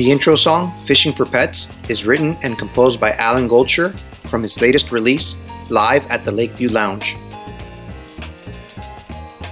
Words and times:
The 0.00 0.10
intro 0.10 0.34
song, 0.34 0.72
Fishing 0.86 1.12
for 1.12 1.26
Pets, 1.26 1.68
is 1.90 2.06
written 2.06 2.34
and 2.42 2.58
composed 2.58 2.98
by 2.98 3.12
Alan 3.16 3.46
Goldshire 3.46 3.92
from 4.30 4.42
his 4.42 4.58
latest 4.62 4.92
release, 4.92 5.36
Live 5.68 6.06
at 6.06 6.24
the 6.24 6.32
Lakeview 6.32 6.70
Lounge. 6.70 7.18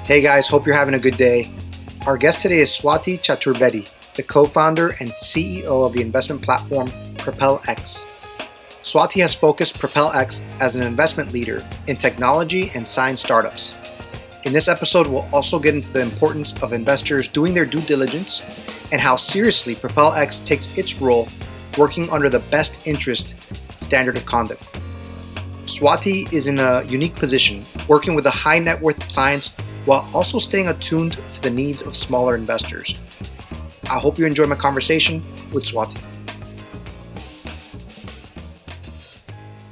Hey 0.05 0.23
guys, 0.23 0.49
hope 0.49 0.65
you're 0.65 0.75
having 0.75 0.95
a 0.95 0.99
good 0.99 1.19
day. 1.19 1.51
Our 2.07 2.17
guest 2.17 2.41
today 2.41 2.61
is 2.61 2.71
Swati 2.71 3.21
Chaturvedi, 3.21 3.91
the 4.15 4.23
co 4.23 4.47
founder 4.47 4.97
and 5.01 5.11
CEO 5.11 5.85
of 5.85 5.93
the 5.93 6.01
investment 6.01 6.41
platform 6.41 6.89
Propel 7.19 7.61
X. 7.69 8.07
Swati 8.83 9.21
has 9.21 9.35
focused 9.35 9.79
Propel 9.79 10.11
X 10.13 10.41
as 10.61 10.77
an 10.77 10.83
investment 10.83 11.31
leader 11.35 11.61
in 11.89 11.97
technology 11.99 12.71
and 12.75 12.89
science 12.89 13.21
startups. 13.21 13.88
In 14.45 14.53
this 14.53 14.69
episode, 14.69 15.09
we'll 15.09 15.29
also 15.33 15.59
get 15.59 15.75
into 15.75 15.93
the 15.93 16.01
importance 16.01 16.63
of 16.63 16.73
investors 16.73 17.27
doing 17.27 17.55
their 17.55 17.65
due 17.65 17.81
diligence 17.81 18.89
and 18.93 19.01
how 19.01 19.17
seriously 19.17 19.75
Propel 19.75 20.13
X 20.15 20.39
takes 20.39 20.79
its 20.79 21.01
role 21.03 21.29
working 21.77 22.09
under 22.11 22.29
the 22.29 22.39
best 22.39 22.87
interest 22.87 23.35
standard 23.83 24.17
of 24.17 24.25
conduct. 24.27 24.63
Swati 25.67 26.33
is 26.33 26.47
in 26.47 26.61
a 26.61 26.85
unique 26.85 27.15
position, 27.17 27.65
working 27.89 28.15
with 28.15 28.25
the 28.25 28.31
high 28.31 28.59
net 28.59 28.81
worth 28.81 28.99
clients 29.09 29.55
while 29.85 30.09
also 30.15 30.39
staying 30.39 30.69
attuned 30.69 31.19
to 31.33 31.43
the 31.43 31.51
needs 31.51 31.83
of 31.83 31.97
smaller 31.97 32.37
investors. 32.37 32.95
I 33.91 33.99
hope 33.99 34.19
you 34.19 34.27
enjoy 34.27 34.47
my 34.47 34.57
conversation 34.57 35.21
with 35.53 35.65
Swati. 35.65 36.01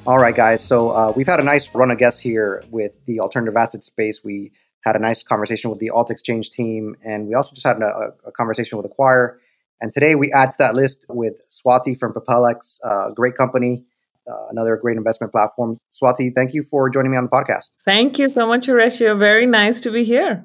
All 0.07 0.19
right, 0.19 0.37
guys. 0.37 0.63
So 0.63 0.91
uh, 0.91 1.13
we've 1.17 1.27
had 1.27 1.41
a 1.41 1.43
nice 1.43 1.75
run 1.75 1.91
of 1.91 1.99
guests 1.99 2.21
here 2.21 2.63
with 2.71 2.93
the 3.07 3.19
alternative 3.19 3.57
asset 3.57 3.85
space. 3.85 4.23
We 4.23 4.53
had 4.83 4.95
a 4.95 5.01
nice 5.01 5.25
conversation 5.25 5.69
with 5.69 5.81
the 5.81 5.91
Alt 5.91 6.13
Exchange 6.13 6.53
team, 6.53 6.95
and 7.05 7.27
we 7.27 7.35
also 7.35 7.53
just 7.53 7.67
had 7.67 7.83
a, 7.83 8.15
a 8.25 8.31
conversation 8.31 8.79
with 8.79 8.87
Acquire. 8.87 9.41
And 9.81 9.93
today 9.93 10.15
we 10.15 10.31
add 10.33 10.53
to 10.53 10.59
that 10.59 10.77
list 10.77 11.07
with 11.09 11.35
Swati 11.51 11.99
from 11.99 12.13
PropelX, 12.13 12.79
a 12.85 12.87
uh, 12.87 13.11
great 13.15 13.37
company, 13.37 13.85
uh, 14.31 14.47
another 14.49 14.77
great 14.77 14.97
investment 14.97 15.33
platform. 15.33 15.77
Swati, 15.93 16.33
thank 16.33 16.55
you 16.55 16.63
for 16.63 16.89
joining 16.89 17.11
me 17.11 17.19
on 17.19 17.25
the 17.25 17.31
podcast. 17.31 17.71
Thank 17.85 18.21
you 18.21 18.29
so 18.29 18.47
much, 18.47 18.67
Horatio. 18.67 19.19
Very 19.19 19.45
nice 19.45 19.81
to 19.81 19.91
be 19.91 20.05
here. 20.05 20.45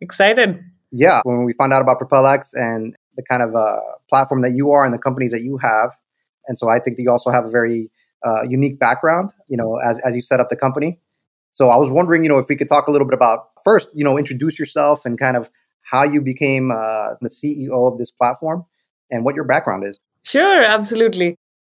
Excited. 0.00 0.64
Yeah, 0.92 1.22
when 1.24 1.44
we 1.44 1.54
found 1.54 1.72
out 1.72 1.82
about 1.82 1.98
PropelX 1.98 2.54
and 2.54 2.96
the 3.16 3.24
kind 3.24 3.42
of 3.42 3.56
uh, 3.56 3.80
platform 4.08 4.42
that 4.42 4.52
you 4.52 4.70
are 4.70 4.84
and 4.84 4.94
the 4.94 4.98
companies 4.98 5.32
that 5.32 5.42
you 5.42 5.56
have, 5.56 5.90
and 6.46 6.56
so 6.56 6.68
I 6.68 6.78
think 6.78 6.98
that 6.98 7.02
you 7.02 7.10
also 7.10 7.30
have 7.30 7.44
a 7.44 7.50
very 7.50 7.90
uh, 8.24 8.42
unique 8.48 8.78
background, 8.78 9.32
you 9.48 9.56
know, 9.56 9.76
as 9.76 9.98
as 10.00 10.14
you 10.14 10.22
set 10.22 10.40
up 10.40 10.48
the 10.48 10.56
company. 10.56 11.00
So 11.52 11.68
I 11.68 11.76
was 11.76 11.90
wondering, 11.90 12.22
you 12.24 12.28
know, 12.28 12.38
if 12.38 12.48
we 12.48 12.56
could 12.56 12.68
talk 12.68 12.86
a 12.86 12.90
little 12.90 13.06
bit 13.06 13.14
about 13.14 13.50
first, 13.64 13.88
you 13.94 14.04
know, 14.04 14.18
introduce 14.18 14.58
yourself 14.58 15.04
and 15.04 15.18
kind 15.18 15.36
of 15.36 15.50
how 15.82 16.04
you 16.04 16.20
became 16.22 16.70
uh, 16.70 17.14
the 17.20 17.28
CEO 17.28 17.92
of 17.92 17.98
this 17.98 18.10
platform 18.10 18.64
and 19.10 19.24
what 19.24 19.34
your 19.34 19.44
background 19.44 19.84
is. 19.84 19.98
Sure, 20.22 20.62
absolutely. 20.62 21.36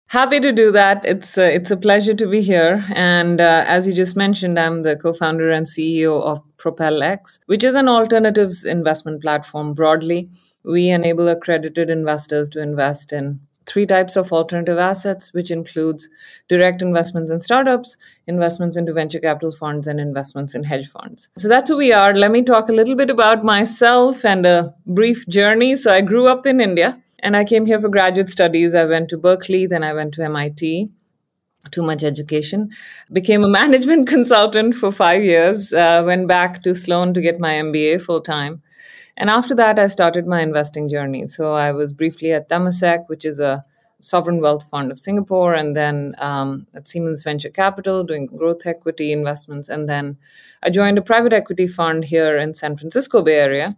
Happy 0.07 0.39
to 0.39 0.51
do 0.51 0.71
that. 0.71 1.03
It's 1.05 1.37
a, 1.37 1.55
it's 1.55 1.71
a 1.71 1.77
pleasure 1.77 2.13
to 2.13 2.27
be 2.27 2.41
here. 2.41 2.85
And 2.93 3.41
uh, 3.41 3.63
as 3.65 3.87
you 3.87 3.93
just 3.93 4.15
mentioned, 4.15 4.59
I'm 4.59 4.83
the 4.83 4.95
co 4.95 5.13
founder 5.13 5.49
and 5.49 5.65
CEO 5.65 6.21
of 6.21 6.39
PropelX, 6.57 7.39
which 7.47 7.63
is 7.63 7.73
an 7.73 7.87
alternatives 7.87 8.65
investment 8.65 9.21
platform 9.21 9.73
broadly. 9.73 10.29
We 10.63 10.89
enable 10.89 11.27
accredited 11.27 11.89
investors 11.89 12.49
to 12.51 12.61
invest 12.61 13.11
in 13.11 13.39
three 13.65 13.85
types 13.85 14.15
of 14.15 14.31
alternative 14.31 14.77
assets, 14.77 15.33
which 15.33 15.51
includes 15.51 16.09
direct 16.49 16.81
investments 16.81 17.31
in 17.31 17.39
startups, 17.39 17.97
investments 18.27 18.77
into 18.77 18.93
venture 18.93 19.19
capital 19.19 19.51
funds, 19.51 19.87
and 19.87 19.99
investments 19.99 20.55
in 20.55 20.63
hedge 20.63 20.89
funds. 20.89 21.29
So 21.37 21.47
that's 21.47 21.69
who 21.69 21.77
we 21.77 21.93
are. 21.93 22.13
Let 22.13 22.31
me 22.31 22.43
talk 22.43 22.69
a 22.69 22.73
little 22.73 22.95
bit 22.95 23.09
about 23.09 23.43
myself 23.43 24.25
and 24.25 24.45
a 24.45 24.73
brief 24.85 25.27
journey. 25.27 25.75
So 25.75 25.93
I 25.93 26.01
grew 26.01 26.27
up 26.27 26.45
in 26.45 26.59
India 26.59 27.01
and 27.19 27.37
I 27.37 27.45
came 27.45 27.65
here 27.65 27.79
for 27.79 27.89
graduate 27.89 28.29
studies. 28.29 28.75
I 28.75 28.85
went 28.85 29.09
to 29.09 29.17
Berkeley, 29.17 29.67
then 29.67 29.83
I 29.83 29.93
went 29.93 30.13
to 30.15 30.23
MIT. 30.23 30.89
Too 31.71 31.81
much 31.81 32.03
education. 32.03 32.71
Became 33.11 33.43
a 33.43 33.47
management 33.59 34.09
consultant 34.09 34.75
for 34.75 34.91
five 34.91 35.23
years. 35.23 35.71
Uh, 35.71 36.03
went 36.05 36.27
back 36.27 36.61
to 36.63 36.75
Sloan 36.75 37.13
to 37.13 37.21
get 37.21 37.39
my 37.39 37.53
MBA 37.53 38.01
full 38.01 38.21
time. 38.21 38.61
And 39.17 39.29
after 39.29 39.55
that, 39.55 39.79
I 39.79 39.87
started 39.87 40.25
my 40.25 40.41
investing 40.41 40.89
journey. 40.89 41.27
So 41.27 41.53
I 41.53 41.71
was 41.71 41.93
briefly 41.93 42.31
at 42.31 42.49
Temasek, 42.49 43.07
which 43.07 43.25
is 43.25 43.39
a 43.39 43.63
sovereign 44.01 44.41
wealth 44.41 44.69
fund 44.69 44.91
of 44.91 44.99
Singapore, 44.99 45.53
and 45.53 45.75
then 45.75 46.15
um, 46.17 46.67
at 46.73 46.87
Siemens 46.87 47.23
Venture 47.23 47.49
Capital 47.49 48.03
doing 48.03 48.25
growth 48.25 48.65
equity 48.65 49.11
investments. 49.11 49.69
And 49.69 49.87
then 49.87 50.17
I 50.61 50.69
joined 50.69 50.97
a 50.97 51.01
private 51.01 51.33
equity 51.33 51.67
fund 51.67 52.05
here 52.05 52.37
in 52.37 52.53
San 52.53 52.75
Francisco 52.75 53.21
Bay 53.21 53.39
Area. 53.39 53.77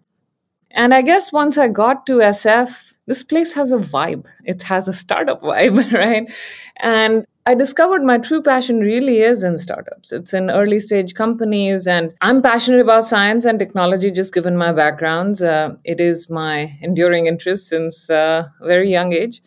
And 0.71 0.93
I 0.93 1.01
guess 1.01 1.31
once 1.31 1.57
I 1.57 1.69
got 1.69 2.05
to 2.07 2.17
SF, 2.17 2.93
this 3.05 3.23
place 3.23 3.53
has 3.53 3.71
a 3.71 3.77
vibe. 3.77 4.25
It 4.43 4.63
has 4.63 4.87
a 4.87 4.93
startup 4.93 5.41
vibe, 5.43 5.91
right? 5.91 6.31
And 6.77 7.25
I 7.47 7.53
discovered 7.53 8.03
my 8.03 8.17
true 8.17 8.41
passion 8.41 8.79
really 8.79 9.19
is 9.19 9.43
in 9.43 9.59
startups. 9.59 10.11
It's 10.11 10.33
in 10.33 10.49
early 10.49 10.79
stage 10.79 11.13
companies, 11.13 11.85
and 11.85 12.11
I'm 12.21 12.41
passionate 12.41 12.79
about 12.79 13.05
science 13.05 13.45
and 13.45 13.59
technology 13.59 14.09
just 14.09 14.33
given 14.33 14.57
my 14.57 14.73
backgrounds. 14.73 15.43
Uh, 15.43 15.75
it 15.83 15.99
is 15.99 16.27
my 16.27 16.75
enduring 16.81 17.27
interest 17.27 17.67
since 17.69 18.09
uh, 18.09 18.47
a 18.59 18.65
very 18.65 18.89
young 18.89 19.13
age. 19.13 19.43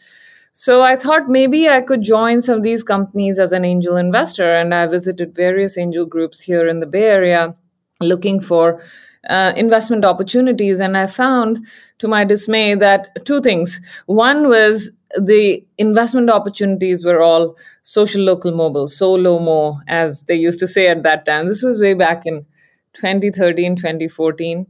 So 0.53 0.81
I 0.83 0.95
thought 0.95 1.29
maybe 1.29 1.69
I 1.69 1.81
could 1.81 2.01
join 2.01 2.41
some 2.41 2.59
of 2.59 2.63
these 2.63 2.85
companies 2.85 3.41
as 3.41 3.51
an 3.53 3.65
angel 3.65 3.97
investor, 3.97 4.55
and 4.55 4.73
I 4.73 4.87
visited 4.87 5.35
various 5.35 5.77
angel 5.77 6.07
groups 6.07 6.41
here 6.41 6.69
in 6.69 6.79
the 6.79 6.87
Bay 6.87 7.07
Area 7.07 7.53
looking 8.01 8.39
for 8.39 8.81
uh, 9.29 9.53
investment 9.57 10.05
opportunities. 10.05 10.79
And 10.79 10.97
I 10.97 11.09
found, 11.09 11.67
to 11.99 12.07
my 12.07 12.25
dismay, 12.25 12.77
that 12.77 13.25
two 13.25 13.41
things. 13.41 13.81
One 14.07 14.47
was 14.47 14.93
the 15.19 15.65
investment 15.79 16.31
opportunities 16.31 17.05
were 17.05 17.23
all 17.23 17.57
social 17.83 18.23
local 18.23 18.53
mobile, 18.53 18.87
SOLOMO, 18.87 19.81
as 19.87 20.25
they 20.25 20.35
used 20.35 20.59
to 20.61 20.67
say 20.69 20.89
at 20.89 21.03
that 21.05 21.25
time. 21.25 21.47
This 21.47 21.63
was 21.63 21.81
way 21.81 21.95
back 21.95 22.23
in 22.27 22.45
2013, 22.93 23.77
2014. 23.77 24.67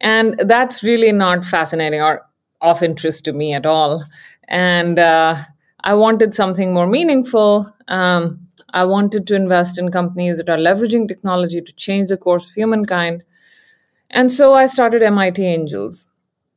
And 0.00 0.38
that's 0.40 0.82
really 0.82 1.12
not 1.12 1.44
fascinating 1.44 2.00
or 2.02 2.26
of 2.60 2.82
interest 2.82 3.24
to 3.24 3.32
me 3.32 3.54
at 3.54 3.66
all. 3.66 4.04
And 4.48 4.98
uh, 4.98 5.36
I 5.80 5.94
wanted 5.94 6.34
something 6.34 6.74
more 6.74 6.86
meaningful. 6.86 7.72
Um, 7.88 8.48
I 8.74 8.84
wanted 8.84 9.26
to 9.28 9.34
invest 9.34 9.78
in 9.78 9.90
companies 9.90 10.38
that 10.38 10.48
are 10.48 10.58
leveraging 10.58 11.08
technology 11.08 11.60
to 11.60 11.72
change 11.74 12.08
the 12.08 12.16
course 12.16 12.48
of 12.48 12.54
humankind. 12.54 13.22
And 14.10 14.30
so 14.32 14.54
I 14.54 14.66
started 14.66 15.02
MIT 15.02 15.44
Angels. 15.44 16.08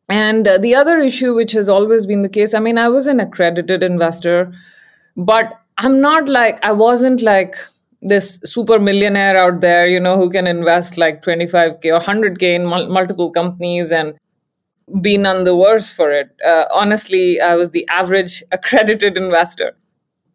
And 0.10 0.48
uh, 0.48 0.58
the 0.58 0.76
other 0.76 1.00
issue, 1.00 1.34
which 1.34 1.54
has 1.54 1.68
always 1.68 2.06
been 2.06 2.22
the 2.22 2.30
case, 2.30 2.54
I 2.54 2.60
mean, 2.60 2.78
I 2.78 2.90
was 2.90 3.08
an 3.08 3.20
accredited 3.20 3.82
investor, 3.82 4.54
but 5.18 5.60
I'm 5.78 6.00
not 6.00 6.30
like, 6.30 6.64
I 6.64 6.72
wasn't 6.72 7.22
like 7.22 7.56
this 8.02 8.40
super 8.44 8.78
millionaire 8.78 9.36
out 9.36 9.62
there, 9.62 9.88
you 9.88 10.00
know, 10.00 10.16
who 10.16 10.30
can 10.30 10.46
invest 10.46 10.98
like 10.98 11.24
25K 11.24 11.86
or 11.86 12.00
100K 12.00 12.44
in 12.56 12.66
mul- 12.66 12.88
multiple 12.88 13.32
companies 13.32 13.92
and 13.92 14.16
be 15.02 15.18
none 15.18 15.44
the 15.44 15.56
worse 15.56 15.92
for 15.92 16.12
it. 16.12 16.30
Uh, 16.46 16.66
honestly, 16.72 17.42
I 17.42 17.56
was 17.56 17.72
the 17.72 17.88
average 17.88 18.44
accredited 18.52 19.18
investor, 19.18 19.76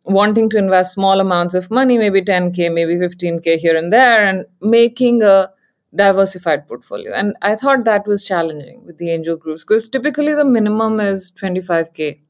wanting 0.04 0.50
to 0.50 0.58
invest 0.58 0.94
small 0.94 1.20
amounts 1.20 1.54
of 1.54 1.70
money, 1.70 1.96
maybe 1.96 2.22
10K, 2.22 2.74
maybe 2.74 2.96
15K 2.96 3.56
here 3.58 3.76
and 3.76 3.92
there, 3.92 4.24
and 4.24 4.46
making 4.60 5.22
a 5.22 5.50
diversified 5.94 6.66
portfolio. 6.68 7.12
And 7.12 7.34
I 7.42 7.56
thought 7.56 7.84
that 7.84 8.06
was 8.06 8.24
challenging 8.24 8.84
with 8.86 8.98
the 8.98 9.10
angel 9.10 9.36
groups 9.36 9.64
because 9.64 9.88
typically 9.88 10.34
the 10.34 10.44
minimum 10.44 11.00
is 11.00 11.32
25K 11.32 12.20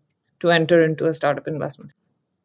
to 0.41 0.51
enter 0.51 0.83
into 0.83 1.07
a 1.07 1.15
startup 1.15 1.47
investment. 1.47 1.93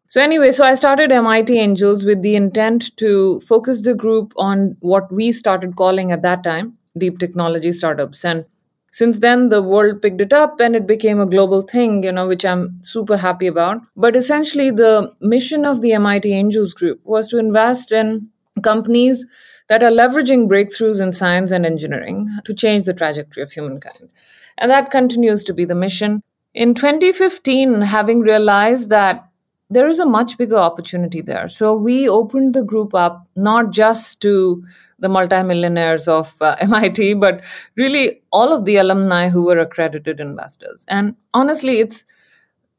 So, 0.07 0.21
anyway, 0.21 0.51
so 0.51 0.63
I 0.63 0.75
started 0.75 1.11
MIT 1.11 1.57
Angels 1.57 2.05
with 2.05 2.21
the 2.21 2.35
intent 2.35 2.95
to 2.97 3.39
focus 3.41 3.81
the 3.81 3.95
group 3.95 4.33
on 4.37 4.77
what 4.79 5.11
we 5.11 5.31
started 5.31 5.75
calling 5.75 6.11
at 6.11 6.21
that 6.21 6.43
time 6.43 6.77
deep 6.97 7.19
technology 7.19 7.71
startups. 7.71 8.23
And 8.23 8.45
since 8.91 9.19
then, 9.19 9.49
the 9.49 9.61
world 9.61 10.01
picked 10.01 10.21
it 10.21 10.31
up 10.31 10.61
and 10.61 10.73
it 10.73 10.87
became 10.87 11.19
a 11.19 11.25
global 11.25 11.61
thing, 11.61 12.03
you 12.03 12.11
know, 12.13 12.27
which 12.27 12.45
I'm 12.45 12.81
super 12.81 13.17
happy 13.17 13.47
about. 13.47 13.81
But 13.97 14.15
essentially, 14.15 14.71
the 14.71 15.13
mission 15.19 15.65
of 15.65 15.81
the 15.81 15.91
MIT 15.91 16.31
Angels 16.31 16.73
group 16.73 17.01
was 17.03 17.27
to 17.29 17.37
invest 17.37 17.91
in 17.91 18.29
companies 18.63 19.25
that 19.67 19.83
are 19.83 19.91
leveraging 19.91 20.47
breakthroughs 20.47 21.01
in 21.01 21.11
science 21.11 21.51
and 21.51 21.65
engineering 21.65 22.29
to 22.45 22.53
change 22.53 22.83
the 22.83 22.93
trajectory 22.93 23.43
of 23.43 23.51
humankind. 23.51 24.09
And 24.57 24.71
that 24.71 24.91
continues 24.91 25.43
to 25.45 25.53
be 25.53 25.65
the 25.65 25.75
mission. 25.75 26.21
In 26.53 26.73
2015, 26.73 27.81
having 27.81 28.21
realized 28.21 28.89
that 28.89 29.27
there 29.69 29.89
is 29.89 29.99
a 29.99 30.05
much 30.05 30.37
bigger 30.37 30.57
opportunity 30.57 31.21
there. 31.21 31.47
So 31.47 31.75
we 31.75 32.07
opened 32.07 32.53
the 32.53 32.63
group 32.63 32.93
up 32.93 33.27
not 33.35 33.71
just 33.71 34.21
to 34.21 34.63
the 34.99 35.09
multimillionaires 35.09 36.07
of 36.07 36.33
uh, 36.41 36.55
MIT, 36.61 37.15
but 37.15 37.43
really 37.75 38.21
all 38.31 38.53
of 38.53 38.65
the 38.65 38.77
alumni 38.77 39.29
who 39.29 39.43
were 39.43 39.59
accredited 39.59 40.19
investors. 40.19 40.85
And 40.87 41.15
honestly, 41.33 41.79
it's 41.79 42.05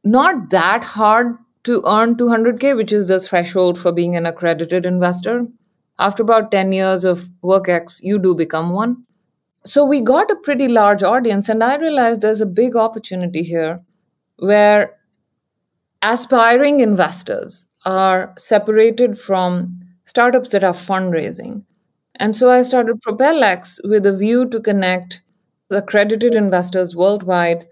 not 0.04 0.50
that 0.50 0.84
hard 0.84 1.36
to 1.64 1.82
earn 1.84 2.14
200K, 2.14 2.76
which 2.76 2.92
is 2.92 3.08
the 3.08 3.18
threshold 3.18 3.78
for 3.78 3.90
being 3.92 4.16
an 4.16 4.24
accredited 4.24 4.86
investor. 4.86 5.46
After 5.98 6.22
about 6.22 6.50
10 6.50 6.72
years 6.72 7.04
of 7.04 7.28
WorkX, 7.42 8.00
you 8.02 8.18
do 8.18 8.34
become 8.34 8.70
one. 8.70 9.04
So 9.64 9.84
we 9.84 10.00
got 10.00 10.30
a 10.30 10.36
pretty 10.42 10.68
large 10.68 11.02
audience, 11.02 11.48
and 11.48 11.62
I 11.64 11.76
realized 11.76 12.20
there's 12.20 12.40
a 12.40 12.46
big 12.46 12.76
opportunity 12.76 13.42
here 13.42 13.80
where 14.38 14.94
aspiring 16.02 16.80
investors 16.80 17.66
are 17.84 18.32
separated 18.38 19.18
from 19.18 19.80
startups 20.04 20.50
that 20.50 20.62
are 20.64 20.72
fundraising. 20.72 21.64
And 22.16 22.36
so 22.36 22.50
I 22.50 22.62
started 22.62 23.00
PropelX 23.02 23.78
with 23.88 24.06
a 24.06 24.16
view 24.16 24.48
to 24.50 24.60
connect 24.60 25.22
accredited 25.70 26.34
investors 26.34 26.94
worldwide 26.94 27.66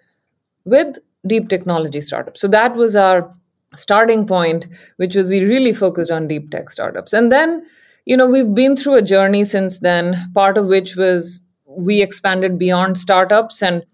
with 0.64 0.98
deep 1.26 1.48
technology 1.48 2.00
startups. 2.00 2.40
So 2.40 2.48
that 2.48 2.74
was 2.74 2.96
our 2.96 3.32
starting 3.74 4.26
point, 4.26 4.68
which 4.96 5.14
was 5.14 5.30
we 5.30 5.40
really 5.40 5.72
focused 5.72 6.10
on 6.10 6.28
deep 6.28 6.50
tech 6.50 6.70
startups. 6.70 7.12
And 7.12 7.30
then, 7.30 7.64
you 8.04 8.16
know, 8.16 8.26
we've 8.26 8.54
been 8.54 8.76
through 8.76 8.94
a 8.94 9.02
journey 9.02 9.44
since 9.44 9.78
then, 9.78 10.30
part 10.34 10.58
of 10.58 10.66
which 10.66 10.96
was 10.96 11.42
we 11.66 12.02
expanded 12.02 12.58
beyond 12.58 12.98
startups 12.98 13.62
and 13.62 13.84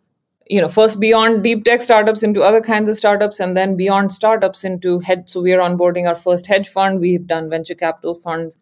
you 0.49 0.61
know 0.61 0.69
first 0.69 0.99
beyond 0.99 1.43
deep 1.45 1.65
tech 1.65 1.81
startups 1.81 2.23
into 2.23 2.43
other 2.43 2.61
kinds 2.61 2.89
of 2.89 2.97
startups 2.97 3.39
and 3.39 3.57
then 3.57 3.77
beyond 3.77 4.11
startups 4.11 4.65
into 4.65 4.99
hedge 5.01 5.29
so 5.29 5.41
we 5.41 5.53
are 5.53 5.61
onboarding 5.61 6.09
our 6.09 6.15
first 6.15 6.47
hedge 6.47 6.69
fund. 6.69 7.01
We've 7.01 7.27
done 7.27 7.49
venture 7.49 7.75
capital 7.75 8.15
funds. 8.15 8.59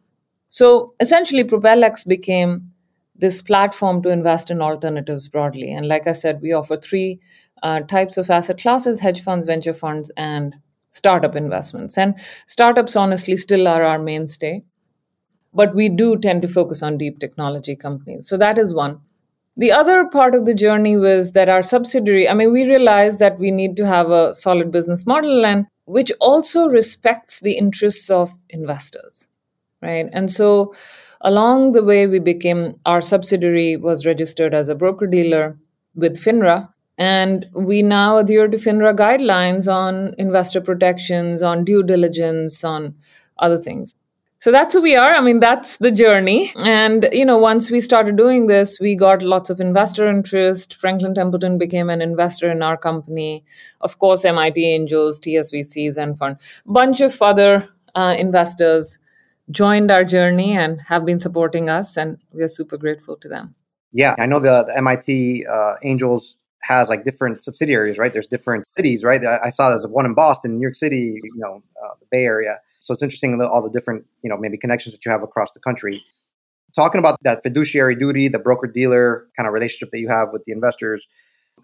So 0.51 0.95
essentially 1.01 1.45
propelx 1.45 2.07
became 2.07 2.73
this 3.17 3.43
platform 3.43 4.03
to 4.03 4.11
invest 4.11 4.51
in 4.51 4.63
alternatives 4.63 5.29
broadly. 5.29 5.73
And 5.73 5.89
like 5.89 6.07
i 6.07 6.13
said 6.13 6.41
we 6.43 6.53
offer 6.53 6.77
three 6.77 7.21
uh, 7.63 7.81
types 7.81 8.19
of 8.19 8.31
asset 8.31 8.59
classes 8.59 9.01
hedge 9.01 9.23
funds 9.23 9.47
venture 9.47 9.73
funds 9.73 10.13
and 10.17 10.55
startup 10.91 11.35
investments. 11.35 11.97
And 11.97 12.19
startups 12.47 12.97
honestly 12.97 13.37
still 13.37 13.67
are 13.67 13.83
our 13.83 13.99
mainstay 13.99 14.63
but 15.53 15.75
we 15.75 15.89
do 15.89 16.17
tend 16.17 16.43
to 16.43 16.49
focus 16.49 16.83
on 16.83 16.99
deep 16.99 17.19
technology 17.19 17.77
companies 17.77 18.29
so 18.29 18.37
that 18.37 18.59
is 18.59 18.75
one 18.75 19.01
the 19.59 19.73
other 19.73 20.05
part 20.05 20.37
of 20.37 20.47
the 20.47 20.55
journey 20.55 20.97
was 20.97 21.33
that 21.33 21.49
our 21.49 21.65
subsidiary, 21.65 22.29
I 22.29 22.35
mean, 22.35 22.53
we 22.53 22.65
realized 22.65 23.19
that 23.19 23.41
we 23.41 23.51
need 23.51 23.77
to 23.79 23.87
have 23.89 24.09
a 24.09 24.33
solid 24.33 24.71
business 24.71 25.05
model 25.05 25.45
and 25.45 25.67
which 25.85 26.13
also 26.21 26.69
respects 26.69 27.41
the 27.41 27.59
interests 27.59 28.09
of 28.09 28.31
investors, 28.51 29.27
right? 29.83 30.07
And 30.13 30.31
so 30.31 30.75
along 31.23 31.73
the 31.73 31.83
way, 31.83 32.07
we 32.07 32.21
became 32.21 32.79
our 32.87 33.01
subsidiary 33.01 33.77
was 33.77 34.07
registered 34.07 34.55
as 34.55 34.69
a 34.69 34.77
broker 34.77 35.09
dealer 35.09 35.59
with 35.97 36.23
FINRA. 36.23 36.69
And 36.97 37.47
we 37.53 37.83
now 37.83 38.19
adhere 38.19 38.47
to 38.47 38.59
FINRA 38.59 38.97
guidelines 38.97 39.73
on 39.73 40.15
investor 40.19 40.61
protections, 40.61 41.43
on 41.43 41.65
due 41.65 41.83
diligence, 41.83 42.63
on 42.63 42.95
other 43.39 43.59
things 43.59 43.97
so 44.41 44.53
that's 44.53 44.73
who 44.73 44.81
we 44.81 44.95
are. 44.95 45.15
I 45.15 45.21
mean 45.21 45.41
that's 45.41 45.79
the 45.79 45.91
journey. 45.91 46.53
And 46.57 47.09
you 47.13 47.25
know 47.25 47.39
once 47.39 47.71
we 47.71 47.81
started 47.81 48.17
doing 48.17 48.47
this 48.47 48.79
we 48.79 48.95
got 48.95 49.23
lots 49.23 49.51
of 49.51 49.61
investor 49.61 50.07
interest. 50.07 50.75
Franklin 50.77 51.15
templeton 51.15 51.59
became 51.59 51.91
an 51.91 52.01
investor 52.01 52.51
in 52.51 52.63
our 52.63 52.77
company. 52.77 53.45
Of 53.81 53.99
course 53.99 54.25
mit 54.25 54.57
angels 54.57 55.19
tsvcs 55.21 55.97
and 55.97 56.17
fund. 56.17 56.37
Bunch 56.67 57.01
of 57.01 57.21
other 57.21 57.69
uh, 57.95 58.15
investors 58.17 58.99
joined 59.51 59.91
our 59.91 60.05
journey 60.05 60.57
and 60.57 60.81
have 60.83 61.05
been 61.05 61.19
supporting 61.19 61.69
us 61.69 61.97
and 61.97 62.19
we 62.33 62.43
are 62.43 62.49
super 62.49 62.77
grateful 62.77 63.17
to 63.17 63.29
them. 63.29 63.55
Yeah 63.93 64.15
i 64.19 64.27
know 64.27 64.39
the, 64.39 64.65
the 64.65 64.81
mit 64.81 65.49
uh, 65.49 65.75
angels 65.83 66.37
has 66.63 66.89
like 66.89 67.05
different 67.05 67.43
subsidiaries 67.43 67.99
right? 67.99 68.13
There's 68.13 68.29
different 68.29 68.69
cities 68.69 69.03
right? 69.03 69.25
I, 69.25 69.51
saw 69.51 69.71
there's 69.71 69.87
one 69.87 70.07
in 70.07 70.15
boston 70.15 70.59
new 70.59 70.63
york 70.63 70.77
city 70.77 71.21
you 71.23 71.33
know 71.37 71.63
uh, 71.83 71.95
the 71.99 72.07
bay 72.11 72.25
area 72.25 72.61
so 72.89 72.95
it's 72.95 73.03
interesting 73.03 73.39
all 73.43 73.61
the 73.61 73.69
different, 73.69 74.07
you 74.23 74.31
know, 74.31 74.39
maybe 74.39 74.57
connections 74.57 74.95
that 74.95 75.05
you 75.05 75.13
have 75.13 75.23
across 75.23 75.53
the 75.53 75.61
country. 75.61 76.03
Talking 76.75 77.01
about 77.01 77.19
that 77.23 77.43
fiduciary 77.43 77.95
duty, 77.95 78.29
the 78.29 78.39
broker 78.39 78.67
dealer 78.67 79.27
kind 79.37 79.47
of 79.47 79.53
relationship 79.53 79.91
that 79.93 79.99
you 79.99 80.09
have 80.09 80.29
with 80.33 80.45
the 80.47 80.53
investors. 80.53 81.07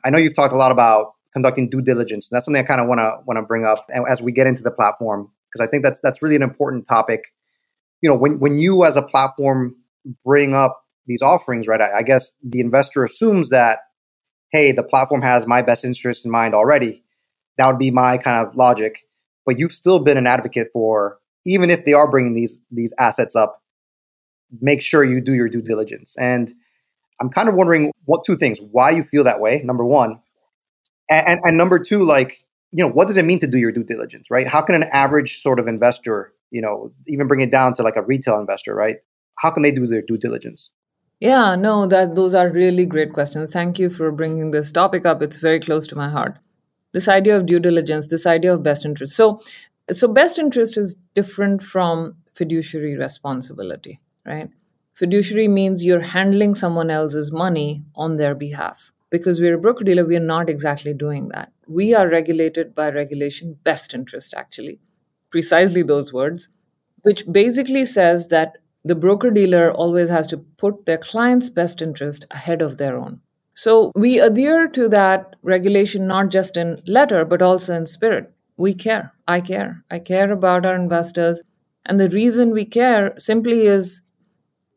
I 0.04 0.10
know 0.10 0.18
you've 0.18 0.34
talked 0.34 0.52
a 0.52 0.58
lot 0.58 0.70
about 0.70 1.14
conducting 1.32 1.70
due 1.70 1.80
diligence. 1.80 2.28
And 2.28 2.36
that's 2.36 2.44
something 2.44 2.62
I 2.62 2.66
kind 2.66 2.82
of 2.82 2.88
want 2.88 2.98
to 2.98 3.20
want 3.24 3.38
to 3.38 3.42
bring 3.42 3.64
up 3.64 3.86
as 4.06 4.20
we 4.20 4.32
get 4.32 4.46
into 4.46 4.62
the 4.62 4.70
platform 4.70 5.30
because 5.50 5.66
I 5.66 5.70
think 5.70 5.82
that's 5.82 5.98
that's 6.02 6.20
really 6.20 6.36
an 6.36 6.42
important 6.42 6.86
topic. 6.86 7.32
You 8.02 8.10
know, 8.10 8.16
when 8.16 8.38
when 8.38 8.58
you 8.58 8.84
as 8.84 8.96
a 8.96 9.02
platform 9.02 9.76
bring 10.26 10.54
up 10.54 10.84
these 11.06 11.22
offerings, 11.22 11.66
right? 11.66 11.80
I, 11.80 12.00
I 12.00 12.02
guess 12.02 12.32
the 12.42 12.60
investor 12.60 13.02
assumes 13.02 13.48
that, 13.48 13.78
hey, 14.52 14.72
the 14.72 14.82
platform 14.82 15.22
has 15.22 15.46
my 15.46 15.62
best 15.62 15.86
interest 15.86 16.26
in 16.26 16.30
mind 16.30 16.54
already. 16.54 17.02
That 17.56 17.66
would 17.68 17.78
be 17.78 17.90
my 17.90 18.18
kind 18.18 18.46
of 18.46 18.54
logic 18.54 18.98
but 19.46 19.58
you've 19.58 19.72
still 19.72 19.98
been 19.98 20.16
an 20.16 20.26
advocate 20.26 20.68
for 20.72 21.18
even 21.46 21.70
if 21.70 21.84
they 21.84 21.92
are 21.92 22.10
bringing 22.10 22.34
these 22.34 22.62
these 22.70 22.92
assets 22.98 23.36
up 23.36 23.62
make 24.60 24.82
sure 24.82 25.04
you 25.04 25.20
do 25.20 25.34
your 25.34 25.48
due 25.48 25.62
diligence. 25.62 26.14
And 26.18 26.54
i'm 27.20 27.30
kind 27.30 27.48
of 27.48 27.54
wondering 27.54 27.92
what 28.06 28.24
two 28.24 28.36
things 28.36 28.58
why 28.72 28.90
you 28.90 29.04
feel 29.04 29.22
that 29.22 29.40
way 29.40 29.62
number 29.64 29.84
one 29.84 30.18
and, 31.08 31.28
and, 31.28 31.40
and 31.44 31.56
number 31.56 31.78
two 31.78 32.04
like 32.04 32.44
you 32.72 32.82
know 32.82 32.90
what 32.90 33.06
does 33.06 33.16
it 33.16 33.24
mean 33.24 33.38
to 33.38 33.46
do 33.46 33.56
your 33.56 33.70
due 33.70 33.84
diligence 33.84 34.30
right? 34.30 34.48
How 34.48 34.60
can 34.62 34.74
an 34.74 34.84
average 34.92 35.40
sort 35.40 35.60
of 35.60 35.68
investor 35.68 36.32
you 36.50 36.60
know 36.60 36.92
even 37.06 37.28
bring 37.28 37.40
it 37.40 37.52
down 37.52 37.74
to 37.74 37.82
like 37.82 37.96
a 37.96 38.02
retail 38.02 38.38
investor 38.38 38.74
right? 38.74 38.96
How 39.38 39.50
can 39.50 39.62
they 39.62 39.70
do 39.70 39.86
their 39.86 40.02
due 40.02 40.18
diligence? 40.18 40.70
Yeah 41.20 41.54
no 41.54 41.86
that 41.86 42.16
those 42.16 42.34
are 42.34 42.50
really 42.50 42.84
great 42.84 43.12
questions. 43.12 43.52
Thank 43.52 43.78
you 43.78 43.90
for 43.90 44.10
bringing 44.10 44.50
this 44.50 44.72
topic 44.72 45.06
up. 45.06 45.22
It's 45.22 45.38
very 45.38 45.60
close 45.60 45.86
to 45.88 45.96
my 45.96 46.08
heart 46.08 46.38
this 46.94 47.08
idea 47.08 47.36
of 47.36 47.44
due 47.44 47.60
diligence, 47.60 48.08
this 48.08 48.24
idea 48.24 48.54
of 48.54 48.62
best 48.62 48.86
interest. 48.86 49.14
So, 49.14 49.40
so 49.90 50.08
best 50.08 50.38
interest 50.38 50.78
is 50.78 50.94
different 51.14 51.62
from 51.62 52.14
fiduciary 52.34 52.96
responsibility, 52.96 54.00
right? 54.24 54.48
Fiduciary 54.94 55.48
means 55.48 55.84
you're 55.84 56.00
handling 56.00 56.54
someone 56.54 56.90
else's 56.90 57.32
money 57.32 57.82
on 57.96 58.16
their 58.16 58.34
behalf. 58.34 58.92
Because 59.10 59.40
we're 59.40 59.54
a 59.54 59.58
broker 59.58 59.84
dealer, 59.84 60.04
we 60.04 60.16
are 60.16 60.20
not 60.20 60.48
exactly 60.48 60.94
doing 60.94 61.28
that. 61.28 61.52
We 61.66 61.94
are 61.94 62.08
regulated 62.08 62.74
by 62.74 62.90
regulation 62.90 63.58
best 63.64 63.92
interest, 63.92 64.34
actually, 64.36 64.78
precisely 65.30 65.82
those 65.82 66.12
words, 66.12 66.48
which 67.02 67.24
basically 67.30 67.84
says 67.84 68.28
that 68.28 68.58
the 68.84 68.94
broker 68.94 69.30
dealer 69.30 69.72
always 69.72 70.10
has 70.10 70.26
to 70.28 70.38
put 70.38 70.86
their 70.86 70.98
client's 70.98 71.48
best 71.48 71.82
interest 71.82 72.26
ahead 72.30 72.62
of 72.62 72.76
their 72.76 72.96
own. 72.96 73.20
So 73.54 73.92
we 73.94 74.18
adhere 74.18 74.68
to 74.68 74.88
that 74.88 75.36
regulation 75.42 76.06
not 76.06 76.30
just 76.30 76.56
in 76.56 76.82
letter, 76.86 77.24
but 77.24 77.40
also 77.40 77.74
in 77.74 77.86
spirit. 77.86 78.32
We 78.56 78.74
care. 78.74 79.12
I 79.26 79.40
care. 79.40 79.84
I 79.90 80.00
care 80.00 80.30
about 80.32 80.66
our 80.66 80.74
investors. 80.74 81.42
And 81.86 81.98
the 81.98 82.08
reason 82.08 82.50
we 82.50 82.64
care 82.64 83.14
simply 83.18 83.66
is 83.66 84.02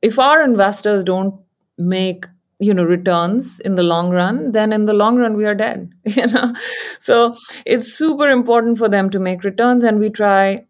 if 0.02 0.20
our 0.20 0.44
investors 0.44 1.04
don't 1.04 1.36
make 1.78 2.26
you 2.60 2.74
know 2.74 2.84
returns 2.84 3.60
in 3.60 3.76
the 3.76 3.84
long 3.84 4.10
run 4.10 4.50
then 4.50 4.74
in 4.74 4.86
the 4.86 4.94
long 4.94 5.18
run 5.18 5.36
we 5.36 5.46
are 5.46 5.54
dead 5.54 5.92
you 6.06 6.26
know 6.26 6.56
so 7.00 7.36
it's 7.68 7.94
super 7.94 8.30
important 8.30 8.80
for 8.80 8.90
them 8.90 9.12
to 9.12 9.20
make 9.20 9.44
returns 9.44 9.84
and 9.84 10.00
we 10.00 10.10
try 10.10 10.66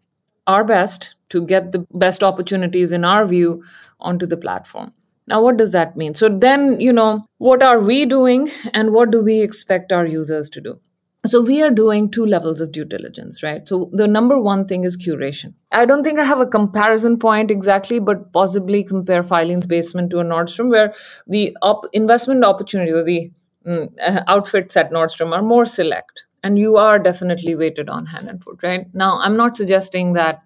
our 0.46 0.64
best 0.64 1.14
to 1.30 1.44
get 1.46 1.72
the 1.72 1.86
best 1.94 2.22
opportunities 2.22 2.92
in 2.92 3.04
our 3.04 3.24
view 3.24 3.62
onto 4.00 4.26
the 4.26 4.36
platform 4.36 4.92
now, 5.28 5.42
what 5.42 5.58
does 5.58 5.72
that 5.72 5.96
mean? 5.96 6.14
So, 6.14 6.28
then, 6.28 6.80
you 6.80 6.92
know, 6.92 7.26
what 7.36 7.62
are 7.62 7.80
we 7.80 8.06
doing 8.06 8.50
and 8.72 8.92
what 8.92 9.10
do 9.10 9.22
we 9.22 9.40
expect 9.40 9.92
our 9.92 10.06
users 10.06 10.48
to 10.50 10.60
do? 10.60 10.80
So, 11.26 11.42
we 11.42 11.62
are 11.62 11.70
doing 11.70 12.10
two 12.10 12.24
levels 12.24 12.62
of 12.62 12.72
due 12.72 12.86
diligence, 12.86 13.42
right? 13.42 13.68
So, 13.68 13.90
the 13.92 14.06
number 14.08 14.40
one 14.40 14.66
thing 14.66 14.84
is 14.84 14.96
curation. 14.96 15.52
I 15.70 15.84
don't 15.84 16.02
think 16.02 16.18
I 16.18 16.24
have 16.24 16.40
a 16.40 16.46
comparison 16.46 17.18
point 17.18 17.50
exactly, 17.50 17.98
but 17.98 18.32
possibly 18.32 18.82
compare 18.84 19.22
Filene's 19.22 19.66
Basement 19.66 20.10
to 20.12 20.20
a 20.20 20.24
Nordstrom, 20.24 20.70
where 20.70 20.94
the 21.26 21.54
op- 21.60 21.88
investment 21.92 22.44
opportunities 22.44 22.94
or 22.94 23.04
the 23.04 23.30
mm, 23.66 23.88
uh, 24.00 24.22
outfits 24.28 24.76
at 24.78 24.90
Nordstrom 24.92 25.36
are 25.36 25.42
more 25.42 25.66
select. 25.66 26.24
And 26.42 26.58
you 26.58 26.76
are 26.76 26.98
definitely 26.98 27.54
weighted 27.54 27.88
on 27.90 28.06
hand 28.06 28.28
and 28.28 28.42
foot, 28.42 28.60
right? 28.62 28.86
Now, 28.94 29.18
I'm 29.20 29.36
not 29.36 29.56
suggesting 29.56 30.14
that 30.14 30.40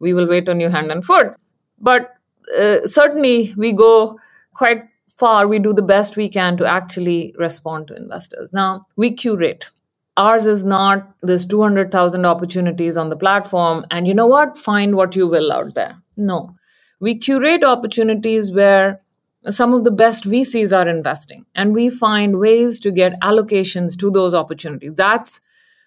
we 0.00 0.12
will 0.12 0.26
wait 0.26 0.48
on 0.48 0.58
you 0.58 0.70
hand 0.70 0.90
and 0.90 1.04
foot, 1.04 1.34
but 1.78 2.14
uh, 2.58 2.86
certainly 2.86 3.52
we 3.56 3.72
go 3.72 4.18
quite 4.54 4.84
far. 5.08 5.46
We 5.46 5.58
do 5.58 5.72
the 5.72 5.82
best 5.82 6.16
we 6.16 6.28
can 6.28 6.56
to 6.56 6.66
actually 6.66 7.34
respond 7.38 7.88
to 7.88 7.96
investors. 7.96 8.52
Now, 8.52 8.86
we 8.96 9.12
curate. 9.12 9.70
Ours 10.16 10.46
is 10.46 10.64
not 10.64 11.08
this 11.22 11.44
200,000 11.44 12.24
opportunities 12.24 12.96
on 12.96 13.08
the 13.08 13.16
platform, 13.16 13.84
and 13.90 14.06
you 14.06 14.14
know 14.14 14.28
what? 14.28 14.56
Find 14.56 14.94
what 14.94 15.16
you 15.16 15.26
will 15.26 15.52
out 15.52 15.74
there. 15.74 15.96
No. 16.16 16.54
We 17.00 17.16
curate 17.16 17.64
opportunities 17.64 18.52
where 18.52 19.00
some 19.48 19.74
of 19.74 19.84
the 19.84 19.90
best 19.90 20.24
VCs 20.24 20.76
are 20.76 20.88
investing, 20.88 21.44
and 21.54 21.74
we 21.74 21.90
find 21.90 22.38
ways 22.38 22.78
to 22.80 22.92
get 22.92 23.20
allocations 23.20 23.98
to 23.98 24.10
those 24.10 24.34
opportunities. 24.34 24.92
That's 24.94 25.40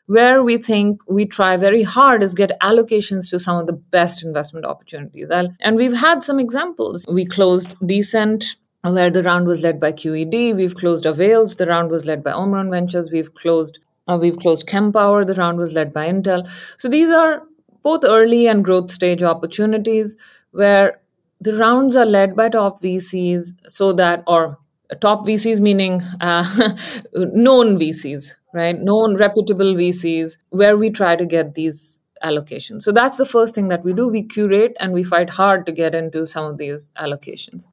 where 0.08 0.42
we 0.42 0.58
think 0.58 1.02
we 1.08 1.26
try 1.26 1.56
very 1.58 1.84
hard 1.84 2.24
is 2.24 2.34
get 2.34 2.60
allocations 2.62 3.30
to 3.30 3.40
some 3.40 3.58
of 3.58 3.68
the 3.68 3.74
best 3.74 4.24
investment 4.24 4.66
opportunities. 4.66 5.30
And 5.32 5.76
we've 5.76 5.96
had 5.96 6.24
some 6.24 6.40
examples. 6.40 7.06
We 7.10 7.26
closed 7.26 7.76
Decent 7.86 8.56
where 8.84 9.10
the 9.10 9.24
round 9.24 9.48
was 9.48 9.62
led 9.62 9.80
by 9.80 9.92
QED. 9.92 10.56
We've 10.56 10.76
closed 10.76 11.06
Avails. 11.06 11.58
The 11.58 11.66
round 11.66 11.92
was 11.92 12.06
led 12.06 12.24
by 12.24 12.32
Omron 12.32 12.72
Ventures. 12.72 13.12
We've 13.12 13.34
closed 13.34 13.80
uh, 14.08 14.18
we've 14.20 14.38
closed 14.38 14.68
Kempower. 14.68 15.28
The 15.28 15.36
round 15.36 15.58
was 15.58 15.74
led 15.74 15.92
by 15.92 16.08
Intel. 16.08 16.48
So 16.78 16.88
these 16.88 17.10
are 17.12 17.44
both 17.84 18.06
early 18.06 18.48
and 18.48 18.64
growth 18.64 18.90
stage 18.90 19.22
opportunities 19.24 20.16
where 20.52 21.02
the 21.42 21.56
rounds 21.58 21.96
are 21.96 22.06
led 22.06 22.36
by 22.36 22.50
top 22.50 22.82
VCs 22.82 23.54
so 23.68 23.92
that 23.94 24.24
or 24.28 24.58
top 25.02 25.26
VCs 25.28 25.60
meaning 25.60 26.02
uh, 26.22 26.44
known 27.14 27.78
VCs, 27.78 28.36
right? 28.58 28.78
Known 28.78 29.16
reputable 29.16 29.74
VCs, 29.74 30.38
where 30.50 30.78
we 30.78 30.90
try 30.90 31.16
to 31.16 31.26
get 31.26 31.54
these 31.54 32.02
allocations. 32.24 32.82
So 32.82 32.92
that's 32.92 33.18
the 33.18 33.26
first 33.26 33.56
thing 33.56 33.68
that 33.70 33.84
we 33.84 33.94
do. 33.94 34.08
We 34.08 34.24
curate 34.24 34.76
and 34.80 34.94
we 34.94 35.04
fight 35.04 35.30
hard 35.30 35.66
to 35.68 35.72
get 35.72 35.96
into 35.96 36.26
some 36.26 36.46
of 36.46 36.58
these 36.58 36.90
allocations. 36.98 37.68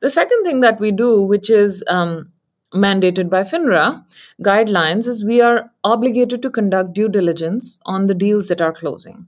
The 0.00 0.10
second 0.10 0.44
thing 0.44 0.60
that 0.60 0.78
we 0.80 0.92
do, 0.92 1.22
which 1.22 1.50
is 1.50 1.82
um, 1.88 2.30
mandated 2.74 3.30
by 3.30 3.42
FINRA 3.42 4.04
guidelines, 4.42 5.06
is 5.06 5.24
we 5.24 5.40
are 5.40 5.70
obligated 5.84 6.42
to 6.42 6.50
conduct 6.50 6.92
due 6.92 7.08
diligence 7.08 7.80
on 7.86 8.06
the 8.06 8.14
deals 8.14 8.48
that 8.48 8.60
are 8.60 8.72
closing. 8.72 9.26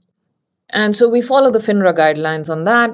And 0.69 0.95
so 0.95 1.09
we 1.09 1.21
follow 1.21 1.51
the 1.51 1.59
FINRA 1.59 1.97
guidelines 1.97 2.49
on 2.49 2.63
that. 2.65 2.91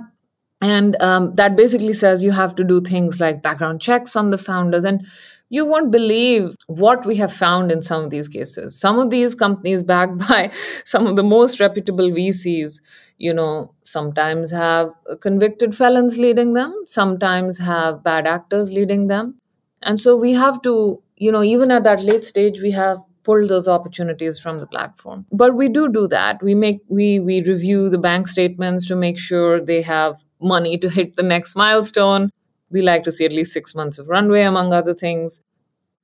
And 0.62 1.00
um, 1.02 1.34
that 1.36 1.58
basically 1.58 1.94
says 1.94 2.24
you 2.24 2.32
have 2.32 2.56
to 2.56 2.64
do 2.64 2.80
things 2.80 3.20
like 3.20 3.44
background 3.44 3.82
checks 3.82 4.16
on 4.16 4.32
the 4.32 4.38
founders. 4.38 4.86
And 4.86 5.06
you 5.50 5.66
won't 5.66 5.92
believe 5.92 6.56
what 6.68 7.06
we 7.06 7.16
have 7.18 7.32
found 7.32 7.72
in 7.72 7.84
some 7.84 8.04
of 8.04 8.10
these 8.10 8.28
cases. 8.28 8.80
Some 8.80 9.00
of 9.00 9.10
these 9.10 9.36
companies, 9.36 9.84
backed 9.94 10.18
by 10.28 10.52
some 10.84 11.08
of 11.08 11.16
the 11.16 11.24
most 11.24 11.60
reputable 11.60 12.10
VCs, 12.10 12.82
you 13.18 13.34
know, 13.34 13.74
sometimes 13.84 14.52
have 14.52 14.92
convicted 15.22 15.76
felons 15.76 16.18
leading 16.18 16.54
them, 16.54 16.74
sometimes 16.86 17.60
have 17.60 18.04
bad 18.04 18.28
actors 18.28 18.72
leading 18.72 19.08
them. 19.08 19.36
And 19.82 20.00
so 20.00 20.16
we 20.16 20.34
have 20.34 20.62
to, 20.64 21.02
you 21.16 21.32
know, 21.32 21.44
even 21.44 21.72
at 21.72 21.84
that 21.84 22.04
late 22.04 22.24
stage, 22.24 22.60
we 22.62 22.72
have 22.72 22.98
pulled 23.24 23.50
those 23.50 23.68
opportunities 23.68 24.40
from 24.40 24.60
the 24.60 24.68
platform 24.68 25.26
but 25.32 25.56
we 25.56 25.68
do 25.68 25.92
do 25.92 26.08
that 26.08 26.44
we 26.44 26.54
make 26.54 26.80
we 26.90 27.20
we 27.20 27.42
review 27.42 27.90
the 27.90 27.98
bank 27.98 28.28
statements 28.28 28.88
to 28.88 28.96
make 28.96 29.18
sure 29.18 29.60
they 29.60 29.82
have 29.82 30.24
money 30.40 30.78
to 30.78 30.88
hit 30.88 31.16
the 31.16 31.24
next 31.24 31.56
milestone 31.56 32.30
we 32.70 32.82
like 32.82 33.04
to 33.04 33.12
see 33.12 33.26
at 33.26 33.34
least 33.34 33.54
6 33.54 33.76
months 33.76 34.00
of 34.00 34.10
runway 34.10 34.42
among 34.42 34.74
other 34.74 34.94
things. 34.94 35.42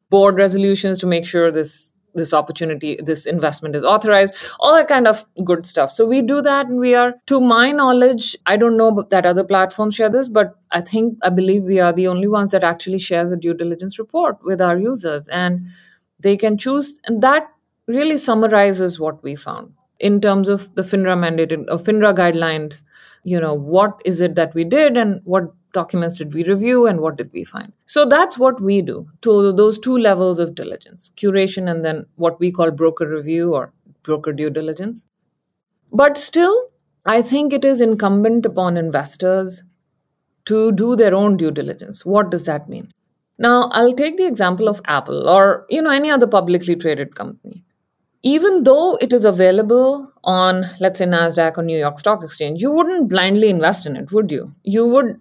Board 0.10 0.38
resolutions 0.38 0.98
to 1.00 1.08
make 1.08 1.26
sure 1.26 1.52
this 1.52 1.94
this 2.14 2.34
opportunity 2.34 3.00
this 3.02 3.26
investment 3.26 3.76
is 3.76 3.84
authorized 3.84 4.34
all 4.60 4.76
that 4.76 4.88
kind 4.88 5.08
of 5.08 5.26
good 5.44 5.66
stuff. 5.66 5.92
So 5.92 6.06
we 6.06 6.22
do 6.22 6.42
that 6.42 6.68
and 6.68 6.80
we 6.80 6.94
are 6.94 7.14
to 7.28 7.40
my 7.40 7.72
knowledge 7.72 8.36
i 8.46 8.58
don't 8.58 8.78
know 8.78 9.06
that 9.10 9.26
other 9.26 9.44
platforms 9.44 9.96
share 9.96 10.10
this 10.10 10.30
but 10.30 10.56
i 10.72 10.82
think 10.82 11.18
i 11.24 11.30
believe 11.30 11.64
we 11.64 11.80
are 11.80 11.94
the 11.94 12.08
only 12.08 12.28
ones 12.28 12.52
that 12.52 12.64
actually 12.64 13.00
shares 13.00 13.32
a 13.32 13.38
due 13.38 13.54
diligence 13.54 13.98
report 13.98 14.38
with 14.44 14.62
our 14.62 14.78
users 14.78 15.28
and 15.30 15.68
they 16.20 16.38
can 16.38 16.58
choose 16.58 17.00
and 17.06 17.22
that 17.22 17.50
really 17.88 18.18
summarizes 18.18 19.00
what 19.00 19.22
we 19.24 19.36
found 19.36 19.74
in 20.00 20.20
terms 20.22 20.50
of 20.50 20.74
the 20.76 20.82
finra 20.82 21.16
mandated 21.24 21.66
or 21.68 21.74
uh, 21.74 21.78
finra 21.78 22.16
guidelines 22.16 22.84
you 23.24 23.40
know 23.40 23.54
what 23.54 24.02
is 24.06 24.22
it 24.22 24.36
that 24.36 24.54
we 24.54 24.64
did 24.64 24.98
and 24.98 25.22
what 25.24 25.52
documents 25.74 26.18
did 26.18 26.34
we 26.34 26.44
review 26.44 26.86
and 26.88 27.00
what 27.02 27.16
did 27.16 27.32
we 27.34 27.44
find 27.44 27.74
so 27.86 28.06
that's 28.06 28.38
what 28.38 28.62
we 28.62 28.82
do 28.82 29.08
to 29.22 29.52
those 29.54 29.80
two 29.80 29.98
levels 29.98 30.40
of 30.40 30.56
diligence 30.56 31.12
curation 31.16 31.70
and 31.70 31.86
then 31.86 32.06
what 32.16 32.40
we 32.40 32.52
call 32.52 32.72
broker 32.72 33.08
review 33.08 33.54
or 33.54 33.72
broker 34.04 34.34
due 34.34 34.50
diligence 34.50 35.08
but 35.92 36.18
still 36.18 36.56
i 37.06 37.22
think 37.22 37.54
it 37.54 37.66
is 37.66 37.82
incumbent 37.82 38.46
upon 38.46 38.78
investors 38.78 39.64
to 40.46 40.72
do 40.72 40.96
their 40.96 41.14
own 41.16 41.38
due 41.38 41.52
diligence 41.52 42.06
what 42.06 42.32
does 42.32 42.46
that 42.46 42.68
mean 42.68 42.92
now, 43.42 43.70
I'll 43.72 43.94
take 43.94 44.18
the 44.18 44.28
example 44.28 44.70
of 44.70 44.82
Apple 44.86 45.28
or 45.28 45.66
you 45.68 45.82
know 45.82 45.90
any 45.90 46.12
other 46.12 46.28
publicly 46.28 46.76
traded 46.76 47.16
company. 47.16 47.64
Even 48.22 48.66
though 48.66 48.98
it 49.02 49.12
is 49.12 49.26
available 49.26 50.12
on 50.24 50.66
let's 50.80 51.00
say 51.00 51.06
Nasdaq 51.06 51.58
or 51.58 51.64
New 51.64 51.78
York 51.78 51.98
Stock 51.98 52.24
Exchange, 52.24 52.62
you 52.62 52.72
wouldn't 52.72 53.10
blindly 53.10 53.50
invest 53.50 53.88
in 53.88 53.96
it, 53.96 54.12
would 54.12 54.32
you? 54.32 54.54
You 54.62 54.86
would 54.86 55.20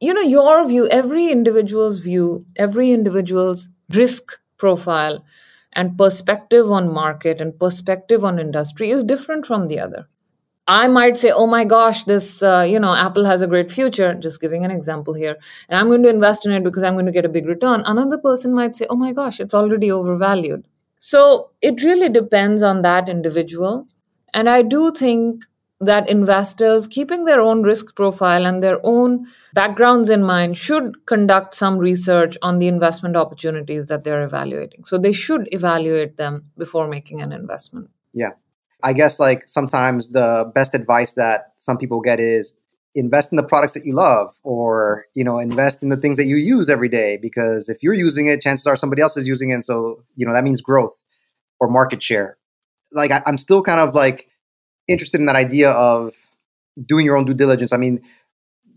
you 0.00 0.14
know 0.14 0.20
your 0.20 0.66
view, 0.66 0.88
every 0.88 1.30
individual's 1.30 2.00
view, 2.00 2.46
every 2.56 2.92
individual's 2.92 3.68
risk 3.90 4.38
profile 4.58 5.24
and 5.72 5.96
perspective 5.98 6.70
on 6.70 6.92
market 6.92 7.40
and 7.40 7.58
perspective 7.58 8.24
on 8.24 8.38
industry 8.38 8.90
is 8.90 9.04
different 9.04 9.46
from 9.46 9.68
the 9.68 9.78
other. 9.78 10.08
I 10.68 10.88
might 10.88 11.16
say, 11.18 11.30
oh 11.30 11.46
my 11.46 11.64
gosh, 11.64 12.04
this, 12.04 12.42
uh, 12.42 12.66
you 12.68 12.80
know, 12.80 12.94
Apple 12.94 13.24
has 13.24 13.40
a 13.40 13.46
great 13.46 13.70
future, 13.70 14.14
just 14.14 14.40
giving 14.40 14.64
an 14.64 14.72
example 14.72 15.14
here, 15.14 15.36
and 15.68 15.78
I'm 15.78 15.86
going 15.86 16.02
to 16.02 16.08
invest 16.08 16.44
in 16.44 16.52
it 16.52 16.64
because 16.64 16.82
I'm 16.82 16.94
going 16.94 17.06
to 17.06 17.12
get 17.12 17.24
a 17.24 17.28
big 17.28 17.46
return. 17.46 17.82
Another 17.86 18.18
person 18.18 18.52
might 18.52 18.74
say, 18.74 18.86
oh 18.90 18.96
my 18.96 19.12
gosh, 19.12 19.38
it's 19.38 19.54
already 19.54 19.92
overvalued. 19.92 20.66
So 20.98 21.50
it 21.62 21.84
really 21.84 22.08
depends 22.08 22.62
on 22.64 22.82
that 22.82 23.08
individual. 23.08 23.86
And 24.34 24.48
I 24.48 24.62
do 24.62 24.90
think 24.90 25.44
that 25.80 26.08
investors, 26.08 26.86
keeping 26.86 27.24
their 27.24 27.40
own 27.40 27.62
risk 27.62 27.94
profile 27.94 28.46
and 28.46 28.62
their 28.62 28.80
own 28.82 29.26
backgrounds 29.52 30.08
in 30.08 30.22
mind, 30.22 30.56
should 30.56 31.04
conduct 31.06 31.54
some 31.54 31.78
research 31.78 32.38
on 32.42 32.58
the 32.58 32.68
investment 32.68 33.16
opportunities 33.16 33.88
that 33.88 34.02
they're 34.02 34.22
evaluating. 34.22 34.84
So 34.84 34.96
they 34.96 35.12
should 35.12 35.48
evaluate 35.52 36.16
them 36.16 36.50
before 36.56 36.88
making 36.88 37.20
an 37.20 37.32
investment. 37.32 37.90
Yeah. 38.14 38.30
I 38.82 38.92
guess 38.92 39.18
like 39.20 39.48
sometimes 39.48 40.08
the 40.08 40.50
best 40.54 40.74
advice 40.74 41.12
that 41.12 41.52
some 41.58 41.76
people 41.76 42.00
get 42.00 42.20
is 42.20 42.54
invest 42.94 43.30
in 43.30 43.36
the 43.36 43.42
products 43.42 43.74
that 43.74 43.84
you 43.84 43.94
love 43.94 44.34
or 44.42 45.06
you 45.14 45.22
know 45.22 45.38
invest 45.38 45.82
in 45.82 45.90
the 45.90 45.96
things 45.96 46.16
that 46.16 46.24
you 46.24 46.36
use 46.36 46.70
every 46.70 46.88
day 46.88 47.18
because 47.18 47.68
if 47.68 47.82
you're 47.82 47.94
using 47.94 48.26
it 48.26 48.40
chances 48.40 48.66
are 48.66 48.76
somebody 48.76 49.02
else 49.02 49.18
is 49.18 49.26
using 49.26 49.50
it 49.50 49.54
and 49.54 49.64
so 49.64 50.02
you 50.16 50.26
know 50.26 50.32
that 50.32 50.42
means 50.44 50.62
growth 50.62 50.96
or 51.60 51.68
market 51.68 52.02
share 52.02 52.38
like 52.92 53.10
I, 53.10 53.22
am 53.26 53.36
still 53.36 53.62
kind 53.62 53.80
of 53.80 53.94
like 53.94 54.28
interested 54.88 55.20
in 55.20 55.26
that 55.26 55.36
idea 55.36 55.70
of 55.70 56.14
doing 56.86 57.04
your 57.06 57.16
own 57.16 57.24
due 57.24 57.34
diligence 57.34 57.72
i 57.72 57.76
mean 57.76 58.00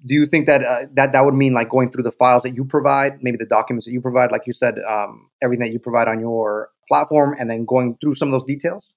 do 0.06 0.14
you 0.14 0.26
think 0.26 0.46
that 0.48 0.64
uh, 0.64 0.86
that 0.94 1.12
that 1.12 1.26
would 1.26 1.34
mean 1.34 1.54
like 1.54 1.70
going 1.70 1.92
through 1.92 2.04
the 2.04 2.12
files 2.12 2.44
that 2.44 2.56
you 2.56 2.64
provide 2.64 3.22
maybe 3.22 3.38
the 3.38 3.46
documents 3.46 3.86
that 3.86 3.92
you 3.92 4.02
provide 4.02 4.32
like 4.32 4.48
you 4.48 4.54
said 4.54 4.76
um, 4.88 5.30
everything 5.42 5.68
that 5.68 5.74
you 5.74 5.80
provide 5.80 6.08
on 6.08 6.20
your 6.20 6.70
platform 6.88 7.36
and 7.38 7.50
then 7.50 7.66
going 7.66 7.98
through 8.02 8.16
some 8.16 8.30
of 8.30 8.32
those 8.32 8.46
details 8.46 8.90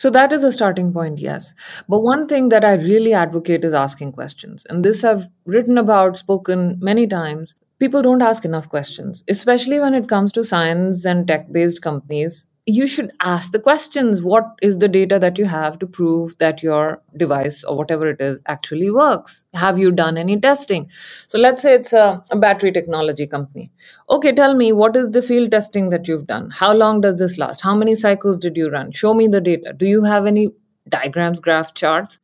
so 0.00 0.08
that 0.08 0.32
is 0.32 0.42
a 0.44 0.50
starting 0.50 0.94
point, 0.94 1.18
yes. 1.18 1.54
But 1.86 2.00
one 2.00 2.26
thing 2.26 2.48
that 2.48 2.64
I 2.64 2.76
really 2.76 3.12
advocate 3.12 3.66
is 3.66 3.74
asking 3.74 4.12
questions. 4.12 4.64
And 4.70 4.82
this 4.82 5.04
I've 5.04 5.28
written 5.44 5.76
about, 5.76 6.16
spoken 6.16 6.78
many 6.80 7.06
times. 7.06 7.54
People 7.78 8.00
don't 8.00 8.22
ask 8.22 8.46
enough 8.46 8.70
questions, 8.70 9.22
especially 9.28 9.78
when 9.78 9.92
it 9.92 10.08
comes 10.08 10.32
to 10.32 10.42
science 10.42 11.04
and 11.04 11.28
tech 11.28 11.52
based 11.52 11.82
companies 11.82 12.46
you 12.66 12.86
should 12.86 13.10
ask 13.20 13.52
the 13.52 13.58
questions. 13.58 14.22
What 14.22 14.44
is 14.62 14.78
the 14.78 14.88
data 14.88 15.18
that 15.18 15.38
you 15.38 15.46
have 15.46 15.78
to 15.78 15.86
prove 15.86 16.36
that 16.38 16.62
your 16.62 17.02
device 17.16 17.64
or 17.64 17.76
whatever 17.76 18.08
it 18.08 18.20
is 18.20 18.40
actually 18.46 18.90
works? 18.90 19.44
Have 19.54 19.78
you 19.78 19.90
done 19.90 20.16
any 20.16 20.38
testing? 20.38 20.88
So 21.26 21.38
let's 21.38 21.62
say 21.62 21.74
it's 21.74 21.92
a, 21.92 22.22
a, 22.30 22.36
battery 22.36 22.72
technology 22.72 23.26
company. 23.26 23.70
Okay 24.08 24.32
tell 24.32 24.54
me 24.54 24.72
what 24.72 24.94
is 24.96 25.10
the 25.10 25.22
field 25.22 25.50
testing 25.50 25.88
that 25.90 26.06
you've 26.06 26.26
done? 26.26 26.50
How 26.50 26.72
long 26.72 27.00
does 27.00 27.16
this 27.16 27.38
last? 27.38 27.60
How 27.60 27.74
many 27.74 27.94
cycles 27.94 28.38
did 28.38 28.56
you 28.56 28.70
run? 28.70 28.92
Show 28.92 29.14
me 29.14 29.26
the 29.26 29.40
data. 29.40 29.72
Do 29.72 29.86
you 29.86 30.04
have 30.04 30.26
any 30.26 30.52
diagrams 30.88 31.40
graph 31.40 31.74
charts? 31.74 32.20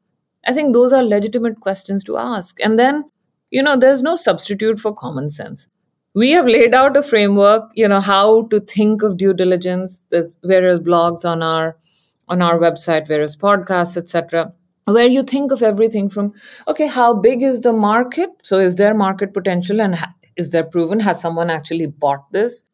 I 0.47 0.53
think 0.53 0.73
those 0.73 0.93
are 0.93 1.03
legitimate 1.03 1.61
questions 1.61 2.05
to 2.05 2.19
ask. 2.19 2.59
And 2.63 2.79
then 2.79 3.11
you 3.51 3.63
know 3.63 3.77
there's 3.77 4.03
no 4.03 4.17
substitute 4.17 4.79
for 4.79 4.95
common 4.95 5.31
sense 5.31 5.69
we 6.17 6.31
have 6.31 6.47
laid 6.47 6.75
out 6.75 6.97
a 6.97 7.03
framework 7.03 7.71
you 7.75 7.87
know 7.87 8.01
how 8.01 8.43
to 8.49 8.61
think 8.61 9.03
of 9.03 9.17
due 9.19 9.35
diligence. 9.35 10.05
There's 10.11 10.37
various 10.43 10.81
blogs 10.81 11.25
on 11.25 11.43
our 11.43 11.77
on 12.29 12.43
our 12.43 12.59
website 12.59 13.07
various 13.07 13.37
podcasts 13.37 13.97
etc 13.97 14.53
where 14.87 15.07
you 15.07 15.23
think 15.23 15.53
of 15.53 15.63
everything 15.63 16.09
from 16.09 16.33
okay 16.69 16.87
how 16.87 17.13
big 17.15 17.43
is 17.43 17.61
the 17.61 17.73
market? 17.73 18.31
So 18.43 18.59
is 18.59 18.77
there 18.77 18.95
market 18.95 19.35
potential 19.35 19.81
and 19.81 19.99
is 20.37 20.51
there 20.53 20.65
proven? 20.65 21.01
Has 21.01 21.21
someone 21.21 21.51
actually 21.51 21.87
bought 21.87 22.31
this? 22.33 22.65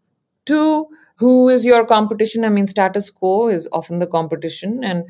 To 0.47 0.87
who 1.17 1.49
is 1.49 1.65
your 1.65 1.87
competition? 1.87 2.45
I 2.45 2.49
mean 2.49 2.67
status 2.67 3.11
quo 3.11 3.49
is 3.49 3.69
often 3.73 3.99
the 3.99 4.07
competition. 4.07 4.83
And 4.83 5.05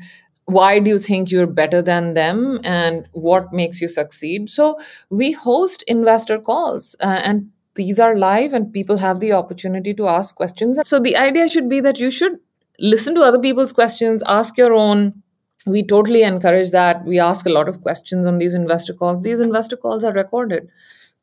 why 0.45 0.79
do 0.79 0.89
you 0.89 0.97
think 0.97 1.31
you're 1.31 1.47
better 1.47 1.81
than 1.81 2.13
them? 2.13 2.59
And 2.63 3.07
what 3.13 3.51
makes 3.51 3.81
you 3.81 3.87
succeed? 3.87 4.49
So 4.49 4.77
we 5.09 5.31
host 5.31 5.83
investor 5.87 6.39
calls 6.39 6.95
uh, 6.99 7.21
and 7.23 7.49
these 7.75 7.99
are 7.99 8.15
live 8.15 8.53
and 8.53 8.71
people 8.71 8.97
have 8.97 9.19
the 9.19 9.33
opportunity 9.33 9.93
to 9.95 10.07
ask 10.07 10.35
questions. 10.35 10.79
So 10.87 10.99
the 10.99 11.17
idea 11.17 11.47
should 11.47 11.69
be 11.69 11.79
that 11.81 11.99
you 11.99 12.11
should 12.11 12.39
listen 12.79 13.15
to 13.15 13.21
other 13.21 13.39
people's 13.39 13.73
questions, 13.73 14.23
ask 14.25 14.57
your 14.57 14.73
own. 14.73 15.23
We 15.65 15.85
totally 15.85 16.23
encourage 16.23 16.71
that. 16.71 17.05
We 17.05 17.19
ask 17.19 17.45
a 17.45 17.51
lot 17.51 17.69
of 17.69 17.81
questions 17.81 18.25
on 18.25 18.37
these 18.37 18.53
investor 18.53 18.93
calls. 18.93 19.23
These 19.23 19.39
investor 19.39 19.77
calls 19.77 20.03
are 20.03 20.11
recorded, 20.11 20.69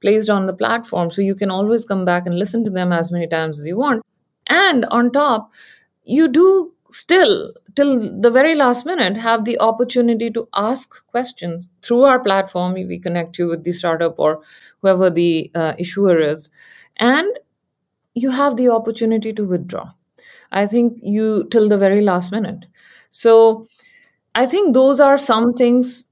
placed 0.00 0.30
on 0.30 0.46
the 0.46 0.54
platform. 0.54 1.10
So 1.10 1.22
you 1.22 1.34
can 1.34 1.50
always 1.50 1.84
come 1.84 2.04
back 2.04 2.26
and 2.26 2.38
listen 2.38 2.64
to 2.64 2.70
them 2.70 2.92
as 2.92 3.12
many 3.12 3.26
times 3.26 3.58
as 3.58 3.66
you 3.66 3.76
want. 3.76 4.02
And 4.46 4.86
on 4.86 5.12
top, 5.12 5.52
you 6.04 6.26
do 6.26 6.72
still 6.90 7.52
till 7.76 8.20
the 8.20 8.30
very 8.30 8.54
last 8.54 8.86
minute 8.86 9.16
have 9.16 9.44
the 9.44 9.58
opportunity 9.60 10.30
to 10.30 10.48
ask 10.54 11.06
questions 11.08 11.70
through 11.82 12.02
our 12.02 12.20
platform 12.20 12.74
we 12.74 12.98
connect 12.98 13.38
you 13.38 13.48
with 13.48 13.64
the 13.64 13.72
startup 13.72 14.18
or 14.18 14.40
whoever 14.82 15.10
the 15.10 15.50
uh, 15.54 15.74
issuer 15.78 16.18
is. 16.18 16.50
And 16.98 17.28
you 18.14 18.30
have 18.30 18.56
the 18.56 18.68
opportunity 18.68 19.32
to 19.32 19.46
withdraw. 19.46 19.92
I 20.52 20.66
think 20.66 20.98
you 21.02 21.48
till 21.50 21.68
the 21.68 21.78
very 21.78 22.02
last 22.02 22.32
minute. 22.32 22.66
So 23.10 23.66
i 24.40 24.46
think 24.46 24.74
those 24.74 25.00
are 25.04 25.18
some 25.18 25.46
things 25.60 26.08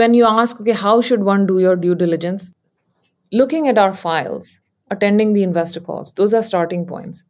when 0.00 0.14
you 0.14 0.24
ask 0.26 0.60
okay 0.62 0.72
how 0.82 1.00
should 1.08 1.22
one 1.28 1.46
do 1.46 1.58
your 1.60 1.76
due 1.76 1.94
diligence? 1.94 2.52
Looking 3.32 3.68
at 3.68 3.78
our 3.78 3.94
files 3.94 4.60
attending 4.90 5.32
the 5.34 5.42
investor 5.44 5.80
calls 5.80 6.14
those 6.14 6.34
are 6.34 6.42
starting 6.42 6.86
points. 6.86 7.26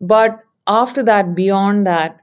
But 0.00 0.40
after 0.66 1.02
that 1.04 1.34
beyond 1.34 1.86
that 1.86 2.20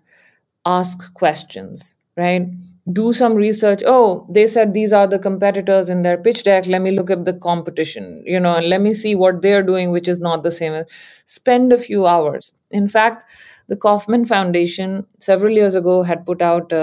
ask 0.66 1.14
questions, 1.14 1.98
right? 2.18 2.48
Do 2.92 3.14
some 3.14 3.36
research. 3.36 3.84
Oh, 3.86 4.26
they 4.30 4.48
said 4.48 4.74
these 4.74 4.92
are 4.92 5.08
the 5.08 5.20
competitors 5.20 5.90
in 5.90 6.02
their 6.02 6.18
pitch 6.18 6.44
deck. 6.44 6.66
Let 6.68 6.82
me 6.82 6.92
look 6.92 7.10
at 7.12 7.26
the 7.26 7.34
competition, 7.34 8.24
you 8.26 8.40
know, 8.40 8.56
and 8.56 8.68
let 8.68 8.82
me 8.82 8.94
see 8.94 9.14
what 9.16 9.42
they're 9.42 9.64
doing, 9.64 9.92
which 9.92 10.08
is 10.08 10.20
not 10.20 10.44
the 10.44 10.52
same. 10.52 10.84
Spend 11.26 11.72
a 11.72 11.78
few 11.78 12.08
hours. 12.08 12.54
In 12.72 12.88
fact, 12.88 13.30
the 13.68 13.78
Kauffman 13.78 14.26
Foundation 14.26 15.06
several 15.20 15.54
years 15.54 15.76
ago 15.76 16.04
had 16.04 16.26
put 16.26 16.42
out 16.42 16.74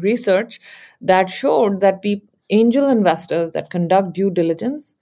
research 0.00 0.60
that 1.00 1.30
showed 1.30 1.80
that 1.80 2.02
pe- 2.02 2.22
angel 2.50 2.88
investors 2.88 3.52
that 3.52 3.70
conduct 3.70 4.12
due 4.12 4.30
diligence 4.30 4.96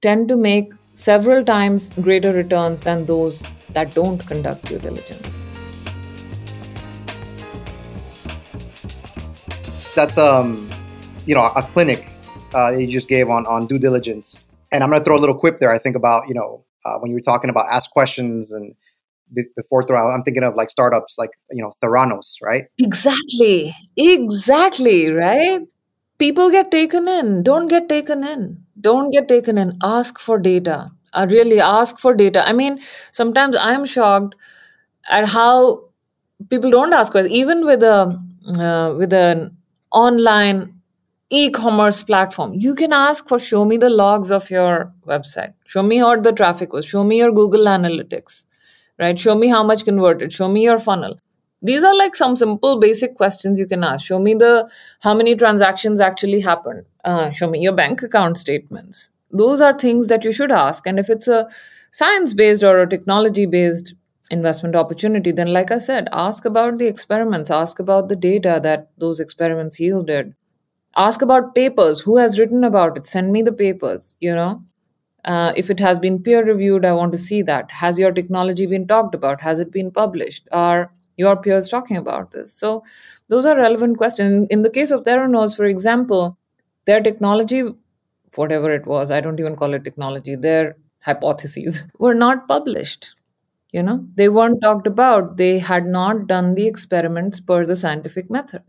tend 0.00 0.28
to 0.28 0.36
make 0.36 0.72
several 0.92 1.44
times 1.44 1.90
greater 2.00 2.32
returns 2.32 2.82
than 2.82 3.06
those 3.06 3.42
that 3.70 3.94
don't 3.94 4.26
conduct 4.26 4.66
due 4.66 4.78
diligence. 4.78 5.41
That's 9.94 10.18
um, 10.18 10.68
you 11.26 11.34
know, 11.34 11.42
a 11.56 11.62
clinic 11.62 12.08
uh, 12.54 12.72
you 12.72 12.86
just 12.86 13.08
gave 13.08 13.28
on 13.28 13.46
on 13.46 13.66
due 13.66 13.78
diligence. 13.78 14.44
And 14.70 14.82
I'm 14.82 14.90
going 14.90 15.00
to 15.00 15.04
throw 15.04 15.16
a 15.16 15.20
little 15.20 15.34
quip 15.34 15.58
there. 15.58 15.70
I 15.70 15.78
think 15.78 15.96
about 15.96 16.28
you 16.28 16.34
know 16.34 16.64
uh, 16.84 16.98
when 16.98 17.10
you 17.10 17.16
were 17.16 17.20
talking 17.20 17.50
about 17.50 17.66
ask 17.70 17.90
questions 17.90 18.50
and 18.50 18.74
before 19.56 19.82
throw 19.82 20.10
I'm 20.10 20.22
thinking 20.22 20.42
of 20.42 20.54
like 20.54 20.70
startups 20.70 21.14
like 21.18 21.30
you 21.50 21.62
know 21.62 21.74
Theranos, 21.82 22.36
right? 22.42 22.64
Exactly, 22.78 23.74
exactly, 23.96 25.10
right. 25.10 25.60
People 26.18 26.50
get 26.50 26.70
taken 26.70 27.08
in. 27.08 27.42
Don't 27.42 27.68
get 27.68 27.88
taken 27.88 28.24
in. 28.24 28.62
Don't 28.80 29.10
get 29.10 29.28
taken 29.28 29.58
in. 29.58 29.76
Ask 29.82 30.18
for 30.18 30.38
data. 30.38 30.90
Uh, 31.14 31.26
really 31.30 31.60
ask 31.60 31.98
for 31.98 32.14
data. 32.14 32.46
I 32.48 32.52
mean, 32.52 32.80
sometimes 33.10 33.56
I'm 33.58 33.84
shocked 33.84 34.34
at 35.08 35.28
how 35.28 35.88
people 36.48 36.70
don't 36.70 36.92
ask 36.92 37.12
questions. 37.12 37.34
Even 37.34 37.66
with 37.66 37.82
a 37.82 38.18
uh, 38.58 38.94
with 38.96 39.12
an 39.12 39.56
online 39.92 40.80
e-commerce 41.30 42.02
platform. 42.02 42.54
You 42.54 42.74
can 42.74 42.92
ask 42.92 43.28
for 43.28 43.38
show 43.38 43.64
me 43.64 43.76
the 43.76 43.90
logs 43.90 44.30
of 44.30 44.50
your 44.50 44.92
website. 45.06 45.54
Show 45.64 45.82
me 45.82 45.98
how 45.98 46.20
the 46.20 46.32
traffic 46.32 46.72
was. 46.72 46.86
Show 46.86 47.04
me 47.04 47.18
your 47.18 47.32
google 47.32 47.64
analytics 47.64 48.46
right? 48.98 49.18
Show 49.18 49.34
me 49.34 49.48
how 49.48 49.62
much 49.62 49.84
converted. 49.84 50.32
Show 50.32 50.48
me 50.48 50.62
your 50.62 50.78
funnel. 50.78 51.18
These 51.62 51.84
are 51.84 51.94
like 51.94 52.16
some 52.16 52.34
simple 52.34 52.80
basic 52.80 53.16
questions 53.16 53.58
you 53.58 53.66
can 53.66 53.84
ask. 53.84 54.04
Show 54.04 54.18
me 54.18 54.34
the 54.34 54.68
how 55.00 55.14
many 55.14 55.36
transactions 55.36 56.00
actually 56.00 56.40
happened. 56.40 56.84
Uh, 57.04 57.30
show 57.30 57.48
me 57.48 57.60
your 57.60 57.74
bank 57.74 58.02
account 58.02 58.36
statements. 58.36 59.12
Those 59.30 59.60
are 59.60 59.76
things 59.78 60.08
that 60.08 60.24
you 60.24 60.32
should 60.32 60.50
ask. 60.50 60.86
And 60.86 60.98
if 60.98 61.08
it's 61.08 61.28
a 61.28 61.48
science 61.90 62.34
based 62.34 62.64
or 62.64 62.80
a 62.80 62.88
technology 62.88 63.46
based 63.46 63.94
investment 64.32 64.74
opportunity, 64.74 65.30
then, 65.30 65.52
like 65.52 65.70
I 65.70 65.78
said, 65.78 66.08
ask 66.12 66.44
about 66.44 66.78
the 66.78 66.86
experiments, 66.86 67.50
ask 67.50 67.78
about 67.78 68.08
the 68.08 68.16
data 68.16 68.58
that 68.62 68.90
those 68.98 69.20
experiments 69.20 69.78
yielded, 69.78 70.34
ask 70.96 71.22
about 71.22 71.54
papers, 71.54 72.00
who 72.00 72.16
has 72.16 72.38
written 72.38 72.64
about 72.64 72.96
it, 72.96 73.06
send 73.06 73.32
me 73.32 73.42
the 73.42 73.52
papers, 73.52 74.16
you 74.20 74.34
know. 74.34 74.62
Uh, 75.24 75.52
if 75.54 75.70
it 75.70 75.78
has 75.78 76.00
been 76.00 76.20
peer 76.20 76.44
reviewed, 76.44 76.84
I 76.84 76.92
want 76.94 77.12
to 77.12 77.18
see 77.18 77.42
that. 77.42 77.70
Has 77.70 77.98
your 77.98 78.10
technology 78.10 78.66
been 78.66 78.88
talked 78.88 79.14
about? 79.14 79.40
Has 79.42 79.60
it 79.60 79.70
been 79.70 79.92
published? 79.92 80.48
Are 80.50 80.90
your 81.16 81.36
peers 81.36 81.68
talking 81.68 81.96
about 81.96 82.32
this? 82.32 82.52
So, 82.52 82.82
those 83.28 83.46
are 83.46 83.56
relevant 83.56 83.98
questions. 83.98 84.48
In 84.50 84.62
the 84.62 84.70
case 84.70 84.90
of 84.90 85.04
Theranos, 85.04 85.56
for 85.56 85.66
example, 85.66 86.36
their 86.86 87.00
technology, 87.00 87.62
whatever 88.34 88.72
it 88.72 88.86
was, 88.86 89.10
I 89.10 89.20
don't 89.20 89.38
even 89.38 89.56
call 89.56 89.74
it 89.74 89.84
technology, 89.84 90.34
their 90.34 90.76
hypotheses 91.02 91.84
were 91.98 92.14
not 92.14 92.48
published 92.48 93.14
you 93.72 93.82
know? 93.82 94.06
They 94.14 94.28
weren't 94.28 94.60
talked 94.60 94.86
about. 94.86 95.36
They 95.36 95.58
had 95.58 95.86
not 95.86 96.26
done 96.26 96.54
the 96.54 96.66
experiments 96.66 97.40
per 97.40 97.66
the 97.66 97.76
scientific 97.76 98.30
method. 98.30 98.62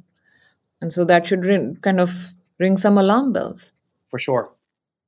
And 0.82 0.92
so 0.92 1.06
that 1.06 1.28
should 1.28 1.46
ring, 1.46 1.78
kind 1.82 2.00
of 2.00 2.34
ring 2.60 2.78
some 2.78 2.98
alarm 2.98 3.34
bells. 3.34 3.72
For 4.10 4.20
sure. 4.20 4.52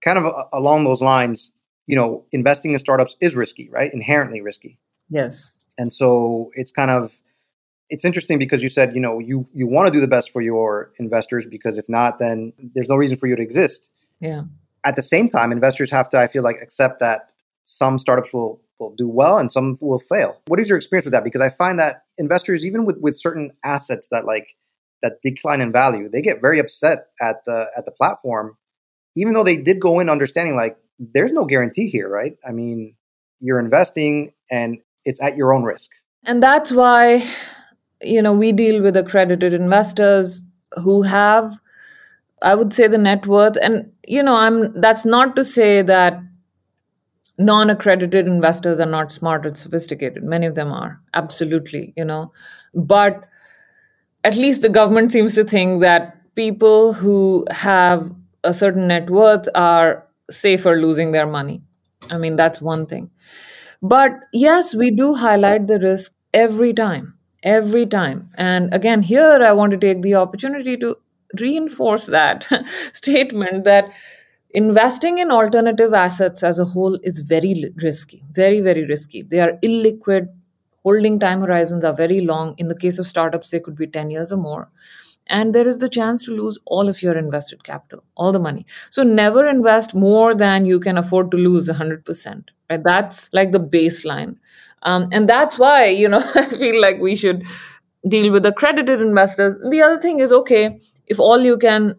Kind 0.04 0.18
of 0.18 0.26
uh, 0.26 0.46
along 0.54 0.84
those 0.84 1.02
lines 1.02 1.52
you 1.88 1.96
know 1.96 2.26
investing 2.32 2.74
in 2.74 2.80
startups 2.80 3.16
is 3.22 3.36
risky 3.36 3.70
right? 3.70 3.94
Inherently 3.94 4.42
risky. 4.42 4.78
Yes. 5.10 5.60
And 5.78 5.92
so 5.92 6.52
it's 6.54 6.72
kind 6.72 6.92
of 6.92 7.12
it's 7.90 8.04
interesting 8.04 8.40
because 8.40 8.64
you 8.64 8.70
said 8.70 8.96
you 8.96 9.02
know 9.02 9.20
you 9.20 9.48
you 9.54 9.68
want 9.68 9.88
to 9.88 9.92
do 9.92 10.00
the 10.00 10.08
best 10.08 10.32
for 10.32 10.42
your 10.42 10.92
investors 10.98 11.46
because 11.50 11.78
if 11.78 11.88
not 11.88 12.20
then 12.20 12.54
there's 12.74 12.90
no 12.90 12.96
reason 12.96 13.18
for 13.18 13.28
you 13.28 13.36
to 13.36 13.42
exist. 13.42 13.90
Yeah. 14.20 14.44
At 14.84 14.96
the 14.96 15.04
same 15.04 15.30
time 15.30 15.52
investors 15.52 15.92
have 15.92 16.10
to 16.10 16.20
i 16.20 16.28
feel 16.28 16.44
like 16.44 16.58
accept 16.62 17.00
that 17.00 17.30
some 17.66 17.98
startups 18.00 18.32
will 18.34 18.62
will 18.80 18.94
do 18.98 19.08
well 19.08 19.38
and 19.38 19.52
some 19.52 19.78
will 19.82 20.02
fail. 20.10 20.42
What 20.48 20.60
is 20.60 20.70
your 20.70 20.78
experience 20.78 21.06
with 21.06 21.14
that? 21.14 21.24
Because 21.24 21.42
I 21.42 21.50
find 21.50 21.80
that 21.80 22.04
investors, 22.18 22.66
even 22.66 22.86
with, 22.86 22.98
with 23.00 23.20
certain 23.20 23.52
assets 23.64 24.08
that 24.12 24.26
like 24.26 24.48
that 25.02 25.22
decline 25.24 25.62
in 25.62 25.72
value, 25.72 26.10
they 26.10 26.22
get 26.22 26.42
very 26.42 26.60
upset 26.60 27.08
at 27.22 27.46
the 27.46 27.68
at 27.78 27.86
the 27.86 27.92
platform, 27.92 28.58
even 29.16 29.34
though 29.34 29.44
they 29.44 29.58
did 29.58 29.80
go 29.80 30.00
in 30.00 30.10
understanding 30.10 30.56
like 30.56 30.78
there's 31.00 31.32
no 31.32 31.46
guarantee 31.46 31.90
here, 31.90 32.10
right? 32.10 32.38
I 32.48 32.52
mean, 32.52 32.96
you're 33.40 33.60
investing 33.60 34.34
and 34.50 34.78
it's 35.04 35.22
at 35.22 35.36
your 35.36 35.54
own 35.54 35.64
risk. 35.64 35.90
And 36.24 36.42
that's 36.42 36.72
why, 36.72 37.24
you 38.02 38.22
know, 38.22 38.34
we 38.34 38.52
deal 38.52 38.82
with 38.82 38.98
accredited 38.98 39.54
investors 39.54 40.46
who 40.84 41.04
have 41.04 41.52
I 42.42 42.54
would 42.54 42.74
say 42.74 42.88
the 42.88 42.98
net 42.98 43.26
worth 43.28 43.58
and 43.62 43.92
you 44.08 44.22
know, 44.22 44.36
I'm 44.36 44.80
that's 44.80 45.06
not 45.06 45.36
to 45.36 45.44
say 45.44 45.82
that 45.82 46.20
non 47.38 47.70
accredited 47.70 48.28
investors 48.28 48.80
are 48.80 48.86
not 48.86 49.12
smart 49.12 49.46
or 49.46 49.54
sophisticated. 49.56 50.24
Many 50.24 50.46
of 50.46 50.56
them 50.56 50.72
are, 50.72 51.02
absolutely, 51.14 51.94
you 51.98 52.06
know. 52.06 52.32
But 52.74 53.26
at 54.24 54.36
least 54.36 54.62
the 54.62 54.70
government 54.70 55.12
seems 55.12 55.36
to 55.36 55.44
think 55.44 55.82
that 55.82 56.18
people 56.36 56.94
who 56.94 57.46
have 57.52 58.12
a 58.44 58.54
certain 58.54 58.88
net 58.88 59.10
worth 59.10 59.48
are 59.56 60.06
safer 60.30 60.76
losing 60.78 61.12
their 61.12 61.28
money. 61.28 61.62
I 62.10 62.18
mean, 62.18 62.36
that's 62.36 62.62
one 62.62 62.86
thing. 62.86 63.10
But 63.82 64.12
yes, 64.34 64.76
we 64.76 64.92
do 64.92 65.14
highlight 65.14 65.68
the 65.68 65.80
risk 65.80 66.14
every 66.34 66.74
time, 66.74 67.16
every 67.44 67.86
time. 67.86 68.30
And 68.38 68.74
again, 68.74 69.02
here 69.02 69.40
I 69.44 69.54
want 69.54 69.72
to 69.74 69.78
take 69.78 70.02
the 70.02 70.16
opportunity 70.16 70.78
to 70.78 70.96
reinforce 71.40 72.08
that 72.08 72.48
statement 72.94 73.64
that 73.66 73.94
investing 74.56 75.18
in 75.20 75.32
alternative 75.32 75.94
assets 75.94 76.44
as 76.44 76.60
a 76.60 76.66
whole 76.66 76.98
is 77.04 77.20
very 77.20 77.54
risky 77.84 78.24
very 78.34 78.62
very 78.62 78.86
risky. 78.86 79.22
They 79.22 79.40
are 79.40 79.54
illiquid. 79.64 80.30
Holding 80.84 81.20
time 81.20 81.42
horizons 81.42 81.84
are 81.84 81.96
very 81.96 82.22
long. 82.22 82.54
In 82.60 82.68
the 82.68 82.78
case 82.78 83.00
of 83.00 83.08
startups 83.08 83.50
they 83.52 83.60
could 83.60 83.76
be 83.76 83.88
10 83.88 84.12
years 84.12 84.32
or 84.32 84.38
more. 84.38 84.70
And 85.28 85.56
there 85.56 85.68
is 85.68 85.80
the 85.80 85.90
chance 85.90 86.24
to 86.24 86.32
lose 86.32 86.60
all 86.66 86.88
of 86.88 87.02
your 87.02 87.18
invested 87.18 87.64
capital 87.64 88.04
all 88.16 88.32
the 88.32 88.40
money. 88.40 88.66
So 88.92 89.04
never 89.04 89.48
invest 89.48 89.96
more 89.96 90.36
than 90.36 90.66
you 90.66 90.80
can 90.80 90.98
afford 90.98 91.32
to 91.32 91.38
lose 91.38 91.70
100% 91.70 92.44
right? 92.70 92.84
That's 92.84 93.30
like 93.34 93.52
the 93.52 93.60
baseline. 93.60 94.38
Um, 94.84 95.10
and 95.12 95.28
that's 95.28 95.58
why 95.58 95.86
you 95.88 96.08
know 96.08 96.22
i 96.36 96.46
feel 96.46 96.80
like 96.80 97.00
we 97.00 97.16
should 97.16 97.46
deal 98.08 98.32
with 98.32 98.46
accredited 98.46 99.02
investors. 99.02 99.58
The 99.70 99.82
other 99.82 100.00
thing 100.00 100.20
is 100.20 100.32
okay 100.32 100.80
if 101.08 101.20
all 101.20 101.40
you 101.40 101.58
can 101.58 101.96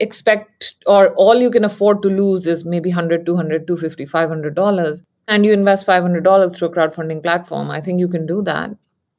expect 0.00 0.74
or 0.86 1.08
all 1.14 1.36
you 1.36 1.50
can 1.50 1.64
afford 1.64 2.02
to 2.02 2.08
lose 2.08 2.46
is 2.46 2.64
maybe 2.64 2.90
100 2.90 3.26
200 3.26 3.66
250 3.66 4.06
500 4.06 4.54
dollars. 4.54 5.02
And 5.28 5.44
you 5.44 5.52
invest 5.52 5.86
500 5.86 6.22
dollars 6.24 6.56
through 6.56 6.68
a 6.68 6.72
crowdfunding 6.72 7.22
platform. 7.22 7.70
I 7.70 7.80
think 7.80 7.98
you 8.00 8.08
can 8.08 8.26
do 8.26 8.42
that. 8.42 8.70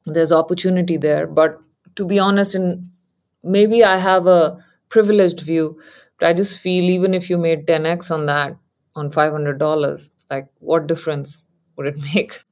There's 0.06 0.32
opportunity 0.32 0.96
there. 0.96 1.26
But 1.26 1.58
to 1.96 2.06
be 2.06 2.18
honest 2.18 2.54
and 2.54 2.88
maybe 3.42 3.84
i 3.84 3.96
have 3.96 4.26
a 4.26 4.56
privileged 4.88 5.40
view 5.40 5.80
but 6.18 6.28
i 6.28 6.32
just 6.32 6.60
feel 6.60 6.84
even 6.84 7.14
if 7.14 7.28
you 7.30 7.38
made 7.38 7.66
10x 7.66 8.10
on 8.10 8.26
that 8.26 8.56
on 8.94 9.10
500 9.10 9.58
dollars 9.58 10.12
like 10.30 10.48
what 10.60 10.86
difference 10.86 11.48
would 11.76 11.86
it 11.86 11.98
make? 12.14 12.42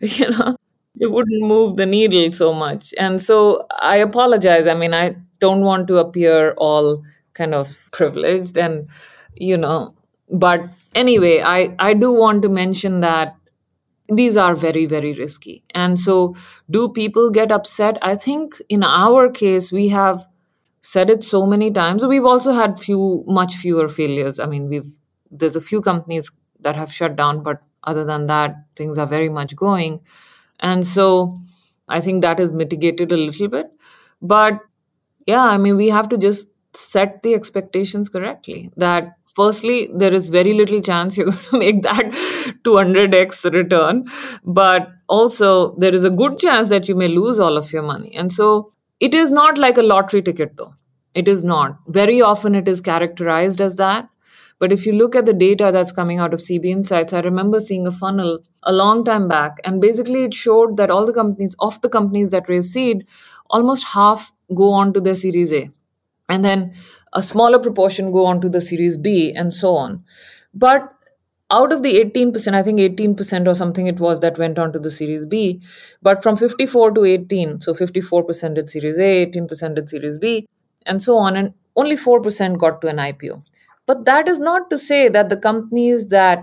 You 0.00 0.30
know? 0.30 0.56
It 0.98 1.10
wouldn't 1.10 1.42
move 1.42 1.76
the 1.76 1.86
needle 1.86 2.32
so 2.32 2.52
much. 2.52 2.94
And 2.98 3.20
so 3.20 3.66
i 3.80 3.96
apologize. 3.96 4.66
I 4.66 4.74
mean 4.74 4.94
i 4.94 5.16
don't 5.40 5.62
want 5.62 5.88
to 5.88 5.98
appear 5.98 6.52
all 6.58 7.02
kind 7.36 7.54
of 7.54 7.72
privileged 7.92 8.58
and 8.58 8.88
you 9.34 9.56
know 9.56 9.94
but 10.30 10.60
anyway 10.94 11.40
i 11.44 11.74
i 11.78 11.92
do 11.94 12.12
want 12.12 12.42
to 12.42 12.48
mention 12.48 13.00
that 13.00 13.36
these 14.08 14.36
are 14.36 14.54
very, 14.54 14.86
very 14.86 15.14
risky. 15.14 15.64
And 15.74 15.98
so, 15.98 16.34
do 16.70 16.88
people 16.88 17.30
get 17.30 17.50
upset? 17.50 17.98
I 18.02 18.14
think 18.14 18.60
in 18.68 18.82
our 18.82 19.30
case, 19.30 19.72
we 19.72 19.88
have 19.88 20.24
said 20.80 21.10
it 21.10 21.22
so 21.24 21.46
many 21.46 21.70
times. 21.70 22.06
We've 22.06 22.24
also 22.24 22.52
had 22.52 22.78
few, 22.78 23.24
much 23.26 23.56
fewer 23.56 23.88
failures. 23.88 24.38
I 24.38 24.46
mean, 24.46 24.68
we've 24.68 24.98
there's 25.30 25.56
a 25.56 25.60
few 25.60 25.80
companies 25.80 26.30
that 26.60 26.76
have 26.76 26.92
shut 26.92 27.16
down, 27.16 27.42
but 27.42 27.60
other 27.82 28.04
than 28.04 28.26
that, 28.26 28.54
things 28.76 28.96
are 28.96 29.06
very 29.06 29.28
much 29.28 29.56
going. 29.56 30.00
And 30.60 30.86
so, 30.86 31.40
I 31.88 32.00
think 32.00 32.22
that 32.22 32.38
is 32.40 32.52
mitigated 32.52 33.12
a 33.12 33.16
little 33.16 33.48
bit. 33.48 33.66
But 34.22 34.60
yeah, 35.26 35.42
I 35.44 35.58
mean, 35.58 35.76
we 35.76 35.88
have 35.88 36.08
to 36.10 36.18
just 36.18 36.48
set 36.76 37.22
the 37.22 37.34
expectations 37.34 38.08
correctly. 38.08 38.70
That 38.76 39.16
firstly, 39.34 39.90
there 39.94 40.14
is 40.14 40.28
very 40.28 40.54
little 40.54 40.80
chance 40.80 41.16
you're 41.16 41.26
going 41.30 41.44
to 41.50 41.58
make 41.58 41.82
that 41.82 42.06
200x 42.64 43.52
return. 43.52 44.06
But 44.44 44.88
also, 45.08 45.76
there 45.76 45.94
is 45.94 46.04
a 46.04 46.10
good 46.10 46.38
chance 46.38 46.68
that 46.70 46.88
you 46.88 46.94
may 46.94 47.08
lose 47.08 47.38
all 47.38 47.56
of 47.56 47.72
your 47.72 47.82
money. 47.82 48.14
And 48.14 48.32
so, 48.32 48.72
it 48.98 49.14
is 49.14 49.30
not 49.30 49.58
like 49.58 49.76
a 49.76 49.82
lottery 49.82 50.22
ticket, 50.22 50.56
though. 50.56 50.74
It 51.14 51.28
is 51.28 51.44
not. 51.44 51.78
Very 51.88 52.20
often, 52.22 52.54
it 52.54 52.68
is 52.68 52.80
characterized 52.80 53.60
as 53.60 53.76
that. 53.76 54.08
But 54.58 54.72
if 54.72 54.86
you 54.86 54.92
look 54.94 55.14
at 55.14 55.26
the 55.26 55.34
data 55.34 55.70
that's 55.70 55.92
coming 55.92 56.18
out 56.18 56.32
of 56.32 56.40
CB 56.40 56.64
Insights, 56.64 57.12
I 57.12 57.20
remember 57.20 57.60
seeing 57.60 57.86
a 57.86 57.92
funnel 57.92 58.38
a 58.62 58.72
long 58.72 59.04
time 59.04 59.28
back, 59.28 59.58
and 59.64 59.80
basically 59.80 60.24
it 60.24 60.34
showed 60.34 60.78
that 60.78 60.90
all 60.90 61.04
the 61.04 61.12
companies, 61.12 61.54
of 61.60 61.80
the 61.82 61.90
companies 61.90 62.30
that 62.30 62.48
raise 62.48 62.72
seed, 62.72 63.06
almost 63.50 63.84
half 63.84 64.32
go 64.54 64.72
on 64.72 64.94
to 64.94 65.00
their 65.00 65.14
Series 65.14 65.52
A. 65.52 65.70
And 66.28 66.44
then 66.44 66.74
a 67.12 67.22
smaller 67.22 67.58
proportion 67.58 68.12
go 68.12 68.26
on 68.26 68.40
to 68.40 68.48
the 68.48 68.60
Series 68.60 68.96
B, 68.96 69.32
and 69.34 69.52
so 69.52 69.76
on. 69.76 70.04
But 70.52 70.92
out 71.50 71.72
of 71.72 71.82
the 71.82 71.94
18%, 72.02 72.54
I 72.54 72.62
think 72.62 72.80
18% 72.80 73.46
or 73.46 73.54
something 73.54 73.86
it 73.86 74.00
was 74.00 74.18
that 74.20 74.38
went 74.38 74.58
on 74.58 74.72
to 74.72 74.78
the 74.80 74.90
Series 74.90 75.26
B. 75.26 75.62
But 76.02 76.22
from 76.22 76.36
54 76.36 76.90
to 76.92 77.04
18, 77.04 77.60
so 77.60 77.72
54% 77.72 78.54
did 78.54 78.68
Series 78.68 78.98
A, 78.98 79.26
18% 79.26 79.76
did 79.76 79.88
Series 79.88 80.18
B, 80.18 80.48
and 80.84 81.00
so 81.00 81.16
on. 81.16 81.36
And 81.36 81.54
only 81.76 81.94
4% 81.94 82.58
got 82.58 82.80
to 82.80 82.88
an 82.88 82.96
IPO. 82.96 83.42
But 83.86 84.04
that 84.06 84.28
is 84.28 84.40
not 84.40 84.68
to 84.70 84.78
say 84.78 85.08
that 85.08 85.28
the 85.28 85.36
companies 85.36 86.08
that 86.08 86.42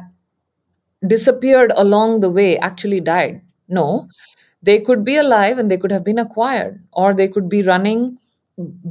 disappeared 1.05 1.73
along 1.75 2.21
the 2.21 2.29
way 2.29 2.57
actually 2.57 3.01
died. 3.01 3.41
No, 3.67 4.07
they 4.61 4.79
could 4.79 5.03
be 5.03 5.17
alive 5.17 5.57
and 5.57 5.69
they 5.69 5.77
could 5.77 5.91
have 5.91 6.05
been 6.05 6.19
acquired, 6.19 6.81
or 6.93 7.13
they 7.13 7.27
could 7.27 7.49
be 7.49 7.61
running 7.61 8.17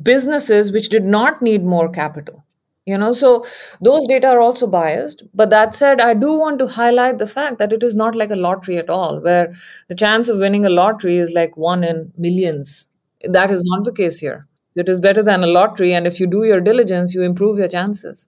businesses 0.03 0.73
which 0.73 0.89
did 0.89 1.05
not 1.05 1.43
need 1.43 1.65
more 1.65 1.89
capital. 1.89 2.45
You 2.85 2.99
know, 2.99 3.13
so 3.13 3.45
those 3.81 4.09
data 4.09 4.27
are 4.27 4.41
also 4.41 4.67
biased. 4.67 5.23
But 5.33 5.51
that 5.51 5.73
said, 5.73 6.01
I 6.01 6.15
do 6.15 6.33
want 6.33 6.59
to 6.59 6.67
highlight 6.67 7.19
the 7.19 7.29
fact 7.29 7.59
that 7.61 7.73
it 7.73 7.85
is 7.85 7.95
not 7.95 8.17
like 8.17 8.31
a 8.31 8.37
lottery 8.37 8.77
at 8.77 8.91
all, 8.91 9.21
where 9.21 9.55
the 9.89 9.95
chance 9.95 10.29
of 10.29 10.39
winning 10.39 10.67
a 10.67 10.69
lottery 10.69 11.19
is 11.19 11.33
like 11.33 11.57
one 11.57 11.85
in 11.85 12.13
millions. 12.19 12.89
That 13.23 13.53
is 13.53 13.63
not 13.65 13.85
the 13.85 13.93
case 13.93 14.19
here. 14.19 14.49
It 14.75 14.89
is 14.89 15.01
better 15.01 15.23
than 15.23 15.45
a 15.45 15.47
lottery, 15.47 15.95
and 15.95 16.09
if 16.09 16.19
you 16.19 16.27
do 16.27 16.43
your 16.43 16.61
diligence, 16.61 17.15
you 17.15 17.23
improve 17.23 17.59
your 17.59 17.69
chances 17.69 18.27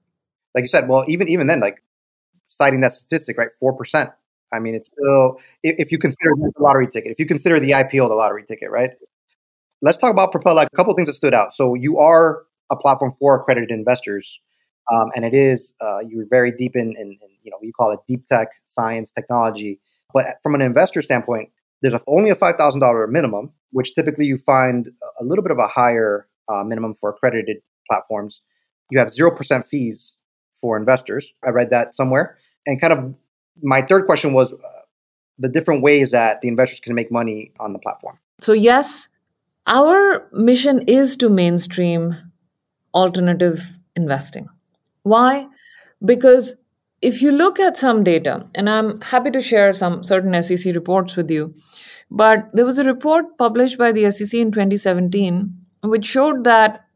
like 0.55 0.62
you 0.62 0.68
said, 0.68 0.88
well, 0.88 1.05
even 1.09 1.29
even 1.29 1.47
then, 1.47 1.61
like 1.61 1.83
citing 2.49 2.81
that 2.81 2.94
statistic, 2.94 3.37
right, 3.37 3.51
four 3.59 3.73
percent. 3.73 4.11
I 4.53 4.61
mean, 4.61 4.75
it's 4.75 4.88
still 4.88 5.40
if, 5.62 5.77
if 5.79 5.92
you 5.92 5.99
consider 5.99 6.31
the 6.37 6.53
lottery 6.59 6.87
ticket, 6.87 7.12
if 7.12 7.18
you 7.18 7.27
consider 7.27 7.59
the 7.59 7.73
IPO 7.73 8.09
the 8.09 8.14
lottery 8.14 8.44
ticket, 8.44 8.70
right? 8.70 8.90
Let's 9.85 9.99
talk 9.99 10.11
about 10.11 10.33
Propel. 10.33 10.55
Like 10.55 10.68
a 10.73 10.77
couple 10.77 10.92
of 10.92 10.97
things 10.97 11.11
that 11.11 11.14
stood 11.14 11.35
out. 11.35 11.55
So 11.55 11.75
you 11.75 11.99
are 11.99 12.44
a 12.73 12.77
platform 12.77 13.12
for 13.18 13.38
accredited 13.38 13.70
investors, 13.70 14.40
um, 14.90 15.11
and 15.14 15.27
it 15.27 15.35
is 15.35 15.75
uh, 15.79 15.99
you're 16.09 16.25
very 16.29 16.51
deep 16.51 16.75
in, 16.75 16.97
in, 16.97 17.18
in, 17.20 17.29
you 17.42 17.51
know 17.51 17.59
you 17.61 17.70
call 17.75 17.92
it 17.92 18.01
deep 18.09 18.27
tech, 18.27 18.49
science, 18.64 19.11
technology. 19.11 19.79
But 20.14 20.38
from 20.42 20.55
an 20.55 20.62
investor 20.62 21.03
standpoint, 21.03 21.51
there's 21.83 21.92
only 22.07 22.31
a 22.31 22.35
five 22.35 22.57
thousand 22.57 22.81
dollar 22.81 23.07
minimum, 23.07 23.53
which 23.73 23.94
typically 23.94 24.25
you 24.25 24.38
find 24.38 24.90
a 25.20 25.25
little 25.25 25.42
bit 25.42 25.51
of 25.51 25.59
a 25.59 25.68
higher 25.68 26.29
uh, 26.49 26.64
minimum 26.64 26.94
for 26.99 27.11
accredited 27.11 27.59
platforms. 27.87 28.40
You 28.90 28.99
have 29.01 29.12
zero 29.12 29.37
percent 29.37 29.66
fees 29.66 30.14
for 30.62 30.79
investors. 30.79 31.31
I 31.47 31.51
read 31.51 31.68
that 31.70 31.94
somewhere. 31.94 32.38
And 32.64 32.81
kind 32.81 32.94
of 32.94 33.14
my 33.62 33.83
third 33.83 34.07
question 34.07 34.33
was 34.33 34.55
uh, 34.55 34.57
the 35.38 35.49
different 35.49 35.83
ways 35.83 36.11
that 36.12 36.40
the 36.40 36.49
investors 36.49 36.81
can 36.81 36.94
make 36.94 37.12
money 37.12 37.53
on 37.61 37.75
the 37.75 37.79
platform. 37.79 38.18
So, 38.40 38.55
yes, 38.55 39.11
our 39.66 40.29
mission 40.33 40.81
is 40.87 41.16
to 41.16 41.29
mainstream 41.29 42.16
alternative 42.94 43.79
investing. 43.96 44.48
Why? 45.03 45.46
Because 46.05 46.57
if 47.03 47.20
you 47.22 47.33
look 47.33 47.59
at 47.61 47.77
some 47.77 48.03
data, 48.05 48.46
and 48.55 48.68
I'm 48.68 49.00
happy 49.00 49.31
to 49.31 49.40
share 49.40 49.72
some 49.72 50.03
certain 50.03 50.40
SEC 50.42 50.74
reports 50.74 51.16
with 51.16 51.31
you, 51.31 51.55
but 52.11 52.48
there 52.53 52.64
was 52.64 52.79
a 52.79 52.85
report 52.85 53.37
published 53.38 53.79
by 53.79 53.92
the 53.92 54.11
SEC 54.11 54.38
in 54.38 54.53
2017 54.53 55.53
which 55.83 56.07
showed 56.07 56.44
that 56.44 56.87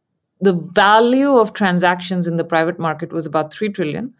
the 0.40 0.52
value 0.52 1.33
of 1.37 1.52
transactions 1.52 2.26
in 2.26 2.37
the 2.37 2.44
private 2.44 2.78
market 2.78 3.12
was 3.12 3.26
about 3.26 3.52
3 3.52 3.70
trillion 3.70 4.14